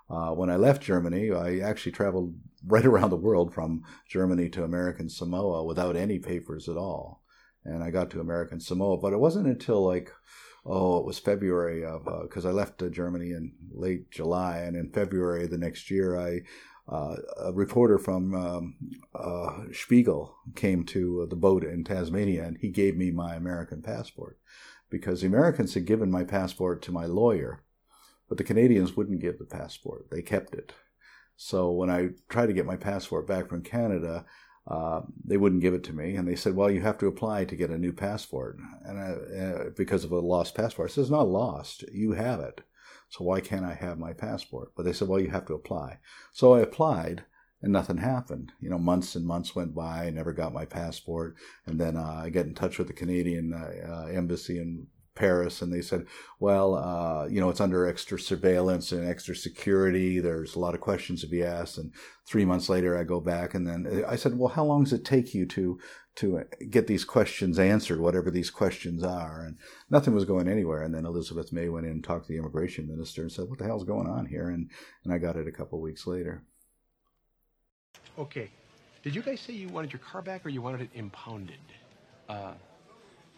Uh, 0.09 0.31
when 0.31 0.49
I 0.49 0.57
left 0.57 0.81
Germany, 0.81 1.31
I 1.31 1.59
actually 1.59 1.93
traveled 1.93 2.35
right 2.65 2.85
around 2.85 3.09
the 3.11 3.17
world 3.17 3.53
from 3.53 3.83
Germany 4.07 4.49
to 4.49 4.63
American 4.63 5.09
Samoa 5.09 5.63
without 5.63 5.95
any 5.95 6.19
papers 6.19 6.67
at 6.67 6.77
all. 6.77 7.23
And 7.63 7.83
I 7.83 7.91
got 7.91 8.09
to 8.11 8.19
American 8.19 8.59
Samoa, 8.59 8.97
but 8.97 9.13
it 9.13 9.19
wasn't 9.19 9.47
until 9.47 9.85
like, 9.85 10.11
oh, 10.65 10.97
it 10.97 11.05
was 11.05 11.19
February 11.19 11.85
of, 11.85 12.05
because 12.23 12.45
uh, 12.45 12.49
I 12.49 12.51
left 12.51 12.81
uh, 12.81 12.89
Germany 12.89 13.31
in 13.31 13.53
late 13.71 14.09
July. 14.11 14.59
And 14.59 14.75
in 14.75 14.91
February 14.91 15.45
the 15.47 15.57
next 15.57 15.91
year, 15.91 16.19
I 16.19 16.41
uh, 16.91 17.15
a 17.37 17.53
reporter 17.53 17.97
from 17.97 18.35
um, 18.35 18.75
uh, 19.15 19.63
Spiegel 19.71 20.35
came 20.55 20.83
to 20.85 21.25
the 21.29 21.35
boat 21.35 21.63
in 21.63 21.83
Tasmania 21.83 22.43
and 22.43 22.57
he 22.57 22.69
gave 22.69 22.97
me 22.97 23.11
my 23.11 23.35
American 23.35 23.81
passport 23.81 24.37
because 24.89 25.21
the 25.21 25.27
Americans 25.27 25.73
had 25.73 25.85
given 25.85 26.11
my 26.11 26.25
passport 26.25 26.81
to 26.81 26.91
my 26.91 27.05
lawyer, 27.05 27.63
but 28.27 28.37
the 28.37 28.43
Canadians 28.43 28.97
wouldn't 28.97 29.21
give 29.21 29.39
the 29.39 29.45
passport. 29.45 30.09
They 30.11 30.21
kept 30.21 30.53
it. 30.53 30.73
So 31.37 31.71
when 31.71 31.89
I 31.89 32.09
tried 32.27 32.47
to 32.47 32.53
get 32.53 32.65
my 32.65 32.75
passport 32.75 33.25
back 33.25 33.47
from 33.47 33.63
Canada, 33.63 34.25
uh, 34.67 35.01
they 35.25 35.37
wouldn't 35.37 35.61
give 35.61 35.73
it 35.73 35.83
to 35.85 35.93
me, 35.93 36.15
and 36.15 36.27
they 36.27 36.35
said, 36.35 36.55
"Well, 36.55 36.69
you 36.69 36.81
have 36.81 36.99
to 36.99 37.07
apply 37.07 37.45
to 37.45 37.55
get 37.55 37.71
a 37.71 37.79
new 37.79 37.91
passport," 37.91 38.59
and 38.85 38.99
I, 38.99 39.11
uh, 39.39 39.69
because 39.75 40.03
of 40.03 40.11
a 40.11 40.19
lost 40.19 40.53
passport, 40.53 40.91
I 40.91 40.93
said, 40.93 41.01
"It's 41.01 41.09
not 41.09 41.27
lost. 41.27 41.83
You 41.91 42.11
have 42.11 42.41
it, 42.41 42.61
so 43.11 43.23
why 43.23 43.41
can't 43.41 43.65
I 43.65 43.73
have 43.75 43.99
my 43.99 44.13
passport?" 44.13 44.71
But 44.75 44.83
they 44.83 44.93
said, 44.93 45.07
"Well, 45.07 45.19
you 45.19 45.29
have 45.29 45.45
to 45.47 45.53
apply." 45.53 45.99
So 46.31 46.53
I 46.53 46.61
applied, 46.61 47.25
and 47.61 47.71
nothing 47.71 47.97
happened. 47.97 48.53
You 48.59 48.69
know, 48.71 48.79
months 48.79 49.15
and 49.15 49.25
months 49.25 49.55
went 49.55 49.75
by. 49.75 50.05
I 50.05 50.09
never 50.09 50.33
got 50.33 50.53
my 50.53 50.65
passport, 50.65 51.35
and 51.67 51.79
then 51.79 51.97
uh, 51.97 52.21
I 52.25 52.29
get 52.29 52.47
in 52.47 52.55
touch 52.55 52.79
with 52.79 52.87
the 52.87 52.93
Canadian 52.93 53.53
uh, 53.53 54.07
embassy 54.11 54.57
in 54.57 54.87
Paris, 55.13 55.61
and 55.61 55.71
they 55.73 55.81
said, 55.81 56.05
"Well, 56.39 56.75
uh, 56.75 57.27
you 57.27 57.41
know, 57.41 57.49
it's 57.49 57.61
under 57.61 57.85
extra 57.85 58.19
surveillance 58.19 58.91
and 58.91 59.07
extra 59.07 59.35
security. 59.35 60.19
There's 60.19 60.55
a 60.55 60.59
lot 60.59 60.73
of 60.73 60.81
questions 60.81 61.21
to 61.21 61.27
be 61.27 61.43
asked." 61.43 61.77
And 61.77 61.91
three 62.25 62.45
months 62.45 62.69
later, 62.69 62.97
I 62.97 63.03
go 63.03 63.19
back, 63.19 63.53
and 63.53 63.67
then 63.67 64.03
I 64.07 64.15
said, 64.15 64.37
"Well, 64.37 64.49
how 64.49 64.65
long 64.65 64.83
does 64.83 64.93
it 64.93 65.05
take 65.05 65.33
you 65.33 65.45
to 65.47 65.79
to 66.15 66.43
get 66.69 66.87
these 66.87 67.05
questions 67.05 67.57
answered, 67.57 67.99
whatever 67.99 68.31
these 68.31 68.49
questions 68.49 69.03
are?" 69.03 69.41
And 69.45 69.57
nothing 69.89 70.13
was 70.13 70.25
going 70.25 70.47
anywhere. 70.47 70.83
And 70.83 70.93
then 70.93 71.05
Elizabeth 71.05 71.51
May 71.51 71.69
went 71.69 71.85
in 71.85 71.93
and 71.93 72.03
talked 72.03 72.27
to 72.27 72.33
the 72.33 72.37
immigration 72.39 72.87
minister 72.87 73.21
and 73.21 73.31
said, 73.31 73.49
"What 73.49 73.59
the 73.59 73.65
hell's 73.65 73.83
going 73.83 74.07
on 74.07 74.25
here?" 74.25 74.49
And 74.49 74.69
and 75.03 75.13
I 75.13 75.17
got 75.17 75.35
it 75.35 75.47
a 75.47 75.51
couple 75.51 75.79
of 75.79 75.83
weeks 75.83 76.07
later. 76.07 76.43
Okay, 78.19 78.49
did 79.03 79.15
you 79.15 79.21
guys 79.21 79.39
say 79.39 79.53
you 79.53 79.69
wanted 79.69 79.91
your 79.91 79.99
car 79.99 80.21
back 80.21 80.45
or 80.45 80.49
you 80.49 80.61
wanted 80.61 80.81
it 80.81 80.89
impounded? 80.93 81.59
Uh, 82.29 82.53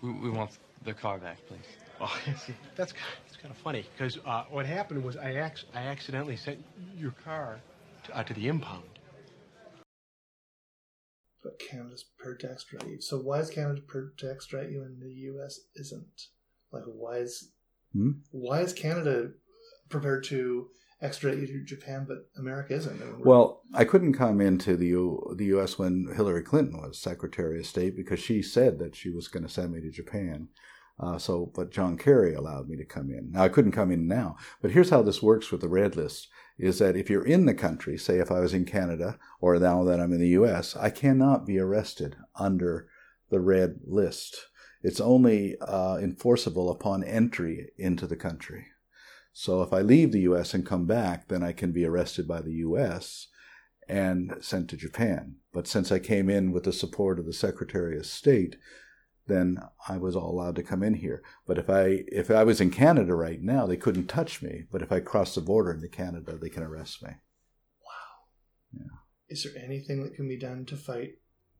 we, 0.02 0.12
we 0.12 0.30
want 0.30 0.52
the 0.84 0.94
car 0.94 1.18
back, 1.18 1.38
please. 1.48 1.60
Oh, 2.02 2.14
see, 2.46 2.54
that's 2.76 2.94
that's 3.26 3.38
kind 3.42 3.52
of 3.52 3.58
funny 3.58 3.86
because 3.96 4.18
uh, 4.26 4.44
what 4.50 4.66
happened 4.66 5.04
was 5.04 5.16
I 5.16 5.46
ac- 5.46 5.68
I 5.74 5.84
accidentally 5.84 6.36
sent 6.36 6.64
your 6.98 7.12
car 7.12 7.60
to, 8.06 8.18
uh, 8.18 8.24
to 8.24 8.34
the 8.34 8.48
impound. 8.48 8.84
But 11.44 11.60
Canada's 11.60 12.04
prepared 12.04 12.40
to 12.42 12.52
extradite 12.52 12.90
you. 12.90 13.02
So 13.02 13.18
why 13.20 13.40
is 13.40 13.50
Canada 13.50 13.82
prepared 13.82 14.18
to 14.20 14.32
extradite 14.32 14.72
you 14.72 14.82
and 14.84 15.02
the 15.02 15.12
U.S. 15.34 15.60
isn't? 15.76 16.28
Like, 16.72 16.84
why 16.86 17.18
is 17.18 17.52
Hmm? 17.94 18.12
why 18.32 18.62
is 18.62 18.74
Canada 18.74 19.32
prepared 19.90 20.24
to 20.26 20.70
extradite 21.02 21.42
you 21.42 21.48
to 21.48 21.64
Japan, 21.66 22.06
but 22.08 22.30
America 22.40 22.74
isn't? 22.74 23.00
I 23.02 23.06
mean, 23.06 23.14
we're- 23.20 23.24
Well, 23.26 23.62
I 23.74 23.84
couldn't 23.86 24.14
come 24.14 24.42
into 24.42 24.76
the 24.78 24.88
U- 24.88 25.36
the 25.38 25.46
U.S. 25.48 25.78
when 25.78 26.08
Hillary 26.16 26.42
Clinton 26.44 26.78
was 26.82 26.98
Secretary 26.98 27.60
of 27.60 27.66
State 27.68 27.96
because 27.96 28.20
she 28.20 28.42
said 28.42 28.80
that 28.80 28.96
she 28.96 29.10
was 29.12 29.28
going 29.28 29.44
to 29.44 29.50
send 29.50 29.74
me 29.74 29.82
to 29.82 29.92
Japan. 29.92 30.48
Uh, 31.00 31.18
so, 31.18 31.52
but 31.56 31.72
John 31.72 31.98
Kerry 31.98 32.34
allowed 32.34 32.70
me 32.70 32.78
to 32.78 32.86
come 32.86 33.10
in. 33.10 33.32
Now 33.32 33.44
I 33.44 33.50
couldn't 33.50 33.72
come 33.72 33.92
in 33.92 34.08
now, 34.08 34.36
but 34.62 34.72
here's 34.72 34.92
how 34.92 35.02
this 35.02 35.24
works 35.24 35.52
with 35.52 35.62
the 35.62 35.68
red 35.68 35.96
list: 35.96 36.28
is 36.58 36.80
that 36.80 36.96
if 36.96 37.10
you're 37.10 37.26
in 37.26 37.46
the 37.46 37.54
country, 37.54 37.98
say 37.98 38.20
if 38.20 38.32
I 38.32 38.40
was 38.40 38.54
in 38.54 38.66
Canada 38.66 39.18
or 39.42 39.58
now 39.58 39.84
that 39.86 40.00
I'm 40.00 40.14
in 40.14 40.20
the 40.20 40.30
U.S., 40.30 40.76
I 40.76 40.90
cannot 40.90 41.46
be 41.46 41.60
arrested 41.60 42.16
under 42.36 42.88
the 43.30 43.40
red 43.40 43.80
list. 43.86 44.48
It's 44.84 45.02
only 45.02 45.58
uh, 45.60 45.98
enforceable 45.98 46.70
upon 46.70 47.04
entry 47.04 47.72
into 47.78 48.06
the 48.06 48.18
country. 48.18 48.68
So 49.32 49.64
if 49.64 49.74
I 49.74 49.82
leave 49.82 50.12
the 50.12 50.22
U.S. 50.22 50.54
and 50.54 50.66
come 50.66 50.86
back, 50.86 51.28
then 51.28 51.42
I 51.42 51.54
can 51.54 51.72
be 51.72 51.86
arrested 51.86 52.28
by 52.28 52.42
the 52.42 52.54
U.S. 52.54 53.28
and 53.90 54.36
sent 54.42 54.70
to 54.70 54.78
Japan. 54.78 55.38
But 55.52 55.68
since 55.68 55.92
I 55.92 56.00
came 56.00 56.30
in 56.30 56.52
with 56.52 56.66
the 56.66 56.74
support 56.74 57.18
of 57.18 57.26
the 57.26 57.34
Secretary 57.34 57.98
of 57.98 58.06
State, 58.06 58.58
then 59.28 59.60
I 59.88 59.98
was 59.98 60.16
all 60.16 60.30
allowed 60.30 60.56
to 60.58 60.64
come 60.64 60.84
in 60.84 60.96
here. 60.96 61.24
But 61.48 61.58
if 61.58 61.70
I 61.70 62.04
if 62.08 62.30
I 62.30 62.44
was 62.44 62.60
in 62.60 62.72
Canada 62.72 63.16
right 63.16 63.42
now, 63.42 63.66
they 63.66 63.78
couldn't 63.78 64.08
touch 64.08 64.42
me. 64.42 64.64
But 64.72 64.82
if 64.82 64.92
I 64.92 65.00
cross 65.00 65.36
the 65.36 65.42
border 65.42 65.72
into 65.72 65.88
Canada, 65.88 66.38
they 66.38 66.50
can 66.50 66.64
arrest 66.64 67.02
me. 67.04 67.10
Wow. 67.10 68.80
Yeah. 68.80 68.98
Is 69.30 69.44
there 69.44 69.64
anything 69.64 70.04
that 70.04 70.16
can 70.16 70.28
be 70.28 70.38
done 70.38 70.66
to 70.66 70.76
fight 70.76 71.16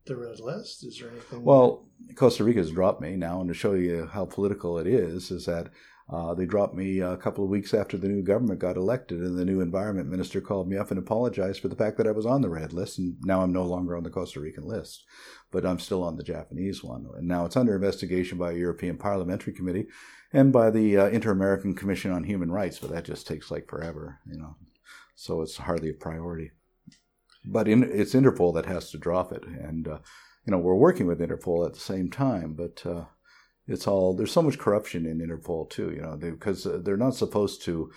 the 0.06 0.16
red 0.16 0.40
list? 0.40 0.84
Is 0.84 0.98
there 0.98 1.10
anything? 1.10 1.44
Well, 1.44 1.86
Costa 2.14 2.44
Rica's 2.44 2.70
dropped 2.70 3.00
me 3.00 3.16
now, 3.16 3.40
and 3.40 3.48
to 3.48 3.54
show 3.54 3.74
you 3.74 4.08
how 4.12 4.26
political 4.26 4.78
it 4.78 4.86
is, 4.86 5.30
is 5.30 5.46
that 5.46 5.70
uh, 6.12 6.34
they 6.34 6.44
dropped 6.44 6.74
me 6.74 7.00
a 7.00 7.16
couple 7.16 7.44
of 7.44 7.50
weeks 7.50 7.72
after 7.72 7.96
the 7.96 8.08
new 8.08 8.22
government 8.22 8.60
got 8.60 8.76
elected, 8.76 9.20
and 9.20 9.38
the 9.38 9.44
new 9.44 9.60
environment 9.60 10.10
minister 10.10 10.40
called 10.40 10.68
me 10.68 10.76
up 10.76 10.90
and 10.90 10.98
apologized 10.98 11.60
for 11.60 11.68
the 11.68 11.76
fact 11.76 11.96
that 11.96 12.06
I 12.06 12.12
was 12.12 12.26
on 12.26 12.42
the 12.42 12.50
red 12.50 12.72
list, 12.72 12.98
and 12.98 13.16
now 13.22 13.42
I'm 13.42 13.52
no 13.52 13.64
longer 13.64 13.96
on 13.96 14.02
the 14.02 14.10
Costa 14.10 14.40
Rican 14.40 14.64
list, 14.64 15.04
but 15.50 15.64
I'm 15.64 15.78
still 15.78 16.02
on 16.02 16.16
the 16.16 16.22
Japanese 16.22 16.84
one, 16.84 17.06
and 17.16 17.26
now 17.26 17.46
it's 17.46 17.56
under 17.56 17.74
investigation 17.74 18.36
by 18.36 18.52
a 18.52 18.56
European 18.56 18.98
Parliamentary 18.98 19.54
Committee 19.54 19.86
and 20.32 20.52
by 20.52 20.68
the 20.68 20.98
uh, 20.98 21.06
Inter-American 21.06 21.74
Commission 21.74 22.10
on 22.10 22.24
Human 22.24 22.50
Rights, 22.50 22.80
but 22.80 22.90
that 22.90 23.04
just 23.04 23.26
takes 23.26 23.50
like 23.50 23.68
forever, 23.68 24.18
you 24.26 24.36
know, 24.36 24.56
so 25.14 25.40
it's 25.40 25.56
hardly 25.56 25.90
a 25.90 25.94
priority. 25.94 26.50
But 27.44 27.68
in, 27.68 27.82
it's 27.82 28.14
Interpol 28.14 28.54
that 28.54 28.66
has 28.66 28.90
to 28.90 28.98
drop 28.98 29.32
it, 29.32 29.44
and 29.44 29.86
uh, 29.86 29.98
you 30.46 30.50
know 30.50 30.58
we're 30.58 30.74
working 30.74 31.06
with 31.06 31.20
Interpol 31.20 31.66
at 31.66 31.74
the 31.74 31.80
same 31.80 32.10
time, 32.10 32.54
but 32.54 32.84
uh, 32.86 33.04
it's 33.66 33.86
all 33.86 34.14
there's 34.14 34.32
so 34.32 34.42
much 34.42 34.58
corruption 34.58 35.06
in 35.06 35.18
Interpol 35.18 35.68
too, 35.68 35.90
you 35.90 36.02
know, 36.02 36.16
because 36.16 36.64
they, 36.64 36.90
are 36.90 36.96
not 36.96 37.14
supposed 37.14 37.62
to 37.62 37.90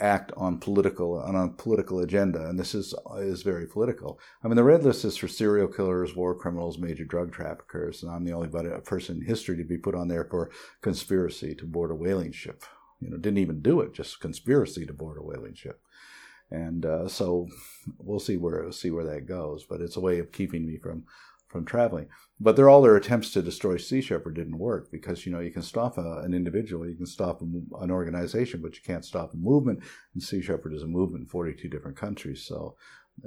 act 0.00 0.32
on 0.36 0.58
political 0.58 1.20
on 1.20 1.36
a 1.36 1.48
political 1.48 2.00
agenda, 2.00 2.48
and 2.48 2.58
this 2.58 2.74
is 2.74 2.94
is 3.18 3.42
very 3.42 3.66
political. 3.66 4.18
I 4.42 4.48
mean, 4.48 4.56
the 4.56 4.64
red 4.64 4.82
list 4.82 5.04
is 5.04 5.16
for 5.16 5.28
serial 5.28 5.68
killers, 5.68 6.16
war 6.16 6.34
criminals, 6.34 6.78
major 6.78 7.04
drug 7.04 7.32
traffickers, 7.32 8.02
and 8.02 8.10
I'm 8.10 8.24
the 8.24 8.32
only 8.32 8.48
person 8.84 9.16
in 9.16 9.26
history 9.26 9.56
to 9.56 9.64
be 9.64 9.78
put 9.78 9.94
on 9.94 10.08
there 10.08 10.24
for 10.24 10.50
conspiracy 10.82 11.54
to 11.56 11.64
board 11.64 11.90
a 11.90 11.94
whaling 11.94 12.32
ship. 12.32 12.64
You 13.00 13.10
know, 13.10 13.16
didn't 13.16 13.38
even 13.38 13.62
do 13.62 13.80
it, 13.80 13.94
just 13.94 14.20
conspiracy 14.20 14.84
to 14.84 14.92
board 14.92 15.18
a 15.18 15.22
whaling 15.22 15.54
ship 15.54 15.80
and 16.50 16.84
uh, 16.84 17.08
so 17.08 17.48
we'll 17.98 18.20
see 18.20 18.36
where 18.36 18.70
see 18.72 18.90
where 18.90 19.04
that 19.04 19.26
goes. 19.26 19.64
But 19.64 19.80
it's 19.80 19.96
a 19.96 20.00
way 20.00 20.18
of 20.18 20.32
keeping 20.32 20.66
me 20.66 20.76
from 20.76 21.04
from 21.48 21.64
traveling. 21.64 22.08
But 22.38 22.56
they're 22.56 22.68
all 22.68 22.82
their 22.82 22.96
attempts 22.96 23.32
to 23.32 23.42
destroy 23.42 23.76
Sea 23.76 24.00
Shepherd 24.00 24.34
didn't 24.34 24.58
work 24.58 24.90
because 24.90 25.26
you 25.26 25.32
know 25.32 25.40
you 25.40 25.50
can 25.50 25.62
stop 25.62 25.98
a, 25.98 26.18
an 26.18 26.34
individual, 26.34 26.88
you 26.88 26.96
can 26.96 27.06
stop 27.06 27.42
a, 27.42 27.44
an 27.82 27.90
organization, 27.90 28.62
but 28.62 28.76
you 28.76 28.82
can't 28.84 29.04
stop 29.04 29.34
a 29.34 29.36
movement. 29.36 29.80
And 30.14 30.22
Sea 30.22 30.42
Shepherd 30.42 30.72
is 30.72 30.82
a 30.82 30.86
movement 30.86 31.22
in 31.22 31.28
42 31.28 31.68
different 31.68 31.96
countries. 31.96 32.44
So 32.44 32.76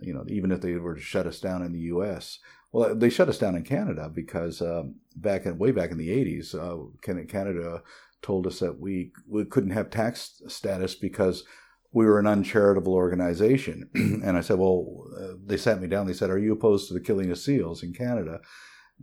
you 0.02 0.14
know 0.14 0.26
even 0.28 0.52
if 0.52 0.62
they 0.62 0.76
were 0.76 0.96
to 0.96 1.02
shut 1.02 1.28
us 1.28 1.40
down 1.40 1.64
in 1.64 1.74
the 1.74 1.80
U.S. 1.80 2.40
Well, 2.72 2.96
they 2.96 3.12
shut 3.12 3.30
us 3.30 3.38
down 3.38 3.56
in 3.56 3.64
Canada 3.64 4.10
because 4.12 4.60
um, 4.60 4.96
back 5.16 5.46
in 5.46 5.60
way 5.60 5.70
back 5.70 5.92
in 5.92 5.98
the 6.00 6.10
80s, 6.10 6.56
uh, 6.56 7.24
Canada 7.28 7.84
told 8.24 8.48
us 8.48 8.60
that 8.60 8.80
we, 8.80 9.12
we 9.28 9.46
couldn't 9.46 9.72
have 9.72 9.92
tax 9.92 10.42
status 10.48 10.96
because 10.96 11.44
we 11.94 12.06
were 12.06 12.20
an 12.20 12.28
uncharitable 12.28 12.94
organization. 12.94 13.90
and 13.94 14.36
I 14.36 14.42
said, 14.42 14.58
well, 14.58 15.06
uh, 15.18 15.34
they 15.46 15.58
sat 15.58 15.82
me 15.82 15.88
down. 15.88 16.08
They 16.08 16.14
said, 16.14 16.30
are 16.30 16.40
you 16.40 16.54
opposed 16.54 16.88
to 16.88 16.94
the 16.94 17.00
killing 17.00 17.32
of 17.32 17.38
seals 17.38 17.84
in 17.84 17.94
Canada? 17.94 18.42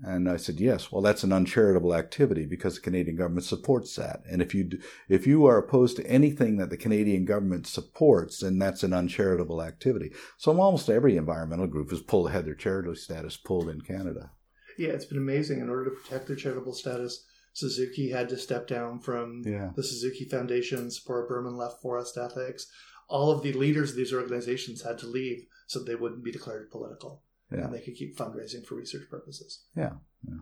And 0.03 0.29
I 0.29 0.37
said, 0.37 0.61
yes. 0.61 0.91
Well, 0.91 1.03
that's 1.03 1.25
an 1.25 1.33
uncharitable 1.33 1.95
activity 1.95 2.47
because 2.47 2.77
the 2.77 2.81
Canadian 2.81 3.17
government 3.17 3.45
supports 3.45 3.95
that. 3.97 4.23
And 4.31 4.41
if 4.41 4.55
you 4.55 4.71
if 5.09 5.27
you 5.27 5.47
are 5.47 5.59
opposed 5.59 5.97
to 5.97 6.07
anything 6.07 6.57
that 6.57 6.71
the 6.71 6.77
Canadian 6.77 7.25
government 7.25 7.67
supports, 7.67 8.39
then 8.39 8.59
that's 8.59 8.83
an 8.83 8.93
uncharitable 8.93 9.63
activity. 9.63 10.13
So 10.39 10.59
almost 10.59 10.89
every 10.89 11.17
environmental 11.17 11.67
group 11.67 11.91
has 11.91 12.01
pulled 12.01 12.31
had 12.31 12.47
their 12.47 12.55
charitable 12.55 12.97
status 12.97 13.37
pulled 13.37 13.69
in 13.69 13.81
Canada. 13.83 14.31
Yeah, 14.79 14.91
it's 14.91 15.05
been 15.05 15.19
amazing. 15.19 15.61
In 15.61 15.69
order 15.69 15.91
to 15.91 15.97
protect 15.97 16.29
their 16.29 16.37
charitable 16.37 16.73
status, 16.73 17.27
Suzuki 17.53 18.11
had 18.11 18.29
to 18.29 18.39
step 18.39 18.67
down 18.67 19.01
from 19.01 19.43
yeah. 19.45 19.71
the 19.75 19.83
Suzuki 19.83 20.25
Foundation, 20.25 20.87
Tzeporah 20.87 21.29
Berman 21.29 21.57
left 21.57 21.83
Forest 21.83 22.17
Ethics. 22.17 22.67
All 23.09 23.31
of 23.31 23.43
the 23.43 23.53
leaders 23.53 23.91
of 23.91 23.97
these 23.97 24.13
organizations 24.13 24.83
had 24.83 24.99
to 24.99 25.07
leave 25.07 25.47
so 25.67 25.81
they 25.83 25.97
wouldn't 25.97 26.25
be 26.25 26.33
declared 26.33 26.71
political. 26.71 27.23
Yeah. 27.51 27.65
And 27.65 27.75
they 27.75 27.81
could 27.81 27.97
keep 27.97 28.17
fundraising 28.17 28.65
for 28.65 28.77
research 28.77 29.11
purposes. 29.11 29.65
Yeah. 29.77 29.95
yeah. 30.27 30.39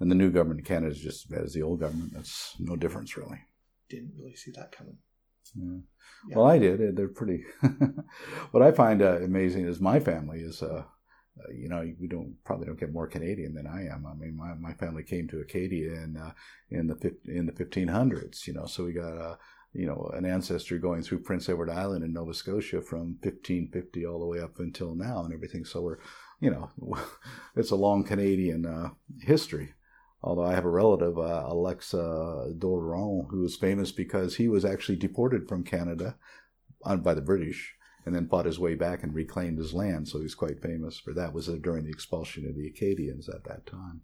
And 0.00 0.10
the 0.10 0.16
new 0.16 0.30
government 0.30 0.60
in 0.60 0.66
Canada 0.66 0.92
is 0.92 1.00
just 1.00 1.24
as 1.26 1.30
bad 1.30 1.44
as 1.44 1.52
the 1.52 1.62
old 1.62 1.80
government. 1.80 2.12
That's 2.14 2.56
no 2.58 2.74
difference, 2.74 3.16
really. 3.16 3.38
Didn't 3.88 4.14
really 4.18 4.34
see 4.34 4.50
that 4.56 4.72
coming. 4.72 4.98
Yeah. 5.54 5.78
Yeah. 6.28 6.36
Well, 6.36 6.46
I 6.46 6.58
did. 6.58 6.96
They're 6.96 7.08
pretty. 7.08 7.44
what 8.50 8.62
I 8.62 8.72
find 8.72 9.02
uh, 9.02 9.20
amazing 9.20 9.66
is 9.66 9.80
my 9.80 10.00
family 10.00 10.40
is 10.40 10.62
uh, 10.62 10.84
uh, 11.42 11.52
you 11.52 11.68
know, 11.68 11.86
we 12.00 12.08
don't 12.08 12.34
probably 12.44 12.66
don't 12.66 12.78
get 12.78 12.92
more 12.92 13.06
Canadian 13.06 13.54
than 13.54 13.66
I 13.66 13.86
am. 13.86 14.06
I 14.06 14.14
mean, 14.14 14.36
my, 14.36 14.54
my 14.54 14.74
family 14.74 15.02
came 15.02 15.28
to 15.28 15.40
Acadia 15.40 15.92
in 15.92 16.16
uh, 16.16 16.32
in 16.70 16.86
the 16.86 17.16
in 17.26 17.46
the 17.46 17.52
1500s. 17.52 18.46
You 18.46 18.54
know, 18.54 18.66
so 18.66 18.84
we 18.84 18.92
got 18.92 19.12
a 19.12 19.38
you 19.72 19.86
know 19.86 20.10
an 20.14 20.24
ancestor 20.24 20.78
going 20.78 21.02
through 21.02 21.20
Prince 21.20 21.48
Edward 21.48 21.70
Island 21.70 22.04
in 22.04 22.12
Nova 22.12 22.34
Scotia 22.34 22.82
from 22.82 23.18
1550 23.22 24.06
all 24.06 24.20
the 24.20 24.26
way 24.26 24.40
up 24.40 24.58
until 24.58 24.94
now 24.94 25.24
and 25.24 25.32
everything. 25.32 25.64
So 25.64 25.80
we're 25.82 25.98
you 26.40 26.50
know 26.50 26.70
it's 27.56 27.70
a 27.70 27.76
long 27.76 28.04
Canadian 28.04 28.66
uh, 28.66 28.90
history. 29.20 29.74
Although 30.22 30.44
I 30.44 30.54
have 30.54 30.66
a 30.66 30.70
relative, 30.70 31.18
uh, 31.18 31.44
Alexa 31.46 32.52
Doron, 32.58 33.30
who 33.30 33.42
is 33.42 33.56
famous 33.56 33.90
because 33.90 34.36
he 34.36 34.48
was 34.48 34.66
actually 34.66 34.96
deported 34.96 35.48
from 35.48 35.64
Canada 35.64 36.16
by 36.84 37.14
the 37.14 37.22
British 37.22 37.74
and 38.06 38.14
then 38.14 38.28
fought 38.28 38.46
his 38.46 38.58
way 38.58 38.74
back 38.74 39.02
and 39.02 39.14
reclaimed 39.14 39.58
his 39.58 39.74
land. 39.74 40.08
So 40.08 40.20
he's 40.20 40.34
quite 40.34 40.60
famous 40.60 40.98
for 40.98 41.12
that. 41.14 41.32
Was 41.32 41.46
during 41.46 41.84
the 41.84 41.90
expulsion 41.90 42.46
of 42.46 42.56
the 42.56 42.66
Acadians 42.66 43.28
at 43.28 43.44
that 43.44 43.66
time. 43.66 44.02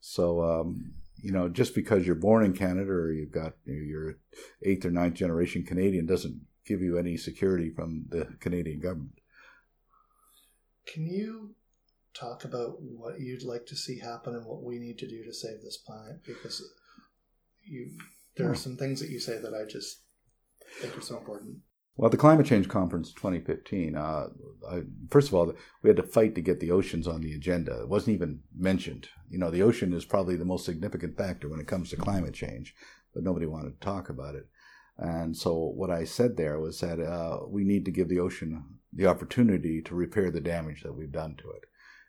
So 0.00 0.42
um, 0.42 0.94
you 1.22 1.32
know, 1.32 1.48
just 1.48 1.74
because 1.74 2.06
you're 2.06 2.16
born 2.16 2.44
in 2.44 2.52
Canada 2.52 2.90
or 2.90 3.12
you've 3.12 3.32
got 3.32 3.54
you're 3.64 4.16
eighth 4.62 4.84
or 4.84 4.90
ninth 4.90 5.14
generation 5.14 5.64
Canadian 5.64 6.06
doesn't 6.06 6.40
give 6.66 6.80
you 6.80 6.98
any 6.98 7.16
security 7.16 7.70
from 7.70 8.06
the 8.08 8.26
Canadian 8.40 8.80
government. 8.80 9.18
Can 10.86 11.06
you 11.06 11.54
talk 12.14 12.44
about 12.44 12.76
what 12.80 13.20
you'd 13.20 13.44
like 13.44 13.66
to 13.66 13.76
see 13.76 13.98
happen 13.98 14.34
and 14.34 14.44
what 14.44 14.62
we 14.62 14.78
need 14.78 14.98
to 14.98 15.08
do 15.08 15.24
to 15.24 15.32
save 15.32 15.62
this 15.62 15.76
planet? 15.76 16.22
Because 16.24 16.62
you, 17.62 17.90
there 18.36 18.50
are 18.50 18.54
some 18.54 18.76
things 18.76 19.00
that 19.00 19.10
you 19.10 19.20
say 19.20 19.38
that 19.38 19.54
I 19.54 19.70
just 19.70 20.02
think 20.80 20.96
are 20.96 21.02
so 21.02 21.18
important. 21.18 21.58
Well, 21.96 22.06
at 22.06 22.12
the 22.12 22.18
climate 22.18 22.46
change 22.46 22.68
conference 22.68 23.12
2015. 23.12 23.96
Uh, 23.96 24.28
I, 24.68 24.82
first 25.10 25.28
of 25.28 25.34
all, 25.34 25.52
we 25.82 25.90
had 25.90 25.96
to 25.98 26.02
fight 26.02 26.34
to 26.34 26.40
get 26.40 26.58
the 26.58 26.70
oceans 26.70 27.06
on 27.06 27.20
the 27.20 27.34
agenda. 27.34 27.82
It 27.82 27.88
wasn't 27.88 28.14
even 28.14 28.40
mentioned. 28.56 29.08
You 29.28 29.38
know, 29.38 29.50
the 29.50 29.62
ocean 29.62 29.92
is 29.92 30.04
probably 30.04 30.36
the 30.36 30.44
most 30.44 30.64
significant 30.64 31.18
factor 31.18 31.48
when 31.48 31.60
it 31.60 31.66
comes 31.66 31.90
to 31.90 31.96
climate 31.96 32.34
change, 32.34 32.74
but 33.12 33.22
nobody 33.22 33.46
wanted 33.46 33.78
to 33.78 33.84
talk 33.84 34.08
about 34.08 34.34
it. 34.34 34.46
And 34.96 35.36
so, 35.36 35.54
what 35.54 35.90
I 35.90 36.04
said 36.04 36.36
there 36.36 36.58
was 36.58 36.80
that 36.80 37.00
uh, 37.00 37.40
we 37.46 37.64
need 37.64 37.84
to 37.86 37.90
give 37.90 38.08
the 38.08 38.20
ocean 38.20 38.64
the 38.92 39.06
opportunity 39.06 39.82
to 39.82 39.94
repair 39.94 40.30
the 40.30 40.40
damage 40.40 40.82
that 40.82 40.94
we've 40.94 41.12
done 41.12 41.36
to 41.36 41.50
it. 41.50 41.64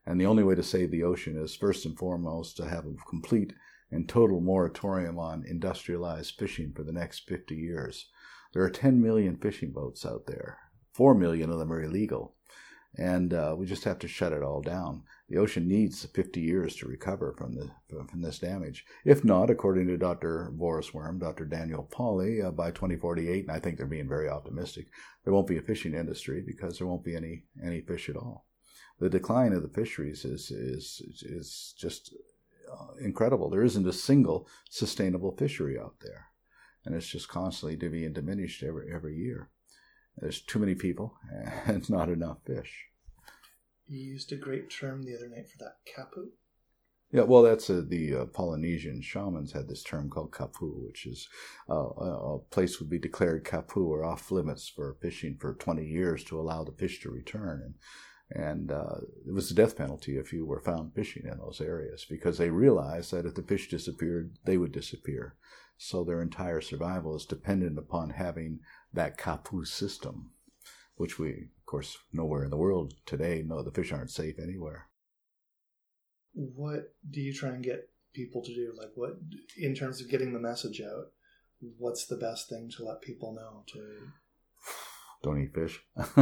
And 0.06 0.20
the 0.20 0.26
only 0.26 0.44
way 0.44 0.56
to 0.56 0.64
save 0.64 0.92
the 0.92 1.04
ocean 1.04 1.38
is 1.42 1.56
first 1.56 1.86
and 1.86 1.98
foremost 1.98 2.58
to 2.58 2.68
have 2.68 2.86
a 2.86 2.94
complete 3.10 3.54
and 3.90 4.08
total 4.08 4.42
moratorium 4.42 5.18
on 5.18 5.46
industrialized 5.48 6.36
fishing 6.38 6.74
for 6.76 6.84
the 6.84 6.92
next 6.92 7.28
50 7.28 7.56
years. 7.56 8.08
There 8.54 8.64
are 8.64 8.70
10 8.70 9.02
million 9.02 9.36
fishing 9.36 9.72
boats 9.72 10.06
out 10.06 10.28
there. 10.28 10.60
4 10.94 11.16
million 11.16 11.50
of 11.50 11.58
them 11.58 11.74
are 11.74 11.84
illegal. 11.84 12.36
And 12.96 13.34
uh, 13.34 13.56
we 13.58 13.66
just 13.66 13.86
have 13.86 13.98
to 14.00 14.08
shut 14.08 14.34
it 14.34 14.44
all 14.44 14.62
down. 14.62 15.02
The 15.28 15.40
ocean 15.40 15.68
needs 15.68 16.06
50 16.06 16.40
years 16.40 16.76
to 16.76 16.88
recover 16.88 17.34
from, 17.36 17.56
the, 17.56 17.72
from 17.90 18.22
this 18.22 18.38
damage. 18.38 18.86
If 19.04 19.24
not, 19.24 19.50
according 19.50 19.88
to 19.88 19.98
Dr. 19.98 20.52
Boris 20.54 20.94
Worm, 20.94 21.18
Dr. 21.18 21.46
Daniel 21.46 21.90
Pauly, 21.92 22.46
uh, 22.46 22.52
by 22.52 22.70
2048, 22.70 23.48
and 23.48 23.52
I 23.52 23.60
think 23.60 23.78
they're 23.78 23.88
being 23.88 24.08
very 24.08 24.30
optimistic, 24.30 24.86
there 25.24 25.34
won't 25.34 25.48
be 25.48 25.58
a 25.58 25.64
fishing 25.64 25.96
industry 25.96 26.44
because 26.46 26.78
there 26.78 26.86
won't 26.86 27.04
be 27.04 27.16
any, 27.16 27.46
any 27.64 27.82
fish 27.82 28.10
at 28.10 28.16
all. 28.16 28.46
The 29.00 29.10
decline 29.10 29.54
of 29.54 29.64
the 29.64 29.70
fisheries 29.70 30.24
is, 30.24 30.52
is, 30.52 31.02
is 31.24 31.74
just 31.76 32.14
uh, 32.72 32.94
incredible. 33.04 33.50
There 33.50 33.64
isn't 33.64 33.88
a 33.88 33.94
single 33.94 34.48
sustainable 34.70 35.36
fishery 35.36 35.80
out 35.80 35.96
there 36.02 36.28
and 36.86 36.96
it's 36.96 37.08
just 37.08 37.28
constantly 37.28 37.76
being 37.76 38.14
diminished 38.14 38.64
every 38.64 38.94
every 38.94 39.16
year. 39.16 39.50
There's 40.18 40.42
too 40.42 40.60
many 40.60 40.76
people 40.76 41.16
and 41.66 41.90
not 41.90 42.10
enough 42.10 42.38
fish. 42.46 42.88
You 43.88 44.00
used 44.00 44.32
a 44.32 44.38
great 44.38 44.70
term 44.70 45.04
the 45.04 45.16
other 45.16 45.30
night 45.30 45.50
for 45.50 45.58
that 45.60 45.78
kapu. 45.86 46.30
Yeah, 47.12 47.24
well, 47.24 47.44
that's 47.44 47.70
a, 47.70 47.84
the 47.84 48.16
uh, 48.16 48.26
Polynesian 48.26 49.02
shamans 49.04 49.52
had 49.52 49.68
this 49.68 49.84
term 49.84 50.10
called 50.10 50.32
kapu, 50.32 50.84
which 50.84 51.06
is 51.06 51.30
uh, 51.70 51.76
a 51.76 52.40
place 52.50 52.80
would 52.80 52.90
be 52.90 52.98
declared 52.98 53.44
kapu 53.44 53.86
or 53.86 54.04
off 54.04 54.32
limits 54.32 54.68
for 54.68 54.98
fishing 55.00 55.38
for 55.40 55.54
20 55.54 55.86
years 55.86 56.24
to 56.24 56.40
allow 56.40 56.64
the 56.64 56.72
fish 56.72 57.02
to 57.02 57.12
return. 57.12 57.62
And 57.64 57.76
and 58.32 58.72
uh, 58.72 58.96
it 59.28 59.34
was 59.34 59.50
the 59.50 59.56
death 59.56 59.78
penalty 59.78 60.18
if 60.18 60.34
you 60.34 60.46
were 60.46 60.62
found 60.62 60.96
fishing 60.96 61.24
in 61.26 61.38
those 61.38 61.62
areas 61.62 62.06
because 62.10 62.38
they 62.38 62.50
realized 62.50 63.12
that 63.12 63.26
if 63.26 63.36
the 63.36 63.44
fish 63.44 63.70
disappeared, 63.70 64.38
they 64.46 64.58
would 64.58 64.72
disappear. 64.72 65.36
So 65.78 66.04
their 66.04 66.22
entire 66.22 66.62
survival 66.62 67.16
is 67.16 67.26
dependent 67.26 67.78
upon 67.78 68.12
having 68.12 68.60
that 68.94 69.18
kapu 69.18 69.66
system, 69.66 70.32
which 70.96 71.20
we, 71.20 71.30
of 71.30 71.66
course, 71.66 71.98
nowhere 72.12 72.44
in 72.44 72.50
the 72.50 72.58
world 72.58 72.94
today 73.06 73.44
know 73.46 73.64
the 73.64 73.72
fish 73.72 73.92
aren't 73.92 74.12
safe 74.12 74.40
anywhere. 74.40 74.88
What 76.34 76.94
do 77.10 77.22
you 77.22 77.34
try 77.34 77.50
and 77.50 77.64
get 77.64 77.90
people 78.14 78.44
to 78.44 78.54
do? 78.54 78.74
Like, 78.78 78.92
what, 78.96 79.18
in 79.58 79.76
terms 79.76 80.02
of 80.02 80.10
getting 80.10 80.34
the 80.34 80.40
message 80.40 80.82
out, 80.82 81.12
what's 81.78 82.06
the 82.06 82.18
best 82.18 82.50
thing 82.50 82.70
to 82.78 82.84
let 82.84 83.02
people 83.02 83.34
know 83.34 83.64
to 83.74 84.12
don't 85.24 85.42
eat 85.42 85.56
fish. 85.56 85.82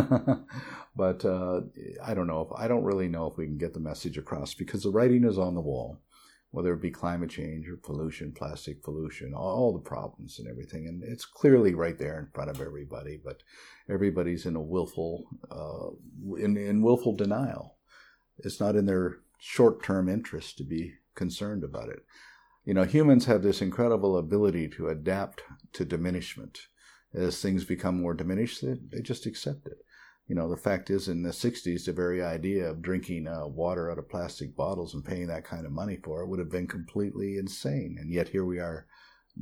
but 0.96 1.26
uh, 1.26 1.62
I 2.04 2.14
don't 2.14 2.28
know 2.28 2.42
if 2.42 2.58
I 2.58 2.68
don't 2.68 2.84
really 2.84 3.10
know 3.10 3.28
if 3.28 3.38
we 3.38 3.48
can 3.48 3.58
get 3.58 3.74
the 3.74 3.80
message 3.80 4.18
across 4.18 4.54
because 4.54 4.84
the 4.84 4.92
writing 4.92 5.26
is 5.26 5.38
on 5.38 5.56
the 5.56 5.62
wall 5.62 6.00
whether 6.52 6.74
it 6.74 6.82
be 6.82 6.92
climate 6.92 7.30
change 7.30 7.68
or 7.68 7.78
pollution, 7.78 8.34
plastic 8.34 8.84
pollution, 8.84 9.34
all 9.34 9.72
the 9.74 9.80
problems 9.80 10.38
and 10.38 10.48
everything. 10.50 10.88
And 10.88 11.02
it's 11.04 11.26
clearly 11.26 11.74
right 11.74 11.98
there 11.98 12.20
in 12.20 12.28
front 12.28 12.50
of 12.50 12.62
everybody, 12.62 13.20
but 13.24 13.42
everybody's 13.90 14.46
in 14.46 14.56
a 14.56 14.62
willful, 14.62 15.24
uh, 15.50 16.36
in, 16.38 16.58
in 16.58 16.82
willful 16.82 17.16
denial. 17.16 17.78
It's 18.40 18.60
not 18.60 18.76
in 18.76 18.86
their 18.86 19.20
short 19.40 19.82
term 19.82 20.10
interest 20.10 20.58
to 20.58 20.64
be 20.64 20.96
concerned 21.16 21.64
about 21.64 21.90
it. 21.90 22.06
You 22.66 22.74
know, 22.74 22.84
humans 22.84 23.26
have 23.26 23.44
this 23.44 23.62
incredible 23.62 24.18
ability 24.18 24.68
to 24.70 24.90
adapt 24.90 25.42
to 25.74 25.86
diminishment. 25.86 26.68
As 27.14 27.42
things 27.42 27.66
become 27.66 28.02
more 28.02 28.14
diminished, 28.14 28.62
they, 28.62 28.76
they 28.92 29.02
just 29.02 29.26
accept 29.26 29.66
it 29.68 29.84
you 30.32 30.36
know, 30.36 30.48
the 30.48 30.56
fact 30.56 30.90
is, 30.90 31.10
in 31.10 31.24
the 31.24 31.32
60s, 31.32 31.84
the 31.84 31.92
very 31.92 32.24
idea 32.24 32.70
of 32.70 32.82
drinking 32.82 33.28
uh, 33.28 33.46
water 33.48 33.92
out 33.92 33.98
of 33.98 34.08
plastic 34.08 34.56
bottles 34.56 34.94
and 34.94 35.04
paying 35.04 35.28
that 35.28 35.44
kind 35.44 35.66
of 35.66 35.74
money 35.74 35.98
for 36.02 36.22
it 36.22 36.28
would 36.28 36.40
have 36.40 36.50
been 36.50 36.68
completely 36.68 37.38
insane. 37.38 37.98
And 38.00 38.14
yet 38.14 38.30
here 38.30 38.46
we 38.46 38.58
are 38.58 38.88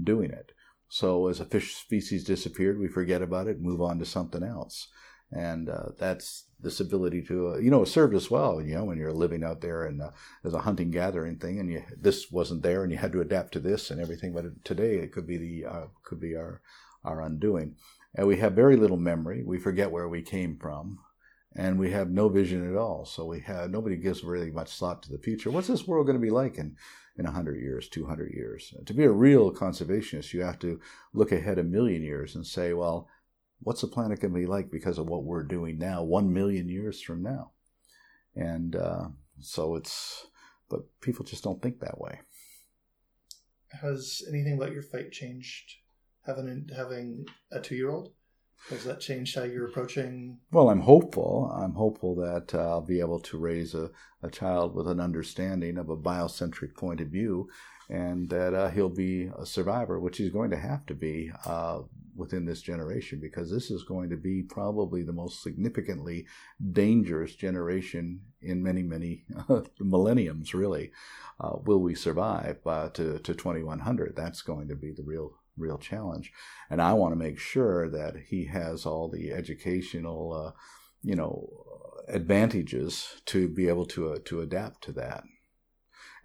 doing 0.03 0.31
it. 0.31 0.51
So 0.87 1.27
as 1.27 1.39
a 1.39 1.45
fish 1.45 1.75
species 1.75 2.23
disappeared, 2.23 2.79
we 2.79 2.87
forget 2.87 3.21
about 3.21 3.45
it, 3.45 3.61
move 3.61 3.81
on 3.81 3.99
to 3.99 4.05
something 4.05 4.41
else. 4.41 4.87
And 5.31 5.69
uh, 5.69 5.89
that's 5.99 6.45
this 6.59 6.79
ability 6.79 7.21
to, 7.27 7.49
uh, 7.49 7.57
you 7.59 7.69
know, 7.69 7.83
it 7.83 7.89
served 7.89 8.15
us 8.15 8.31
well, 8.31 8.59
you 8.59 8.73
know, 8.73 8.85
when 8.85 8.97
you're 8.97 9.13
living 9.13 9.43
out 9.43 9.61
there 9.61 9.83
and 9.83 10.01
uh, 10.01 10.09
as 10.43 10.55
a 10.55 10.61
hunting 10.61 10.89
gathering 10.89 11.37
thing 11.37 11.59
and 11.59 11.69
you, 11.69 11.83
this 12.01 12.31
wasn't 12.31 12.63
there 12.63 12.81
and 12.81 12.91
you 12.91 12.97
had 12.97 13.11
to 13.11 13.21
adapt 13.21 13.51
to 13.51 13.59
this 13.59 13.91
and 13.91 14.01
everything. 14.01 14.33
But 14.33 14.65
today 14.65 14.95
it 14.95 15.11
could 15.11 15.27
be 15.27 15.37
the, 15.37 15.69
uh, 15.69 15.85
could 16.03 16.19
be 16.19 16.35
our, 16.35 16.61
our 17.05 17.21
undoing 17.21 17.75
and 18.15 18.27
we 18.27 18.37
have 18.37 18.53
very 18.53 18.75
little 18.75 18.97
memory. 18.97 19.43
We 19.45 19.59
forget 19.59 19.91
where 19.91 20.09
we 20.09 20.21
came 20.21 20.57
from, 20.57 20.99
and 21.55 21.79
we 21.79 21.91
have 21.91 22.09
no 22.09 22.29
vision 22.29 22.69
at 22.69 22.77
all. 22.77 23.05
So 23.05 23.25
we 23.25 23.41
have 23.41 23.69
nobody 23.69 23.97
gives 23.97 24.23
really 24.23 24.51
much 24.51 24.77
thought 24.77 25.03
to 25.03 25.11
the 25.11 25.19
future. 25.19 25.51
What's 25.51 25.67
this 25.67 25.87
world 25.87 26.07
going 26.07 26.17
to 26.19 26.25
be 26.25 26.31
like 26.31 26.57
in 26.57 26.75
in 27.17 27.25
100 27.25 27.59
years, 27.59 27.89
200 27.89 28.31
years? 28.33 28.73
To 28.85 28.93
be 28.93 29.03
a 29.03 29.11
real 29.11 29.53
conservationist, 29.53 30.33
you 30.33 30.41
have 30.41 30.59
to 30.59 30.79
look 31.13 31.31
ahead 31.31 31.59
a 31.59 31.63
million 31.63 32.01
years 32.01 32.35
and 32.35 32.45
say, 32.45 32.73
well, 32.73 33.07
what's 33.61 33.81
the 33.81 33.87
planet 33.87 34.21
going 34.21 34.33
to 34.33 34.39
be 34.39 34.45
like 34.45 34.71
because 34.71 34.97
of 34.97 35.07
what 35.07 35.23
we're 35.23 35.43
doing 35.43 35.77
now, 35.77 36.03
one 36.03 36.33
million 36.33 36.69
years 36.69 37.01
from 37.01 37.21
now? 37.21 37.51
And 38.35 38.75
uh, 38.75 39.09
so 39.39 39.75
it's, 39.75 40.27
but 40.69 40.81
people 41.01 41.25
just 41.25 41.43
don't 41.43 41.61
think 41.61 41.79
that 41.79 41.99
way. 41.99 42.21
Has 43.81 44.23
anything 44.29 44.55
about 44.55 44.71
your 44.71 44.81
fight 44.81 45.11
changed 45.11 45.75
having 46.25 46.69
having 46.75 47.25
a 47.51 47.59
two 47.59 47.75
year 47.75 47.89
old? 47.89 48.13
Has 48.69 48.83
that 48.83 48.99
changed 48.99 49.35
how 49.35 49.43
you're 49.43 49.67
approaching? 49.67 50.37
Well, 50.51 50.69
I'm 50.69 50.81
hopeful. 50.81 51.49
I'm 51.55 51.73
hopeful 51.73 52.15
that 52.15 52.53
uh, 52.53 52.69
I'll 52.69 52.81
be 52.81 52.99
able 52.99 53.21
to 53.21 53.37
raise 53.37 53.73
a, 53.73 53.89
a 54.21 54.29
child 54.29 54.75
with 54.75 54.87
an 54.87 54.99
understanding 54.99 55.77
of 55.77 55.89
a 55.89 55.95
biocentric 55.95 56.75
point 56.75 56.99
of 56.99 57.07
view 57.07 57.49
and 57.89 58.29
that 58.29 58.53
uh, 58.53 58.69
he'll 58.69 58.89
be 58.89 59.31
a 59.37 59.45
survivor, 59.45 59.99
which 59.99 60.17
he's 60.17 60.31
going 60.31 60.51
to 60.51 60.57
have 60.57 60.85
to 60.85 60.93
be 60.93 61.31
uh, 61.45 61.79
within 62.15 62.45
this 62.45 62.61
generation 62.61 63.19
because 63.19 63.49
this 63.49 63.71
is 63.71 63.83
going 63.83 64.09
to 64.11 64.17
be 64.17 64.43
probably 64.43 65.01
the 65.01 65.11
most 65.11 65.41
significantly 65.41 66.27
dangerous 66.71 67.35
generation 67.35 68.19
in 68.41 68.61
many, 68.61 68.83
many 68.83 69.25
millenniums, 69.79 70.53
really. 70.53 70.91
Uh, 71.39 71.55
will 71.63 71.79
we 71.79 71.95
survive 71.95 72.57
uh, 72.65 72.89
to, 72.89 73.17
to 73.19 73.33
2100? 73.33 74.15
That's 74.15 74.43
going 74.43 74.67
to 74.67 74.75
be 74.75 74.91
the 74.91 75.03
real 75.03 75.33
real 75.59 75.77
challenge. 75.77 76.31
And 76.69 76.81
I 76.81 76.93
want 76.93 77.11
to 77.11 77.19
make 77.19 77.39
sure 77.39 77.89
that 77.89 78.15
he 78.27 78.45
has 78.45 78.85
all 78.85 79.09
the 79.09 79.31
educational, 79.31 80.33
uh, 80.33 80.51
you 81.03 81.15
know, 81.15 81.49
advantages 82.07 83.21
to 83.25 83.47
be 83.47 83.67
able 83.67 83.85
to 83.85 84.13
uh, 84.13 84.17
to 84.25 84.41
adapt 84.41 84.83
to 84.85 84.91
that. 84.93 85.23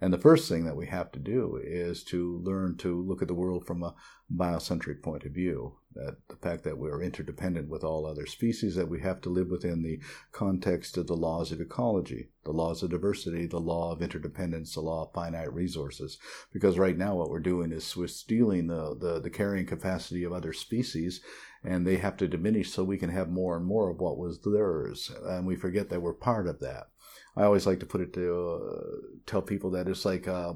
And 0.01 0.13
the 0.13 0.17
first 0.17 0.49
thing 0.49 0.65
that 0.65 0.75
we 0.75 0.87
have 0.87 1.11
to 1.13 1.19
do 1.19 1.59
is 1.63 2.03
to 2.05 2.41
learn 2.43 2.77
to 2.77 3.01
look 3.01 3.21
at 3.21 3.27
the 3.27 3.33
world 3.33 3.65
from 3.65 3.83
a 3.83 3.95
biocentric 4.33 5.01
point 5.01 5.23
of 5.23 5.31
view. 5.31 5.77
That 5.93 6.17
the 6.27 6.35
fact 6.35 6.65
that 6.65 6.77
we're 6.77 7.01
interdependent 7.01 7.69
with 7.69 7.83
all 7.83 8.05
other 8.05 8.25
species, 8.25 8.75
that 8.75 8.89
we 8.89 8.99
have 8.99 9.21
to 9.21 9.29
live 9.29 9.47
within 9.47 9.81
the 9.81 10.01
context 10.33 10.97
of 10.97 11.07
the 11.07 11.15
laws 11.15 11.53
of 11.53 11.61
ecology, 11.61 12.31
the 12.43 12.51
laws 12.51 12.83
of 12.83 12.89
diversity, 12.89 13.45
the 13.45 13.61
law 13.61 13.93
of 13.93 14.01
interdependence, 14.01 14.73
the 14.73 14.81
law 14.81 15.05
of 15.05 15.13
finite 15.13 15.53
resources. 15.53 16.17
Because 16.51 16.77
right 16.77 16.97
now 16.97 17.15
what 17.15 17.29
we're 17.29 17.39
doing 17.39 17.71
is 17.71 17.95
we're 17.95 18.07
stealing 18.07 18.67
the, 18.67 18.97
the, 18.99 19.21
the 19.21 19.29
carrying 19.29 19.65
capacity 19.65 20.25
of 20.25 20.33
other 20.33 20.51
species 20.51 21.21
and 21.65 21.85
they 21.85 21.97
have 21.97 22.17
to 22.17 22.27
diminish 22.27 22.71
so 22.71 22.83
we 22.83 22.97
can 22.97 23.09
have 23.09 23.29
more 23.29 23.57
and 23.57 23.65
more 23.65 23.89
of 23.89 23.99
what 23.99 24.17
was 24.17 24.39
theirs. 24.41 25.11
And 25.25 25.47
we 25.47 25.55
forget 25.55 25.89
that 25.89 26.01
we're 26.01 26.13
part 26.13 26.47
of 26.47 26.59
that. 26.59 26.87
I 27.35 27.43
always 27.43 27.67
like 27.67 27.79
to 27.81 27.85
put 27.85 28.01
it 28.01 28.13
to 28.13 28.33
uh, 28.33 29.17
tell 29.25 29.41
people 29.41 29.71
that 29.71 29.87
it's 29.87 30.05
like 30.05 30.27
uh, 30.27 30.53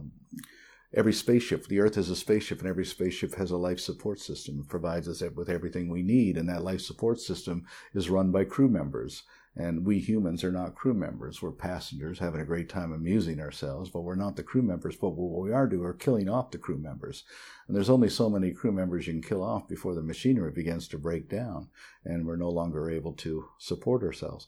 every 0.94 1.14
spaceship. 1.14 1.68
The 1.68 1.80
Earth 1.80 1.98
is 1.98 2.10
a 2.10 2.16
spaceship, 2.16 2.60
and 2.60 2.68
every 2.68 2.86
spaceship 2.86 3.36
has 3.36 3.52
a 3.52 3.58
life 3.58 3.80
support 3.80 4.20
system. 4.20 4.60
It 4.60 4.70
provides 4.70 5.08
us 5.08 5.22
with 5.36 5.50
everything 5.50 5.90
we 5.90 6.04
need, 6.04 6.38
and 6.38 6.48
that 6.50 6.64
life 6.64 6.82
support 6.82 7.20
system 7.20 7.66
is 7.94 8.10
run 8.10 8.32
by 8.32 8.46
crew 8.46 8.70
members. 8.70 9.24
And 9.56 9.86
we 9.86 10.00
humans 10.00 10.44
are 10.44 10.52
not 10.52 10.76
crew 10.76 10.94
members. 10.94 11.42
We're 11.42 11.52
passengers 11.52 12.20
having 12.20 12.40
a 12.40 12.46
great 12.46 12.70
time 12.70 12.94
amusing 12.94 13.42
ourselves, 13.42 13.90
but 13.90 14.02
we're 14.02 14.16
not 14.16 14.36
the 14.36 14.44
crew 14.44 14.62
members. 14.62 14.96
But 14.96 15.10
what 15.10 15.44
we 15.44 15.52
are 15.52 15.68
doing 15.68 15.86
are 15.86 15.94
killing 15.94 16.30
off 16.30 16.52
the 16.52 16.58
crew 16.58 16.78
members. 16.78 17.24
And 17.68 17.76
there's 17.76 17.90
only 17.90 18.10
so 18.10 18.30
many 18.30 18.54
crew 18.54 18.72
members 18.72 19.08
you 19.08 19.14
can 19.14 19.22
kill 19.22 19.44
off 19.44 19.68
before 19.68 19.96
the 19.96 20.02
machinery 20.02 20.52
begins 20.52 20.88
to 20.90 20.98
break 20.98 21.28
down 21.28 21.70
and 22.06 22.26
we're 22.26 22.38
no 22.38 22.50
longer 22.50 22.90
able 22.90 23.14
to 23.14 23.50
support 23.58 24.02
ourselves. 24.04 24.48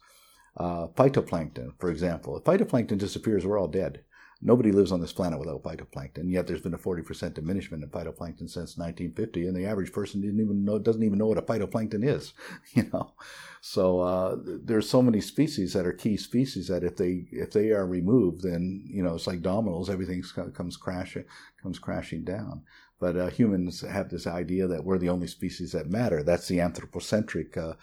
Uh, 0.58 0.88
phytoplankton, 0.88 1.72
for 1.80 1.90
example. 1.90 2.38
If 2.38 2.44
phytoplankton 2.44 2.98
disappears, 2.98 3.46
we're 3.46 3.60
all 3.60 3.70
dead. 3.70 4.02
Nobody 4.44 4.72
lives 4.72 4.92
on 4.92 5.00
this 5.00 5.14
planet 5.14 5.40
without 5.40 5.62
phytoplankton. 5.62 6.32
Yet 6.32 6.48
there's 6.48 6.62
been 6.62 6.74
a 6.74 6.78
40% 6.78 7.36
diminishment 7.36 7.84
in 7.84 7.90
phytoplankton 7.90 8.50
since 8.50 8.76
1950, 8.76 9.46
and 9.46 9.56
the 9.56 9.68
average 9.68 9.94
person 9.94 10.20
didn't 10.20 10.42
even 10.42 10.66
know, 10.66 10.80
doesn't 10.80 11.04
even 11.04 11.20
know 11.20 11.28
what 11.28 11.38
a 11.38 11.44
phytoplankton 11.44 12.04
is. 12.04 12.34
You 12.74 12.90
know, 12.92 13.14
so 13.60 14.00
uh, 14.00 14.38
there's 14.44 14.90
so 14.90 15.02
many 15.02 15.20
species 15.22 15.74
that 15.74 15.86
are 15.86 15.94
key 15.94 16.16
species 16.18 16.70
that 16.70 16.84
if 16.84 16.96
they 16.96 17.26
if 17.32 17.52
they 17.52 17.72
are 17.72 17.86
removed, 17.86 18.44
then 18.44 18.84
you 18.88 19.04
know 19.04 19.16
it's 19.16 19.28
like 19.28 19.42
dominoes. 19.42 19.90
Everything 19.90 20.24
comes 20.54 20.78
crashing 20.78 21.26
comes 21.62 21.78
crashing 21.78 22.24
down. 22.24 22.64
But 23.00 23.18
uh, 23.18 23.28
humans 23.28 23.82
have 23.82 24.10
this 24.10 24.26
idea 24.26 24.68
that 24.68 24.86
we're 24.86 25.00
the 25.00 25.10
only 25.10 25.28
species 25.28 25.74
that 25.74 25.90
matter. 25.90 26.24
That's 26.24 26.48
the 26.48 26.62
anthropocentric 26.62 27.58
uh, 27.58 27.74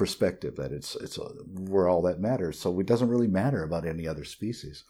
perspective 0.00 0.56
that 0.56 0.72
it's 0.72 0.96
it's 0.96 1.18
uh, 1.18 1.28
we're 1.46 1.86
all 1.86 2.00
that 2.00 2.18
matters. 2.18 2.58
So 2.58 2.80
it 2.80 2.86
doesn't 2.86 3.10
really 3.10 3.28
matter 3.28 3.62
about 3.62 3.86
any 3.86 4.08
other 4.08 4.24
species. 4.24 4.82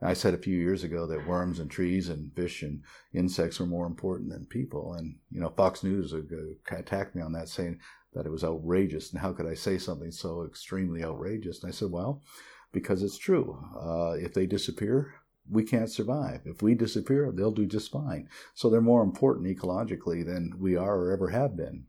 I 0.00 0.14
said 0.14 0.34
a 0.34 0.38
few 0.38 0.56
years 0.56 0.84
ago 0.84 1.04
that 1.08 1.26
worms 1.26 1.58
and 1.58 1.68
trees 1.68 2.08
and 2.08 2.32
fish 2.36 2.62
and 2.62 2.82
insects 3.12 3.60
are 3.60 3.66
more 3.66 3.86
important 3.86 4.30
than 4.30 4.46
people. 4.46 4.94
And, 4.94 5.16
you 5.32 5.40
know, 5.40 5.48
Fox 5.48 5.82
News 5.82 6.14
attacked 6.70 7.16
me 7.16 7.22
on 7.22 7.32
that 7.32 7.48
saying 7.48 7.80
that 8.12 8.24
it 8.24 8.30
was 8.30 8.44
outrageous. 8.44 9.10
And 9.10 9.20
how 9.20 9.32
could 9.32 9.46
I 9.46 9.54
say 9.54 9.78
something 9.78 10.12
so 10.12 10.44
extremely 10.44 11.02
outrageous? 11.04 11.62
And 11.62 11.68
I 11.68 11.72
said, 11.72 11.90
well, 11.90 12.22
because 12.72 13.02
it's 13.02 13.18
true. 13.18 13.64
Uh, 13.76 14.12
if 14.12 14.32
they 14.32 14.46
disappear, 14.46 15.14
we 15.50 15.64
can't 15.64 15.90
survive. 15.90 16.42
If 16.44 16.62
we 16.62 16.74
disappear, 16.74 17.32
they'll 17.32 17.50
do 17.50 17.66
just 17.66 17.90
fine. 17.90 18.28
So 18.54 18.70
they're 18.70 18.80
more 18.80 19.02
important 19.02 19.46
ecologically 19.46 20.24
than 20.24 20.54
we 20.58 20.76
are 20.76 20.96
or 20.96 21.12
ever 21.12 21.30
have 21.30 21.56
been. 21.56 21.86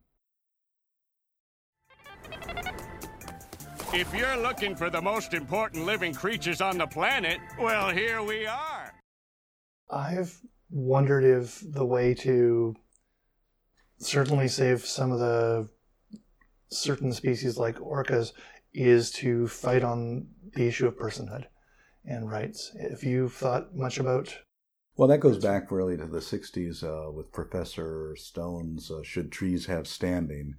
If 3.96 4.12
you're 4.16 4.38
looking 4.38 4.76
for 4.76 4.90
the 4.90 5.04
most 5.04 5.36
important 5.36 5.86
living 5.86 6.16
creatures 6.16 6.62
on 6.62 6.80
the 6.80 6.88
planet, 6.88 7.38
well, 7.60 7.92
here 7.92 8.24
we 8.24 8.48
are. 8.48 8.92
I've 9.88 10.36
wondered 10.72 11.24
if 11.24 11.64
the 11.64 11.86
way 11.86 12.16
to 12.16 12.76
certainly 14.00 14.48
save 14.48 14.84
some 14.84 15.12
of 15.12 15.20
the 15.20 15.70
certain 16.70 17.14
species 17.14 17.60
like 17.60 17.76
orcas 17.78 18.32
is 18.74 19.12
to 19.12 19.48
fight 19.48 19.84
on 19.84 20.26
the 20.56 20.68
issue 20.68 20.88
of 20.88 20.98
personhood 20.98 21.46
and 22.04 22.32
rights. 22.32 22.72
If 22.74 23.04
you've 23.04 23.34
thought 23.34 23.76
much 23.76 24.00
about 24.00 24.36
well, 24.96 25.08
that 25.08 25.22
goes 25.22 25.40
back 25.40 25.72
really 25.72 25.98
to 25.98 26.06
the 26.06 26.20
60s 26.20 26.84
uh, 26.84 27.12
with 27.12 27.32
Professor 27.32 28.16
Stone's 28.16 28.92
uh, 28.92 29.02
Should 29.02 29.32
Trees 29.32 29.66
Have 29.66 29.88
Standing? 29.88 30.54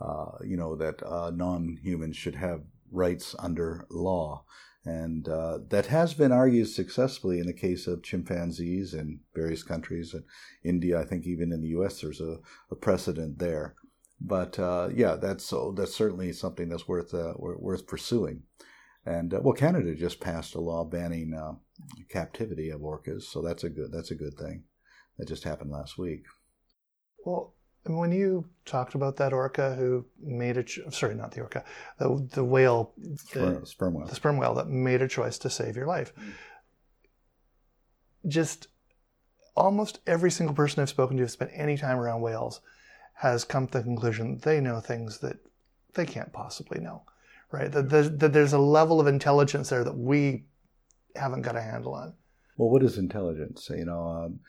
Uh, 0.00 0.38
you 0.44 0.56
know, 0.56 0.76
that 0.76 1.02
uh, 1.04 1.30
non 1.34 1.76
humans 1.82 2.16
should 2.16 2.36
have 2.36 2.62
rights 2.90 3.34
under 3.38 3.86
law. 3.90 4.44
And 4.84 5.28
uh, 5.28 5.58
that 5.68 5.86
has 5.86 6.14
been 6.14 6.32
argued 6.32 6.68
successfully 6.68 7.38
in 7.38 7.46
the 7.46 7.52
case 7.52 7.86
of 7.86 8.02
chimpanzees 8.02 8.94
in 8.94 9.20
various 9.34 9.62
countries. 9.62 10.14
In 10.14 10.24
India, 10.64 10.98
I 10.98 11.04
think 11.04 11.26
even 11.26 11.52
in 11.52 11.60
the 11.60 11.68
U.S., 11.68 12.00
there's 12.00 12.20
a, 12.20 12.38
a 12.70 12.76
precedent 12.76 13.38
there. 13.38 13.74
But 14.20 14.58
uh, 14.58 14.88
yeah, 14.94 15.16
that's 15.16 15.44
so 15.44 15.72
that's 15.76 15.94
certainly 15.94 16.32
something 16.32 16.68
that's 16.68 16.88
worth 16.88 17.14
uh, 17.14 17.34
worth 17.36 17.86
pursuing. 17.86 18.42
And 19.06 19.32
uh, 19.32 19.40
well, 19.42 19.54
Canada 19.54 19.94
just 19.94 20.20
passed 20.20 20.54
a 20.54 20.60
law 20.60 20.84
banning 20.84 21.32
uh, 21.34 21.54
captivity 22.10 22.68
of 22.68 22.82
orcas, 22.82 23.22
so 23.22 23.40
that's 23.40 23.64
a 23.64 23.70
good 23.70 23.90
that's 23.92 24.10
a 24.10 24.14
good 24.16 24.34
thing. 24.34 24.64
That 25.18 25.28
just 25.28 25.44
happened 25.44 25.70
last 25.70 25.96
week. 25.96 26.24
Well, 27.24 27.54
and 27.54 27.59
when 27.84 28.12
you 28.12 28.46
talked 28.64 28.94
about 28.94 29.16
that 29.16 29.32
orca 29.32 29.74
who 29.74 30.04
made 30.22 30.56
a 30.56 30.62
ch- 30.62 30.80
sorry, 30.90 31.14
not 31.14 31.32
the 31.32 31.40
orca, 31.40 31.64
the, 31.98 32.28
the 32.32 32.44
whale, 32.44 32.92
sperm, 33.16 33.60
the 33.60 33.66
sperm 33.66 33.94
whale, 33.94 34.06
the 34.06 34.14
sperm 34.14 34.36
whale 34.36 34.54
that 34.54 34.68
made 34.68 35.02
a 35.02 35.08
choice 35.08 35.38
to 35.38 35.50
save 35.50 35.76
your 35.76 35.86
life. 35.86 36.12
Just 38.28 38.68
almost 39.56 40.00
every 40.06 40.30
single 40.30 40.54
person 40.54 40.82
I've 40.82 40.88
spoken 40.88 41.16
to 41.16 41.22
who 41.22 41.28
spent 41.28 41.50
any 41.54 41.76
time 41.76 41.98
around 41.98 42.20
whales 42.20 42.60
has 43.14 43.44
come 43.44 43.66
to 43.66 43.78
the 43.78 43.84
conclusion 43.84 44.38
they 44.42 44.60
know 44.60 44.80
things 44.80 45.18
that 45.18 45.38
they 45.94 46.06
can't 46.06 46.32
possibly 46.32 46.80
know, 46.80 47.02
right? 47.50 47.72
That 47.72 47.88
there's, 47.88 48.10
that 48.10 48.32
there's 48.32 48.52
a 48.52 48.58
level 48.58 49.00
of 49.00 49.06
intelligence 49.06 49.70
there 49.70 49.84
that 49.84 49.96
we 49.96 50.44
haven't 51.16 51.42
got 51.42 51.56
a 51.56 51.62
handle 51.62 51.94
on. 51.94 52.14
Well, 52.56 52.70
what 52.70 52.82
is 52.82 52.98
intelligence? 52.98 53.70
You 53.70 53.86
know, 53.86 54.06
um, 54.06 54.40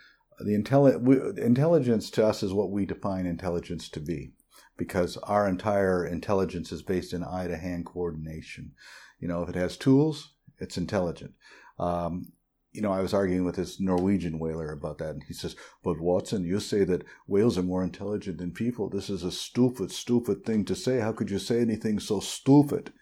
the 0.45 0.57
intelli- 0.57 1.37
intelligence 1.37 2.09
to 2.11 2.25
us 2.25 2.43
is 2.43 2.53
what 2.53 2.71
we 2.71 2.85
define 2.85 3.25
intelligence 3.25 3.89
to 3.89 3.99
be 3.99 4.33
because 4.77 5.17
our 5.17 5.47
entire 5.47 6.05
intelligence 6.05 6.71
is 6.71 6.81
based 6.81 7.13
in 7.13 7.23
eye 7.23 7.47
to 7.47 7.57
hand 7.57 7.85
coordination. 7.85 8.71
You 9.19 9.27
know, 9.27 9.43
if 9.43 9.49
it 9.49 9.55
has 9.55 9.77
tools, 9.77 10.33
it's 10.59 10.77
intelligent. 10.77 11.33
Um, 11.77 12.33
you 12.71 12.81
know, 12.81 12.91
I 12.91 13.01
was 13.01 13.13
arguing 13.13 13.43
with 13.43 13.57
this 13.57 13.79
Norwegian 13.79 14.39
whaler 14.39 14.71
about 14.71 14.97
that, 14.99 15.09
and 15.09 15.23
he 15.27 15.33
says, 15.33 15.55
But 15.83 15.99
Watson, 15.99 16.45
you 16.45 16.59
say 16.59 16.83
that 16.85 17.03
whales 17.27 17.57
are 17.57 17.63
more 17.63 17.83
intelligent 17.83 18.37
than 18.37 18.53
people. 18.53 18.89
This 18.89 19.09
is 19.09 19.23
a 19.23 19.31
stupid, 19.31 19.91
stupid 19.91 20.45
thing 20.45 20.63
to 20.65 20.75
say. 20.75 20.99
How 20.99 21.11
could 21.11 21.29
you 21.29 21.39
say 21.39 21.59
anything 21.59 21.99
so 21.99 22.19
stupid? 22.19 22.93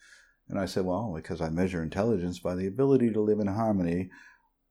And 0.47 0.59
I 0.59 0.65
said, 0.65 0.85
Well, 0.85 1.13
because 1.15 1.39
I 1.39 1.49
measure 1.49 1.83
intelligence 1.83 2.39
by 2.39 2.55
the 2.55 2.67
ability 2.67 3.11
to 3.11 3.21
live 3.21 3.39
in 3.39 3.47
harmony 3.47 4.09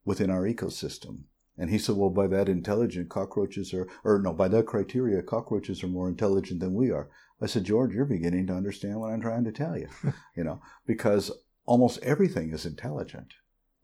within 0.05 0.31
our 0.31 0.43
ecosystem. 0.43 1.21
And 1.59 1.71
he 1.71 1.79
said, 1.79 1.97
well, 1.97 2.11
by 2.11 2.29
that 2.29 2.49
intelligent, 2.49 3.09
cockroaches 3.09 3.75
are, 3.75 3.89
or 4.05 4.21
no, 4.21 4.33
by 4.33 4.47
that 4.49 4.67
criteria, 4.67 5.23
cockroaches 5.23 5.83
are 5.83 5.89
more 5.89 6.09
intelligent 6.09 6.61
than 6.61 6.73
we 6.73 6.91
are. 6.93 7.11
I 7.41 7.47
said, 7.47 7.65
George, 7.65 7.93
you're 7.93 8.05
beginning 8.05 8.47
to 8.47 8.55
understand 8.55 9.01
what 9.01 9.11
I'm 9.11 9.21
trying 9.21 9.45
to 9.45 9.53
tell 9.53 9.77
you, 9.77 9.89
you 10.37 10.45
know, 10.45 10.61
because 10.87 11.33
almost 11.67 12.03
everything 12.03 12.53
is 12.53 12.65
intelligent 12.65 13.35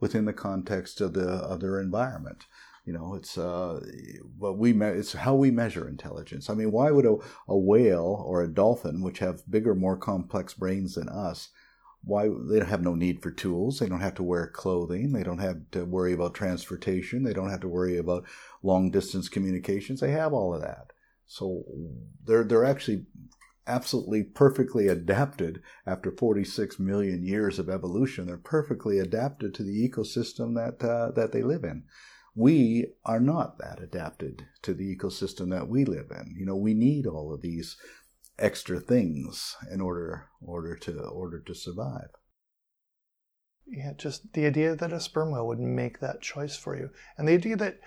within 0.01 0.25
the 0.25 0.33
context 0.33 1.01
of 1.01 1.13
the 1.15 1.29
of 1.29 1.61
their 1.61 1.81
environment. 1.81 2.45
You 2.85 2.93
know, 2.93 3.15
it's 3.15 3.39
uh, 3.39 3.81
what 4.37 4.59
we 4.59 4.73
me- 4.73 4.87
it's 4.87 5.13
how 5.13 5.35
we 5.35 5.51
measure 5.51 5.89
intelligence. 5.89 6.51
I 6.51 6.55
mean, 6.55 6.71
why 6.71 6.91
would 6.91 7.07
a, 7.07 7.17
a 7.49 7.57
whale 7.57 8.23
or 8.27 8.43
a 8.43 8.53
dolphin, 8.53 9.03
which 9.03 9.21
have 9.21 9.51
bigger, 9.51 9.75
more 9.75 9.97
complex 9.97 10.53
brains 10.55 10.95
than 10.95 11.09
us, 11.09 11.49
why 12.05 12.29
they 12.29 12.59
don't 12.59 12.69
have 12.69 12.83
no 12.83 12.95
need 12.95 13.23
for 13.23 13.31
tools. 13.31 13.79
They 13.79 13.89
don't 13.89 14.01
have 14.01 14.15
to 14.17 14.23
wear 14.23 14.47
clothing. 14.47 15.13
They 15.13 15.23
don't 15.23 15.39
have 15.39 15.71
to 15.73 15.85
worry 15.85 16.13
about 16.13 16.35
transportation. 16.35 17.23
They 17.25 17.33
don't 17.33 17.51
have 17.51 17.61
to 17.61 17.69
worry 17.69 17.97
about 17.97 18.25
long 18.63 18.91
distance 18.91 19.29
communications. 19.29 20.01
They 20.01 20.11
have 20.11 20.33
all 20.33 20.55
of 20.55 20.61
that. 20.61 20.93
So 21.27 21.65
they're 22.25 22.45
they're 22.45 22.65
actually 22.65 23.07
absolutely 23.67 24.23
perfectly 24.23 24.89
adapted 24.89 25.63
after 25.87 26.13
46 26.13 26.79
million 26.79 27.25
years 27.25 27.59
of 27.59 27.71
evolution. 27.71 28.27
They're 28.27 28.37
perfectly 28.37 28.99
adapted 28.99 29.55
to 29.55 29.63
the 29.63 29.89
ecosystem 29.89 30.55
that 30.57 30.87
uh, 30.87 31.13
that 31.13 31.33
they 31.33 31.43
live 31.43 31.65
in. 31.65 31.85
We 32.37 32.89
are 33.05 33.21
not 33.21 33.59
that 33.59 33.81
adapted 33.81 34.47
to 34.63 34.75
the 34.75 34.95
ecosystem 34.95 35.51
that 35.51 35.69
we 35.69 35.85
live 35.85 36.11
in. 36.11 36.35
You 36.37 36.45
know 36.45 36.57
we 36.57 36.75
need 36.75 37.07
all 37.07 37.33
of 37.33 37.41
these 37.41 37.77
extra 38.39 38.81
things 38.81 39.57
in 39.71 39.81
order 39.81 40.27
order 40.41 40.77
to 40.77 41.01
order 41.01 41.41
to 41.41 41.55
survive. 41.55 42.09
Yeah, 43.67 43.93
just 43.97 44.33
the 44.35 44.47
idea 44.47 44.77
that 44.77 44.93
a 44.93 45.01
sperm 45.01 45.33
whale 45.33 45.47
would 45.47 45.59
make 45.59 46.01
that 46.01 46.21
choice 46.21 46.57
for 46.57 46.77
you, 46.77 46.91
and 47.17 47.27
the 47.27 47.33
idea 47.33 47.57
that 47.57 47.81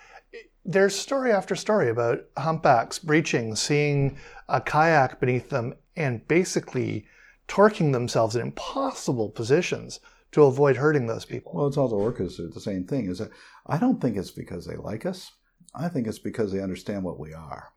there's 0.66 0.96
story 0.96 1.32
after 1.32 1.56
story 1.56 1.90
about 1.90 2.26
humpbacks 2.38 3.00
breaching, 3.00 3.56
seeing 3.56 4.18
a 4.50 4.60
kayak 4.60 5.20
beneath 5.20 5.50
them, 5.50 5.76
and 5.96 6.28
basically 6.28 7.06
torquing 7.48 7.94
themselves 7.94 8.36
in 8.36 8.42
impossible 8.42 9.30
positions 9.30 10.00
to 10.32 10.44
avoid 10.44 10.78
hurting 10.78 11.08
those 11.08 11.26
people. 11.26 11.54
Well, 11.56 11.68
it's 11.68 11.78
all 11.78 11.88
the 11.88 11.96
orcas 11.96 12.40
are 12.40 12.48
the 12.48 12.60
same 12.60 12.86
thing. 12.86 13.06
Is 13.10 13.20
that 13.20 13.32
I 13.68 13.78
don't 13.78 14.02
think 14.02 14.18
it's 14.18 14.32
because 14.32 14.66
they 14.66 14.76
like 14.76 15.06
us. 15.06 15.32
I 15.76 15.90
think 15.90 16.08
it's 16.08 16.20
because 16.20 16.52
they 16.52 16.62
understand 16.62 17.04
what 17.04 17.20
we 17.20 17.34
are, 17.34 17.70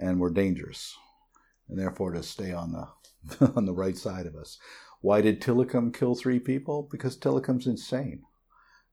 and 0.00 0.18
we're 0.18 0.30
dangerous 0.30 0.96
and 1.68 1.78
therefore 1.78 2.12
to 2.12 2.22
stay 2.22 2.52
on 2.52 2.72
the 2.72 2.88
on 3.56 3.66
the 3.66 3.72
right 3.72 3.96
side 3.96 4.26
of 4.26 4.34
us. 4.34 4.58
Why 5.00 5.20
did 5.20 5.40
Tilikum 5.40 5.92
kill 5.92 6.14
three 6.14 6.38
people? 6.38 6.88
Because 6.90 7.16
Tilikum's 7.16 7.66
insane. 7.66 8.22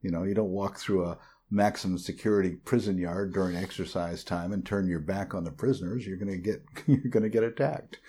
You 0.01 0.11
know, 0.11 0.23
you 0.23 0.33
don't 0.33 0.49
walk 0.49 0.77
through 0.77 1.05
a 1.05 1.17
maximum 1.51 1.97
security 1.97 2.55
prison 2.55 2.97
yard 2.97 3.33
during 3.33 3.55
exercise 3.55 4.23
time 4.23 4.53
and 4.53 4.65
turn 4.65 4.87
your 4.87 4.99
back 4.99 5.33
on 5.33 5.43
the 5.43 5.51
prisoners. 5.51 6.05
You're 6.05 6.17
going 6.17 6.31
to 6.31 6.37
get 6.37 6.63
you're 6.87 7.11
going 7.11 7.23
to 7.23 7.29
get 7.29 7.43
attacked. 7.43 7.99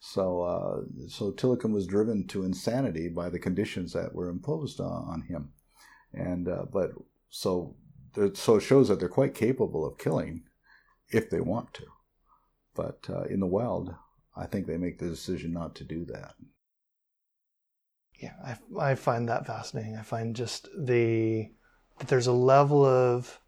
So 0.00 0.42
uh, 0.42 1.08
so 1.08 1.32
Tilikum 1.32 1.72
was 1.72 1.86
driven 1.86 2.26
to 2.28 2.44
insanity 2.44 3.08
by 3.08 3.28
the 3.28 3.38
conditions 3.38 3.92
that 3.92 4.14
were 4.14 4.30
imposed 4.30 4.80
on, 4.80 5.04
on 5.08 5.22
him, 5.22 5.52
and 6.14 6.48
uh, 6.48 6.64
but 6.72 6.92
so 7.28 7.76
so 8.34 8.56
it 8.56 8.62
shows 8.62 8.88
that 8.88 8.98
they're 8.98 9.08
quite 9.08 9.34
capable 9.34 9.86
of 9.86 9.98
killing 9.98 10.44
if 11.10 11.28
they 11.28 11.40
want 11.40 11.74
to. 11.74 11.84
But 12.74 13.06
uh, 13.10 13.24
in 13.24 13.40
the 13.40 13.46
wild, 13.46 13.94
I 14.36 14.46
think 14.46 14.66
they 14.66 14.76
make 14.76 14.98
the 14.98 15.08
decision 15.08 15.52
not 15.52 15.74
to 15.76 15.84
do 15.84 16.04
that. 16.06 16.34
Yeah, 18.18 18.34
I, 18.44 18.56
I 18.78 18.94
find 18.94 19.28
that 19.28 19.46
fascinating. 19.46 19.96
I 19.96 20.02
find 20.02 20.36
just 20.36 20.68
the 20.76 21.50
that 21.98 22.08
there's 22.08 22.26
a 22.26 22.32
level 22.32 22.84
of 22.84 23.40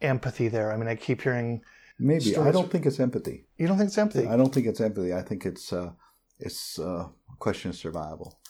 empathy 0.00 0.48
there. 0.48 0.72
I 0.72 0.76
mean, 0.76 0.88
I 0.88 0.96
keep 0.96 1.22
hearing 1.22 1.62
maybe 1.98 2.36
I 2.36 2.50
don't 2.50 2.70
think 2.70 2.86
it's 2.86 3.00
empathy. 3.00 3.46
You 3.56 3.66
don't 3.66 3.78
think 3.78 3.88
it's 3.88 3.98
empathy? 3.98 4.26
I 4.26 4.36
don't 4.36 4.52
think 4.52 4.66
it's 4.66 4.80
empathy. 4.80 5.14
I 5.14 5.22
think 5.22 5.46
it's 5.46 5.72
uh, 5.72 5.92
it's 6.38 6.78
uh, 6.78 7.08
a 7.08 7.36
question 7.38 7.70
of 7.70 7.76
survival. 7.76 8.40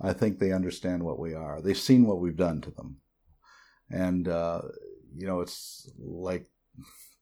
I 0.00 0.12
think 0.12 0.38
they 0.38 0.52
understand 0.52 1.02
what 1.02 1.18
we 1.18 1.34
are. 1.34 1.62
They've 1.62 1.76
seen 1.76 2.06
what 2.06 2.20
we've 2.20 2.36
done 2.36 2.60
to 2.60 2.70
them, 2.70 2.98
and 3.90 4.28
uh, 4.28 4.62
you 5.14 5.26
know, 5.26 5.40
it's 5.40 5.90
like 5.98 6.46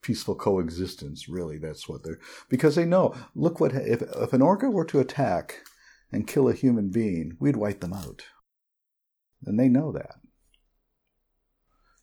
peaceful 0.04 0.36
coexistence. 0.36 1.28
Really, 1.28 1.58
that's 1.58 1.88
what 1.88 2.04
they're 2.04 2.20
because 2.48 2.76
they 2.76 2.84
know. 2.84 3.14
Look 3.34 3.58
what 3.58 3.72
if 3.72 4.02
if 4.02 4.32
an 4.32 4.42
orca 4.42 4.70
were 4.70 4.84
to 4.84 5.00
attack 5.00 5.62
and 6.12 6.28
kill 6.28 6.48
a 6.48 6.54
human 6.54 6.90
being, 6.90 7.36
we'd 7.40 7.56
wipe 7.56 7.80
them 7.80 7.92
out, 7.92 8.22
and 9.44 9.58
they 9.58 9.68
know 9.68 9.90
that 9.90 10.16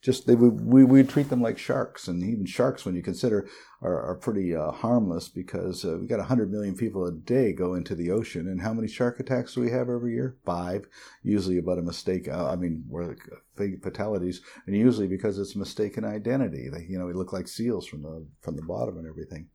just 0.01 0.25
they 0.25 0.33
would 0.33 0.65
we 0.65 1.03
treat 1.03 1.29
them 1.29 1.41
like 1.41 1.59
sharks, 1.59 2.07
and 2.07 2.23
even 2.23 2.45
sharks, 2.45 2.85
when 2.85 2.95
you 2.95 3.03
consider, 3.03 3.47
are, 3.81 4.01
are 4.01 4.15
pretty 4.15 4.55
uh, 4.55 4.71
harmless 4.71 5.29
because 5.29 5.85
uh, 5.85 5.97
we 5.99 6.07
got 6.07 6.19
hundred 6.25 6.51
million 6.51 6.75
people 6.75 7.05
a 7.05 7.11
day 7.11 7.53
go 7.53 7.75
into 7.75 7.93
the 7.93 8.09
ocean, 8.09 8.47
and 8.47 8.61
how 8.61 8.73
many 8.73 8.87
shark 8.87 9.19
attacks 9.19 9.53
do 9.53 9.61
we 9.61 9.69
have 9.69 9.89
every 9.89 10.13
year? 10.13 10.37
Five, 10.43 10.87
usually 11.21 11.59
about 11.59 11.77
a 11.77 11.83
mistake. 11.83 12.27
Uh, 12.27 12.49
I 12.49 12.55
mean, 12.55 12.83
where 12.89 13.15
fatalities, 13.55 14.41
and 14.65 14.75
usually 14.75 15.07
because 15.07 15.37
it's 15.37 15.55
mistaken 15.55 16.03
identity. 16.03 16.67
They, 16.69 16.85
you 16.89 16.97
know, 16.97 17.05
we 17.05 17.13
look 17.13 17.31
like 17.31 17.47
seals 17.47 17.85
from 17.85 18.01
the 18.01 18.25
from 18.41 18.55
the 18.55 18.63
bottom 18.63 18.97
and 18.97 19.07
everything. 19.07 19.49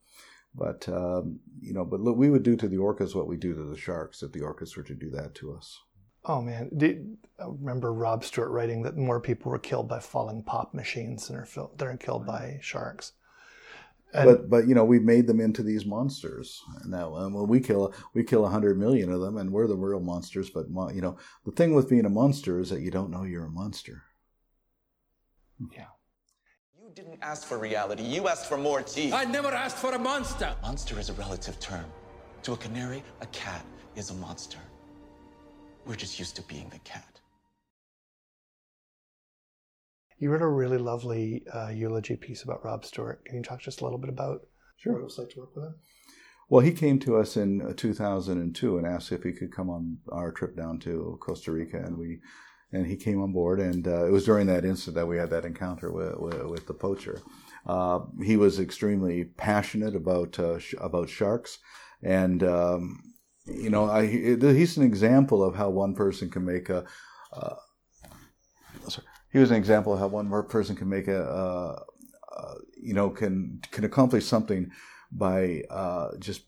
But 0.55 0.88
um, 0.88 1.40
you 1.61 1.74
know, 1.74 1.84
but 1.84 2.01
look, 2.01 2.16
we 2.16 2.30
would 2.30 2.44
do 2.44 2.57
to 2.57 2.68
the 2.68 2.76
orcas 2.76 3.16
what 3.16 3.26
we 3.26 3.36
do 3.36 3.53
to 3.53 3.64
the 3.64 3.76
sharks 3.76 4.22
if 4.22 4.30
the 4.30 4.40
orcas 4.40 4.76
were 4.76 4.84
to 4.84 4.94
do 4.94 5.11
that 5.11 5.34
to 5.36 5.53
us. 5.53 5.80
Oh 6.29 6.43
man, 6.43 6.70
Did, 6.77 7.16
I 7.39 7.45
remember 7.47 7.93
Rob 7.93 8.24
Stewart 8.24 8.51
writing 8.51 8.83
that 8.83 8.97
more 8.97 9.20
people 9.20 9.53
were 9.53 9.59
killed 9.59 9.89
by 9.89 10.01
falling 10.01 10.43
pop 10.43 10.74
machines 10.74 11.29
than 11.29 11.37
are, 11.37 11.49
than 11.77 11.99
killed 11.99 12.27
by 12.27 12.59
sharks. 12.61 13.12
And 14.12 14.27
but 14.27 14.51
but 14.51 14.68
you 14.68 14.74
know 14.74 14.85
we've 14.85 15.03
made 15.03 15.27
them 15.27 15.41
into 15.41 15.62
these 15.62 15.85
monsters 15.85 16.62
now. 16.87 17.14
And 17.16 17.35
when 17.35 17.49
we 17.49 17.61
kill 17.61 17.93
we 18.14 18.24
kill 18.24 18.47
a 18.47 18.49
hundred 18.49 18.79
million 18.79 19.12
of 19.12 19.20
them, 19.20 19.37
and 19.37 19.53
we're 19.53 19.66
the 19.66 19.77
real 19.77 20.01
monsters. 20.01 20.51
But 20.51 20.66
you 20.95 21.01
know 21.01 21.16
the 21.45 21.53
thing 21.53 21.74
with 21.74 21.89
being 21.89 22.07
a 22.07 22.11
monster 22.11 22.59
is 22.61 22.70
that 22.70 22.81
you 22.81 22.91
don't 22.91 23.11
know 23.11 23.24
you're 23.24 23.47
a 23.47 23.51
monster. 23.51 24.05
Yeah. 25.72 25.87
You 26.81 26.91
didn't 26.95 27.18
ask 27.22 27.47
for 27.47 27.59
reality. 27.59 28.03
You 28.03 28.29
asked 28.29 28.47
for 28.49 28.57
more 28.57 28.83
teeth. 28.83 29.12
I 29.12 29.24
never 29.24 29.49
asked 29.49 29.77
for 29.77 29.93
a 29.95 29.99
monster. 29.99 30.55
Monster 30.62 30.99
is 30.99 31.09
a 31.09 31.14
relative 31.14 31.59
term. 31.61 31.85
To 32.45 32.53
a 32.53 32.57
canary, 32.57 33.03
a 33.20 33.27
cat 33.27 33.64
is 33.97 34.11
a 34.11 34.14
monster. 34.14 34.59
We're 35.87 35.95
just 35.95 36.18
used 36.18 36.34
to 36.37 36.43
being 36.43 36.68
the 36.70 36.80
cat. 36.80 37.20
You 40.18 40.30
wrote 40.30 40.43
a 40.43 40.49
really 40.49 40.78
lovely 40.78 41.45
uh, 41.55 41.68
eulogy 41.68 42.16
piece 42.16 42.43
about 42.43 42.64
Rob 42.64 42.84
Stewart. 42.84 43.24
Can 43.24 43.37
you 43.37 43.43
talk 43.43 43.61
just 43.61 43.80
a 43.80 43.84
little 43.84 43.99
bit 43.99 44.11
about 44.11 44.41
sure. 44.78 44.95
what 44.95 45.01
it 45.01 45.05
was 45.05 45.18
like 45.18 45.30
to 45.30 45.41
work 45.41 45.55
with 45.55 45.64
him? 45.66 45.74
Well, 46.49 46.64
he 46.64 46.72
came 46.72 46.99
to 47.01 47.16
us 47.16 47.37
in 47.37 47.62
uh, 47.62 47.72
2002 47.76 48.78
and 48.78 48.87
asked 48.87 49.12
if 49.12 49.22
he 49.22 49.32
could 49.32 49.53
come 49.53 49.70
on 49.70 49.99
our 50.11 50.32
trip 50.32 50.57
down 50.57 50.80
to 50.80 51.18
Costa 51.20 51.53
Rica, 51.53 51.78
and 51.78 51.99
we 51.99 52.20
and 52.72 52.87
he 52.87 52.97
came 52.97 53.22
on 53.22 53.32
board. 53.32 53.61
And 53.61 53.87
uh, 53.87 54.07
it 54.07 54.11
was 54.11 54.24
during 54.24 54.49
that 54.49 54.64
instant 54.64 54.97
that 54.97 55.07
we 55.07 55.18
had 55.18 55.30
that 55.30 55.45
encounter 55.45 55.93
with, 55.93 56.16
with, 56.18 56.43
with 56.47 56.66
the 56.66 56.74
poacher. 56.74 57.20
Uh, 57.64 58.01
he 58.24 58.37
was 58.37 58.59
extremely 58.59 59.24
passionate 59.24 59.95
about 59.95 60.39
uh, 60.39 60.59
sh- 60.59 60.74
about 60.80 61.09
sharks, 61.09 61.59
and 62.03 62.43
um, 62.43 63.01
you 63.47 63.70
know, 63.70 63.88
I, 63.88 64.07
he's 64.07 64.76
an 64.76 64.84
example 64.84 65.42
of 65.42 65.55
how 65.55 65.70
one 65.70 65.94
person 65.94 66.30
can 66.30 66.44
make 66.44 66.68
a. 66.68 66.84
Uh, 67.32 67.55
sorry, 68.88 69.07
he 69.32 69.38
was 69.38 69.51
an 69.51 69.57
example 69.57 69.92
of 69.92 69.99
how 69.99 70.09
one 70.09 70.28
person 70.49 70.74
can 70.74 70.88
make 70.88 71.09
a, 71.09 71.22
uh, 71.22 71.82
uh, 72.36 72.55
you 72.80 72.94
know, 72.94 73.11
can 73.11 73.61
can 73.70 73.84
accomplish 73.84 74.26
something 74.26 74.70
by 75.12 75.62
uh, 75.70 76.16
just 76.18 76.42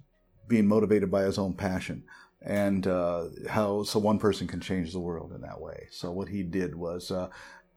being 0.49 0.67
motivated 0.67 1.11
by 1.11 1.23
his 1.23 1.39
own 1.39 1.55
passion, 1.55 2.03
and 2.43 2.87
uh, 2.87 3.27
how 3.49 3.85
so 3.85 3.99
one 3.99 4.19
person 4.19 4.47
can 4.47 4.61
change 4.61 4.93
the 4.93 5.01
world 5.01 5.33
in 5.33 5.41
that 5.43 5.61
way. 5.61 5.87
So 5.91 6.11
what 6.11 6.29
he 6.29 6.43
did 6.43 6.75
was 6.75 7.13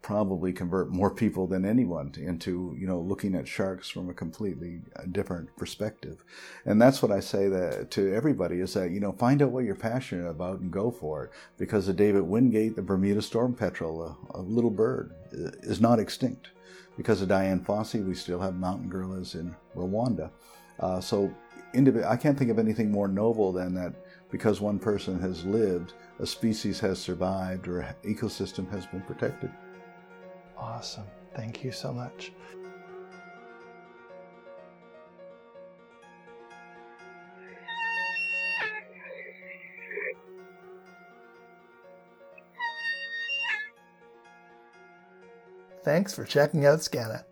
probably 0.01 0.51
convert 0.51 0.89
more 0.89 1.11
people 1.13 1.45
than 1.45 1.63
anyone 1.63 2.11
into 2.17 2.75
you 2.77 2.87
know 2.87 2.99
looking 2.99 3.35
at 3.35 3.47
sharks 3.47 3.87
from 3.87 4.09
a 4.09 4.13
completely 4.13 4.81
uh, 4.95 5.03
different 5.11 5.55
perspective. 5.57 6.23
And 6.65 6.81
that's 6.81 7.01
what 7.01 7.11
i 7.11 7.19
say 7.19 7.47
that 7.49 7.91
to 7.91 8.13
everybody 8.13 8.59
is 8.61 8.73
that 8.73 8.91
you 8.91 8.99
know 8.99 9.11
find 9.11 9.41
out 9.41 9.51
what 9.51 9.63
you're 9.63 9.75
passionate 9.75 10.27
about 10.27 10.59
and 10.59 10.71
go 10.71 10.89
for 10.89 11.25
it. 11.25 11.31
Because 11.57 11.85
the 11.85 11.93
david 11.93 12.23
wingate 12.23 12.75
the 12.75 12.81
bermuda 12.81 13.21
storm 13.21 13.53
petrel 13.53 14.17
a, 14.33 14.39
a 14.39 14.41
little 14.41 14.71
bird 14.71 15.13
is 15.31 15.79
not 15.79 15.99
extinct. 15.99 16.49
Because 16.97 17.21
of 17.21 17.29
dian 17.29 17.59
fossey 17.59 18.05
we 18.05 18.15
still 18.15 18.39
have 18.39 18.55
mountain 18.55 18.89
gorillas 18.89 19.35
in 19.35 19.55
rwanda. 19.75 20.31
Uh, 20.79 20.99
so 20.99 21.33
i 22.05 22.17
can't 22.17 22.37
think 22.37 22.51
of 22.51 22.59
anything 22.59 22.91
more 22.91 23.07
noble 23.07 23.51
than 23.51 23.73
that 23.75 23.93
because 24.29 24.59
one 24.59 24.79
person 24.79 25.19
has 25.19 25.45
lived 25.45 25.93
a 26.19 26.25
species 26.25 26.79
has 26.79 26.99
survived 26.99 27.67
or 27.67 27.95
ecosystem 28.03 28.69
has 28.69 28.85
been 28.87 29.01
protected 29.01 29.49
Awesome. 30.61 31.07
Thank 31.35 31.63
you 31.63 31.71
so 31.71 31.91
much. 31.91 32.31
Thanks 45.83 46.13
for 46.13 46.23
checking 46.23 46.65
out 46.65 46.79
Skaana. 46.79 47.23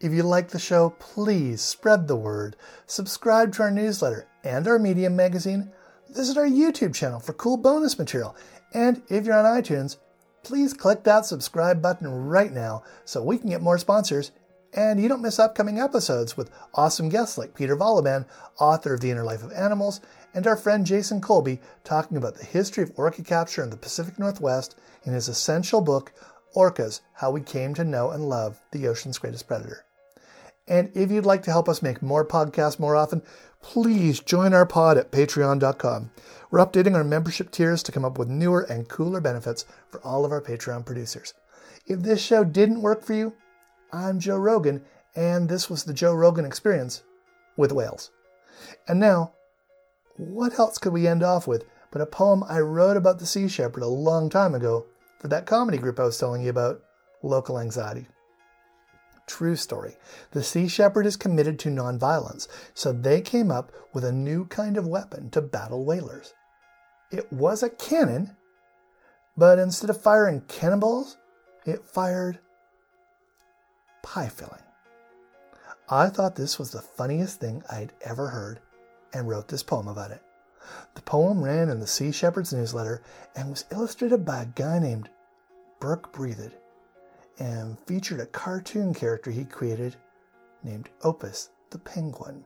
If 0.00 0.12
you 0.12 0.24
like 0.24 0.48
the 0.48 0.58
show, 0.58 0.90
please 0.98 1.62
spread 1.62 2.08
the 2.08 2.16
word, 2.16 2.56
subscribe 2.86 3.52
to 3.52 3.62
our 3.62 3.70
newsletter 3.70 4.26
and 4.42 4.66
our 4.66 4.80
Medium 4.80 5.14
magazine, 5.14 5.70
visit 6.10 6.36
our 6.36 6.46
YouTube 6.46 6.92
channel 6.92 7.20
for 7.20 7.32
cool 7.34 7.56
bonus 7.56 7.96
material, 7.96 8.34
and 8.74 9.02
if 9.08 9.24
you're 9.24 9.36
on 9.36 9.44
iTunes, 9.44 9.98
please 10.42 10.74
click 10.74 11.04
that 11.04 11.26
subscribe 11.26 11.80
button 11.80 12.08
right 12.08 12.52
now 12.52 12.82
so 13.04 13.22
we 13.22 13.38
can 13.38 13.50
get 13.50 13.62
more 13.62 13.78
sponsors 13.78 14.32
and 14.74 15.00
you 15.00 15.08
don't 15.08 15.22
miss 15.22 15.38
upcoming 15.38 15.78
episodes 15.78 16.36
with 16.36 16.50
awesome 16.74 17.08
guests 17.08 17.36
like 17.36 17.54
Peter 17.54 17.76
Wohlleben, 17.76 18.24
author 18.58 18.94
of 18.94 19.00
The 19.00 19.10
Inner 19.10 19.24
Life 19.24 19.42
of 19.42 19.52
Animals, 19.52 20.00
and 20.34 20.46
our 20.46 20.56
friend 20.56 20.86
Jason 20.86 21.20
Colby 21.20 21.60
talking 21.84 22.16
about 22.16 22.36
the 22.36 22.44
history 22.44 22.82
of 22.82 22.92
orca 22.96 23.22
capture 23.22 23.62
in 23.62 23.70
the 23.70 23.76
Pacific 23.76 24.18
Northwest 24.18 24.76
in 25.04 25.12
his 25.12 25.28
essential 25.28 25.82
book, 25.82 26.12
Orcas 26.56 27.00
How 27.14 27.30
We 27.30 27.42
Came 27.42 27.74
to 27.74 27.84
Know 27.84 28.10
and 28.10 28.28
Love 28.28 28.62
the 28.70 28.88
Ocean's 28.88 29.18
Greatest 29.18 29.46
Predator. 29.46 29.84
And 30.66 30.90
if 30.94 31.10
you'd 31.10 31.26
like 31.26 31.42
to 31.42 31.50
help 31.50 31.68
us 31.68 31.82
make 31.82 32.00
more 32.00 32.26
podcasts 32.26 32.78
more 32.78 32.96
often, 32.96 33.22
please 33.62 34.20
join 34.20 34.52
our 34.52 34.66
pod 34.66 34.98
at 34.98 35.10
patreon.com. 35.10 36.10
We're 36.50 36.58
updating 36.58 36.94
our 36.94 37.04
membership 37.04 37.50
tiers 37.50 37.82
to 37.84 37.92
come 37.92 38.04
up 38.04 38.18
with 38.18 38.28
newer 38.28 38.62
and 38.62 38.88
cooler 38.88 39.20
benefits 39.20 39.64
for 39.88 40.02
all 40.02 40.24
of 40.24 40.32
our 40.32 40.42
Patreon 40.42 40.84
producers. 40.84 41.32
If 41.86 42.00
this 42.00 42.22
show 42.22 42.44
didn't 42.44 42.82
work 42.82 43.02
for 43.02 43.14
you, 43.14 43.32
I'm 43.92 44.18
Joe 44.18 44.36
Rogan, 44.36 44.84
and 45.16 45.48
this 45.48 45.70
was 45.70 45.84
the 45.84 45.94
Joe 45.94 46.12
Rogan 46.12 46.44
Experience 46.44 47.02
with 47.56 47.72
whales. 47.72 48.10
And 48.86 49.00
now, 49.00 49.32
what 50.16 50.58
else 50.58 50.76
could 50.78 50.92
we 50.92 51.06
end 51.06 51.22
off 51.22 51.46
with 51.46 51.64
but 51.90 52.02
a 52.02 52.06
poem 52.06 52.42
I 52.48 52.60
wrote 52.60 52.96
about 52.96 53.18
the 53.18 53.26
sea 53.26 53.48
shepherd 53.48 53.82
a 53.82 53.86
long 53.86 54.28
time 54.28 54.54
ago 54.54 54.86
for 55.18 55.28
that 55.28 55.46
comedy 55.46 55.78
group 55.78 56.00
I 56.00 56.04
was 56.04 56.18
telling 56.18 56.42
you 56.42 56.50
about, 56.50 56.82
Local 57.22 57.58
Anxiety? 57.58 58.06
True 59.32 59.56
story. 59.56 59.96
The 60.32 60.42
Sea 60.42 60.68
Shepherd 60.68 61.06
is 61.06 61.16
committed 61.16 61.58
to 61.60 61.70
nonviolence, 61.70 62.48
so 62.74 62.92
they 62.92 63.22
came 63.22 63.50
up 63.50 63.72
with 63.94 64.04
a 64.04 64.12
new 64.12 64.44
kind 64.44 64.76
of 64.76 64.86
weapon 64.86 65.30
to 65.30 65.40
battle 65.40 65.86
whalers. 65.86 66.34
It 67.10 67.32
was 67.32 67.62
a 67.62 67.70
cannon, 67.70 68.36
but 69.34 69.58
instead 69.58 69.88
of 69.88 69.98
firing 69.98 70.42
cannonballs, 70.48 71.16
it 71.64 71.82
fired 71.86 72.40
pie 74.02 74.28
filling. 74.28 74.62
I 75.88 76.10
thought 76.10 76.36
this 76.36 76.58
was 76.58 76.70
the 76.70 76.82
funniest 76.82 77.40
thing 77.40 77.62
I'd 77.70 77.94
ever 78.02 78.28
heard 78.28 78.60
and 79.14 79.26
wrote 79.26 79.48
this 79.48 79.62
poem 79.62 79.88
about 79.88 80.10
it. 80.10 80.22
The 80.94 81.00
poem 81.00 81.42
ran 81.42 81.70
in 81.70 81.80
the 81.80 81.86
Sea 81.86 82.12
Shepherd's 82.12 82.52
newsletter 82.52 83.02
and 83.34 83.48
was 83.48 83.64
illustrated 83.70 84.26
by 84.26 84.42
a 84.42 84.46
guy 84.46 84.78
named 84.78 85.08
Burke 85.80 86.12
Breathed 86.12 86.52
and 87.38 87.78
featured 87.86 88.20
a 88.20 88.26
cartoon 88.26 88.94
character 88.94 89.30
he 89.30 89.44
created 89.44 89.96
named 90.62 90.88
Opus 91.02 91.50
the 91.70 91.78
Penguin. 91.78 92.44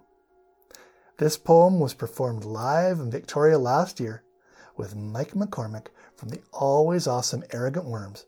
This 1.19 1.37
poem 1.37 1.81
was 1.81 1.95
performed 1.95 2.45
live 2.45 3.01
in 3.01 3.11
Victoria 3.11 3.59
last 3.59 3.99
year 4.01 4.23
with 4.77 4.95
Mike 4.95 5.33
McCormick 5.33 5.87
from 6.17 6.29
the 6.29 6.41
always 6.53 7.07
awesome 7.07 7.43
Arrogant 7.53 7.87
Worms. 7.87 8.27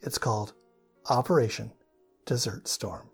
It's 0.00 0.18
called 0.18 0.52
Operation 1.08 1.72
Desert 2.24 2.68
Storm. 2.68 3.08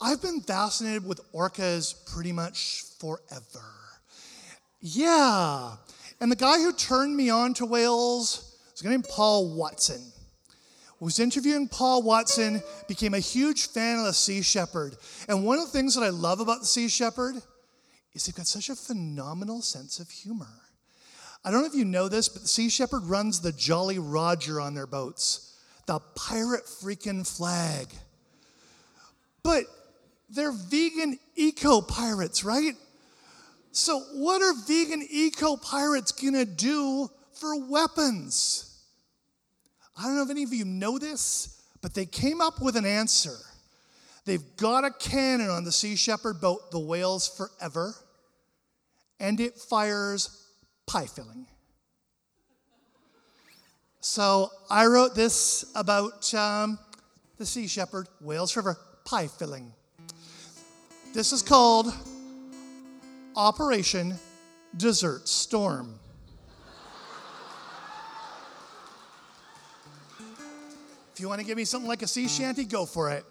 I've 0.00 0.20
been 0.20 0.40
fascinated 0.40 1.06
with 1.06 1.20
orcas 1.32 1.94
pretty 2.12 2.32
much 2.32 2.84
forever. 2.98 3.64
Yeah. 4.80 5.76
And 6.20 6.30
the 6.30 6.36
guy 6.36 6.58
who 6.58 6.72
turned 6.72 7.16
me 7.16 7.30
on 7.30 7.54
to 7.54 7.66
whales 7.66 8.49
was 8.80 8.86
a 8.86 8.88
guy 8.88 8.90
named 8.90 9.08
Paul 9.08 9.54
Watson. 9.54 10.00
Was 11.00 11.18
interviewing 11.18 11.68
Paul 11.68 12.02
Watson, 12.02 12.62
became 12.86 13.14
a 13.14 13.18
huge 13.18 13.68
fan 13.68 13.98
of 13.98 14.04
the 14.04 14.12
Sea 14.12 14.42
Shepherd. 14.42 14.96
And 15.28 15.44
one 15.44 15.58
of 15.58 15.64
the 15.64 15.70
things 15.70 15.94
that 15.94 16.02
I 16.02 16.10
love 16.10 16.40
about 16.40 16.60
the 16.60 16.66
Sea 16.66 16.88
Shepherd 16.88 17.36
is 18.12 18.26
they've 18.26 18.34
got 18.34 18.46
such 18.46 18.68
a 18.68 18.74
phenomenal 18.74 19.62
sense 19.62 19.98
of 19.98 20.10
humor. 20.10 20.46
I 21.42 21.50
don't 21.50 21.60
know 21.62 21.66
if 21.66 21.74
you 21.74 21.86
know 21.86 22.08
this, 22.08 22.28
but 22.28 22.42
the 22.42 22.48
Sea 22.48 22.68
Shepherd 22.68 23.04
runs 23.04 23.40
the 23.40 23.52
Jolly 23.52 23.98
Roger 23.98 24.60
on 24.60 24.74
their 24.74 24.86
boats, 24.86 25.58
the 25.86 26.00
pirate 26.14 26.66
freaking 26.66 27.26
flag. 27.26 27.88
But 29.42 29.64
they're 30.28 30.52
vegan 30.52 31.18
eco 31.34 31.80
pirates, 31.80 32.44
right? 32.44 32.74
So, 33.72 34.00
what 34.14 34.42
are 34.42 34.52
vegan 34.66 35.06
eco 35.08 35.56
pirates 35.56 36.12
gonna 36.12 36.44
do 36.44 37.08
for 37.32 37.58
weapons? 37.66 38.69
I 40.00 40.04
don't 40.04 40.16
know 40.16 40.22
if 40.22 40.30
any 40.30 40.44
of 40.44 40.54
you 40.54 40.64
know 40.64 40.98
this, 40.98 41.62
but 41.82 41.92
they 41.92 42.06
came 42.06 42.40
up 42.40 42.62
with 42.62 42.74
an 42.74 42.86
answer. 42.86 43.36
They've 44.24 44.56
got 44.56 44.82
a 44.82 44.90
cannon 44.90 45.50
on 45.50 45.64
the 45.64 45.72
Sea 45.72 45.94
Shepherd 45.94 46.40
boat, 46.40 46.70
the 46.70 46.78
Whales 46.78 47.28
Forever, 47.28 47.94
and 49.18 49.38
it 49.40 49.58
fires 49.58 50.46
pie 50.86 51.04
filling. 51.04 51.46
So 54.00 54.50
I 54.70 54.86
wrote 54.86 55.14
this 55.14 55.70
about 55.74 56.32
um, 56.32 56.78
the 57.36 57.44
Sea 57.44 57.66
Shepherd, 57.66 58.08
Whales 58.22 58.52
Forever, 58.52 58.78
pie 59.04 59.26
filling. 59.26 59.70
This 61.12 61.32
is 61.32 61.42
called 61.42 61.92
Operation 63.36 64.14
Desert 64.78 65.28
Storm. 65.28 66.00
You 71.20 71.28
want 71.28 71.38
to 71.38 71.46
give 71.46 71.58
me 71.58 71.66
something 71.66 71.86
like 71.86 72.00
a 72.00 72.06
sea 72.06 72.26
shanty, 72.28 72.64
go 72.64 72.86
for 72.86 73.10
it. 73.10 73.26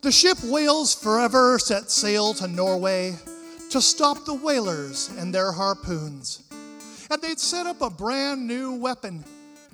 The 0.00 0.12
ship 0.12 0.38
Whales 0.44 0.94
Forever 0.94 1.58
set 1.58 1.90
sail 1.90 2.32
to 2.34 2.46
Norway 2.46 3.16
to 3.70 3.80
stop 3.82 4.24
the 4.24 4.34
whalers 4.34 5.10
and 5.18 5.34
their 5.34 5.50
harpoons. 5.50 6.44
And 7.10 7.20
they'd 7.20 7.40
set 7.40 7.66
up 7.66 7.82
a 7.82 7.90
brand 7.90 8.46
new 8.46 8.74
weapon 8.74 9.24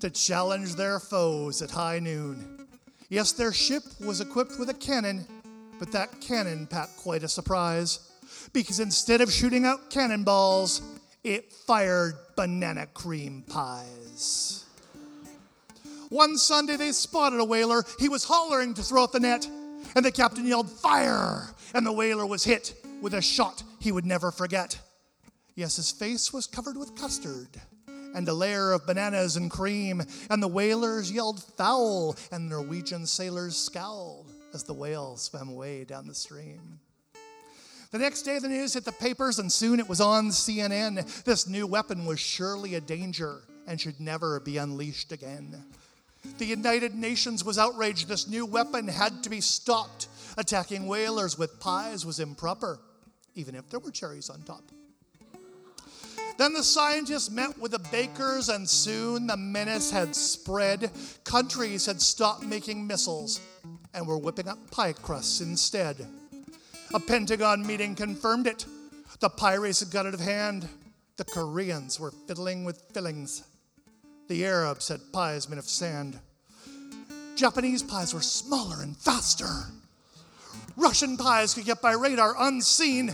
to 0.00 0.08
challenge 0.08 0.76
their 0.76 0.98
foes 0.98 1.60
at 1.60 1.70
high 1.70 1.98
noon. 1.98 2.66
Yes, 3.10 3.32
their 3.32 3.52
ship 3.52 3.82
was 4.00 4.22
equipped 4.22 4.58
with 4.58 4.70
a 4.70 4.74
cannon, 4.74 5.26
but 5.78 5.92
that 5.92 6.22
cannon 6.22 6.66
packed 6.66 6.96
quite 6.96 7.22
a 7.22 7.28
surprise 7.28 8.10
because 8.54 8.80
instead 8.80 9.20
of 9.20 9.30
shooting 9.30 9.66
out 9.66 9.90
cannonballs, 9.90 10.80
it 11.22 11.52
fired 11.52 12.14
banana 12.34 12.86
cream 12.94 13.44
pies. 13.46 14.64
One 16.10 16.36
Sunday 16.36 16.76
they 16.76 16.92
spotted 16.92 17.40
a 17.40 17.44
whaler. 17.44 17.84
He 17.98 18.08
was 18.08 18.24
hollering 18.24 18.74
to 18.74 18.82
throw 18.82 19.04
out 19.04 19.12
the 19.12 19.20
net, 19.20 19.48
and 19.94 20.04
the 20.04 20.12
captain 20.12 20.46
yelled, 20.46 20.70
Fire! 20.70 21.54
And 21.72 21.86
the 21.86 21.92
whaler 21.92 22.26
was 22.26 22.44
hit 22.44 22.74
with 23.00 23.14
a 23.14 23.22
shot 23.22 23.62
he 23.78 23.92
would 23.92 24.04
never 24.04 24.30
forget. 24.30 24.78
Yes, 25.54 25.76
his 25.76 25.90
face 25.90 26.32
was 26.32 26.46
covered 26.46 26.76
with 26.76 26.96
custard 26.96 27.60
and 28.14 28.28
a 28.28 28.34
layer 28.34 28.72
of 28.72 28.86
bananas 28.86 29.36
and 29.36 29.50
cream, 29.50 30.02
and 30.28 30.42
the 30.42 30.48
whalers 30.48 31.12
yelled 31.12 31.42
foul, 31.56 32.16
and 32.32 32.50
the 32.50 32.56
Norwegian 32.56 33.06
sailors 33.06 33.56
scowled 33.56 34.32
as 34.52 34.64
the 34.64 34.74
whale 34.74 35.16
swam 35.16 35.48
away 35.48 35.84
down 35.84 36.08
the 36.08 36.14
stream. 36.14 36.80
The 37.92 37.98
next 37.98 38.22
day, 38.22 38.38
the 38.38 38.48
news 38.48 38.74
hit 38.74 38.84
the 38.84 38.92
papers, 38.92 39.38
and 39.38 39.50
soon 39.50 39.80
it 39.80 39.88
was 39.88 40.00
on 40.00 40.28
CNN. 40.28 41.24
This 41.24 41.48
new 41.48 41.66
weapon 41.66 42.06
was 42.06 42.20
surely 42.20 42.74
a 42.74 42.80
danger 42.80 43.42
and 43.66 43.80
should 43.80 44.00
never 44.00 44.40
be 44.40 44.56
unleashed 44.56 45.12
again. 45.12 45.64
The 46.38 46.44
United 46.44 46.94
Nations 46.94 47.44
was 47.44 47.58
outraged. 47.58 48.08
This 48.08 48.28
new 48.28 48.46
weapon 48.46 48.88
had 48.88 49.22
to 49.24 49.30
be 49.30 49.40
stopped. 49.40 50.08
Attacking 50.36 50.86
whalers 50.86 51.38
with 51.38 51.60
pies 51.60 52.06
was 52.06 52.20
improper, 52.20 52.78
even 53.34 53.54
if 53.54 53.68
there 53.68 53.80
were 53.80 53.90
cherries 53.90 54.30
on 54.30 54.42
top. 54.42 54.62
Then 56.38 56.54
the 56.54 56.62
scientists 56.62 57.30
met 57.30 57.58
with 57.58 57.72
the 57.72 57.78
bakers, 57.90 58.48
and 58.48 58.66
soon 58.66 59.26
the 59.26 59.36
menace 59.36 59.90
had 59.90 60.16
spread. 60.16 60.90
Countries 61.24 61.84
had 61.84 62.00
stopped 62.00 62.42
making 62.42 62.86
missiles 62.86 63.40
and 63.92 64.06
were 64.06 64.16
whipping 64.16 64.48
up 64.48 64.70
pie 64.70 64.94
crusts 64.94 65.42
instead. 65.42 66.06
A 66.94 67.00
Pentagon 67.00 67.66
meeting 67.66 67.94
confirmed 67.94 68.46
it. 68.46 68.64
The 69.20 69.28
pie 69.28 69.54
race 69.54 69.80
had 69.80 69.90
got 69.90 70.06
out 70.06 70.14
of 70.14 70.20
hand. 70.20 70.66
The 71.18 71.24
Koreans 71.24 72.00
were 72.00 72.12
fiddling 72.26 72.64
with 72.64 72.80
fillings. 72.94 73.42
The 74.30 74.46
Arabs 74.46 74.86
had 74.86 75.00
pies 75.12 75.48
made 75.48 75.58
of 75.58 75.68
sand. 75.68 76.16
Japanese 77.34 77.82
pies 77.82 78.14
were 78.14 78.20
smaller 78.20 78.80
and 78.80 78.96
faster. 78.96 79.64
Russian 80.76 81.16
pies 81.16 81.52
could 81.52 81.64
get 81.64 81.82
by 81.82 81.94
radar 81.94 82.36
unseen. 82.38 83.12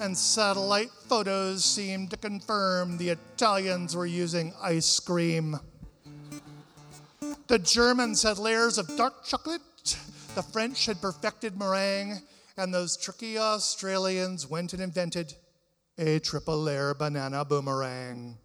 And 0.00 0.18
satellite 0.18 0.90
photos 1.06 1.64
seemed 1.64 2.10
to 2.10 2.16
confirm 2.16 2.98
the 2.98 3.10
Italians 3.10 3.94
were 3.94 4.04
using 4.04 4.52
ice 4.60 4.98
cream. 4.98 5.60
The 7.46 7.60
Germans 7.60 8.24
had 8.24 8.38
layers 8.38 8.78
of 8.78 8.96
dark 8.96 9.24
chocolate. 9.24 9.96
The 10.34 10.42
French 10.42 10.86
had 10.86 11.00
perfected 11.00 11.56
meringue. 11.56 12.20
And 12.56 12.74
those 12.74 12.96
tricky 12.96 13.38
Australians 13.38 14.50
went 14.50 14.72
and 14.72 14.82
invented 14.82 15.34
a 15.98 16.18
triple 16.18 16.60
layer 16.60 16.94
banana 16.94 17.44
boomerang. 17.44 18.38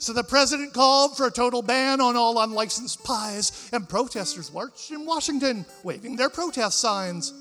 So 0.00 0.12
the 0.12 0.22
president 0.22 0.72
called 0.72 1.16
for 1.16 1.26
a 1.26 1.30
total 1.30 1.60
ban 1.60 2.00
on 2.00 2.16
all 2.16 2.40
unlicensed 2.40 3.02
pies, 3.02 3.68
and 3.72 3.88
protesters 3.88 4.52
marched 4.52 4.92
in 4.92 5.04
Washington, 5.04 5.66
waving 5.82 6.14
their 6.14 6.30
protest 6.30 6.78
signs. 6.78 7.32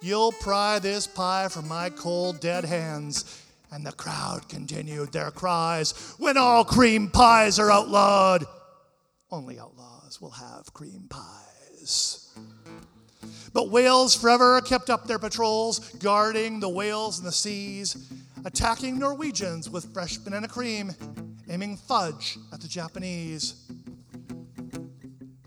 You'll 0.00 0.30
pry 0.30 0.78
this 0.78 1.08
pie 1.08 1.48
from 1.48 1.66
my 1.66 1.90
cold, 1.90 2.40
dead 2.40 2.64
hands. 2.64 3.44
And 3.72 3.84
the 3.84 3.92
crowd 3.92 4.48
continued 4.48 5.12
their 5.12 5.30
cries 5.30 5.92
when 6.18 6.38
all 6.38 6.64
cream 6.64 7.10
pies 7.10 7.58
are 7.58 7.70
outlawed. 7.70 8.46
Only 9.30 9.58
outlaws 9.58 10.20
will 10.20 10.30
have 10.30 10.72
cream 10.72 11.06
pies. 11.10 12.34
But 13.52 13.70
whales 13.70 14.14
forever 14.14 14.60
kept 14.60 14.88
up 14.88 15.06
their 15.06 15.18
patrols, 15.18 15.80
guarding 15.98 16.60
the 16.60 16.68
whales 16.68 17.18
in 17.18 17.24
the 17.24 17.32
seas, 17.32 18.08
attacking 18.44 18.98
Norwegians 18.98 19.68
with 19.68 19.92
fresh 19.92 20.16
banana 20.16 20.48
cream, 20.48 20.92
aiming 21.48 21.76
fudge 21.76 22.38
at 22.52 22.60
the 22.60 22.68
Japanese. 22.68 23.70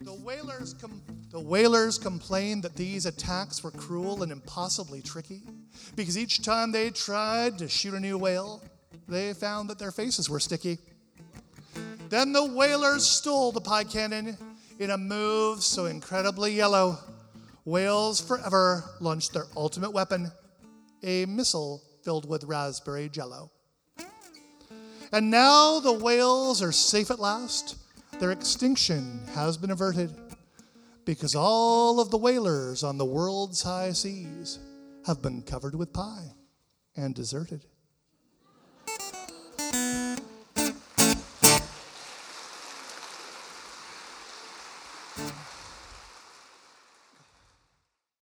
The 0.02 0.14
whalers, 0.14 0.74
com- 0.74 1.02
the 1.30 1.39
whalers 1.39 1.97
complained 1.97 2.64
that 2.64 2.76
these 2.76 3.06
attacks 3.06 3.64
were 3.64 3.72
cruel 3.72 4.24
and 4.24 4.32
impossibly 4.32 5.02
tricky 5.02 5.43
because 5.95 6.18
each 6.18 6.41
time 6.41 6.72
they 6.72 6.89
tried 6.89 7.58
to 7.60 7.68
shoot 7.68 7.93
a 7.93 7.99
new 7.99 8.18
whale, 8.18 8.62
they 9.08 9.34
found 9.34 9.70
that 9.70 9.80
their 9.80 9.91
faces 9.91 10.30
were 10.30 10.39
sticky. 10.39 10.80
Then 12.10 12.34
the 12.34 12.45
whalers 12.45 13.08
stole 13.08 13.52
the 13.52 13.62
pie 13.62 13.84
cannon 13.84 14.38
in 14.80 14.89
a 14.89 14.97
move 14.97 15.64
so 15.64 15.86
incredibly 15.86 16.54
yellow. 16.54 16.97
Whales 17.64 18.20
forever 18.20 18.84
launched 18.99 19.34
their 19.34 19.45
ultimate 19.56 19.91
weapon, 19.91 20.32
a 21.04 21.26
missile 21.28 21.82
filled 22.04 22.28
with 22.28 22.43
raspberry 22.45 23.08
jello. 23.08 23.52
And 25.12 25.30
now 25.30 25.80
the 25.80 25.91
whales 25.91 26.62
are 26.62 26.72
safe 26.72 27.12
at 27.12 27.20
last. 27.20 27.76
Their 28.20 28.32
extinction 28.32 29.22
has 29.34 29.57
been 29.57 29.72
averted 29.72 30.14
because 31.05 31.36
all 31.36 31.99
of 31.99 32.12
the 32.12 32.18
whalers 32.18 32.84
on 32.84 32.97
the 32.97 33.05
world's 33.05 33.62
high 33.62 33.91
seas 33.91 34.59
have 35.05 35.22
been 35.22 35.41
covered 35.41 35.76
with 35.76 35.91
pie 35.91 36.32
and 36.95 37.14
deserted. 37.14 37.66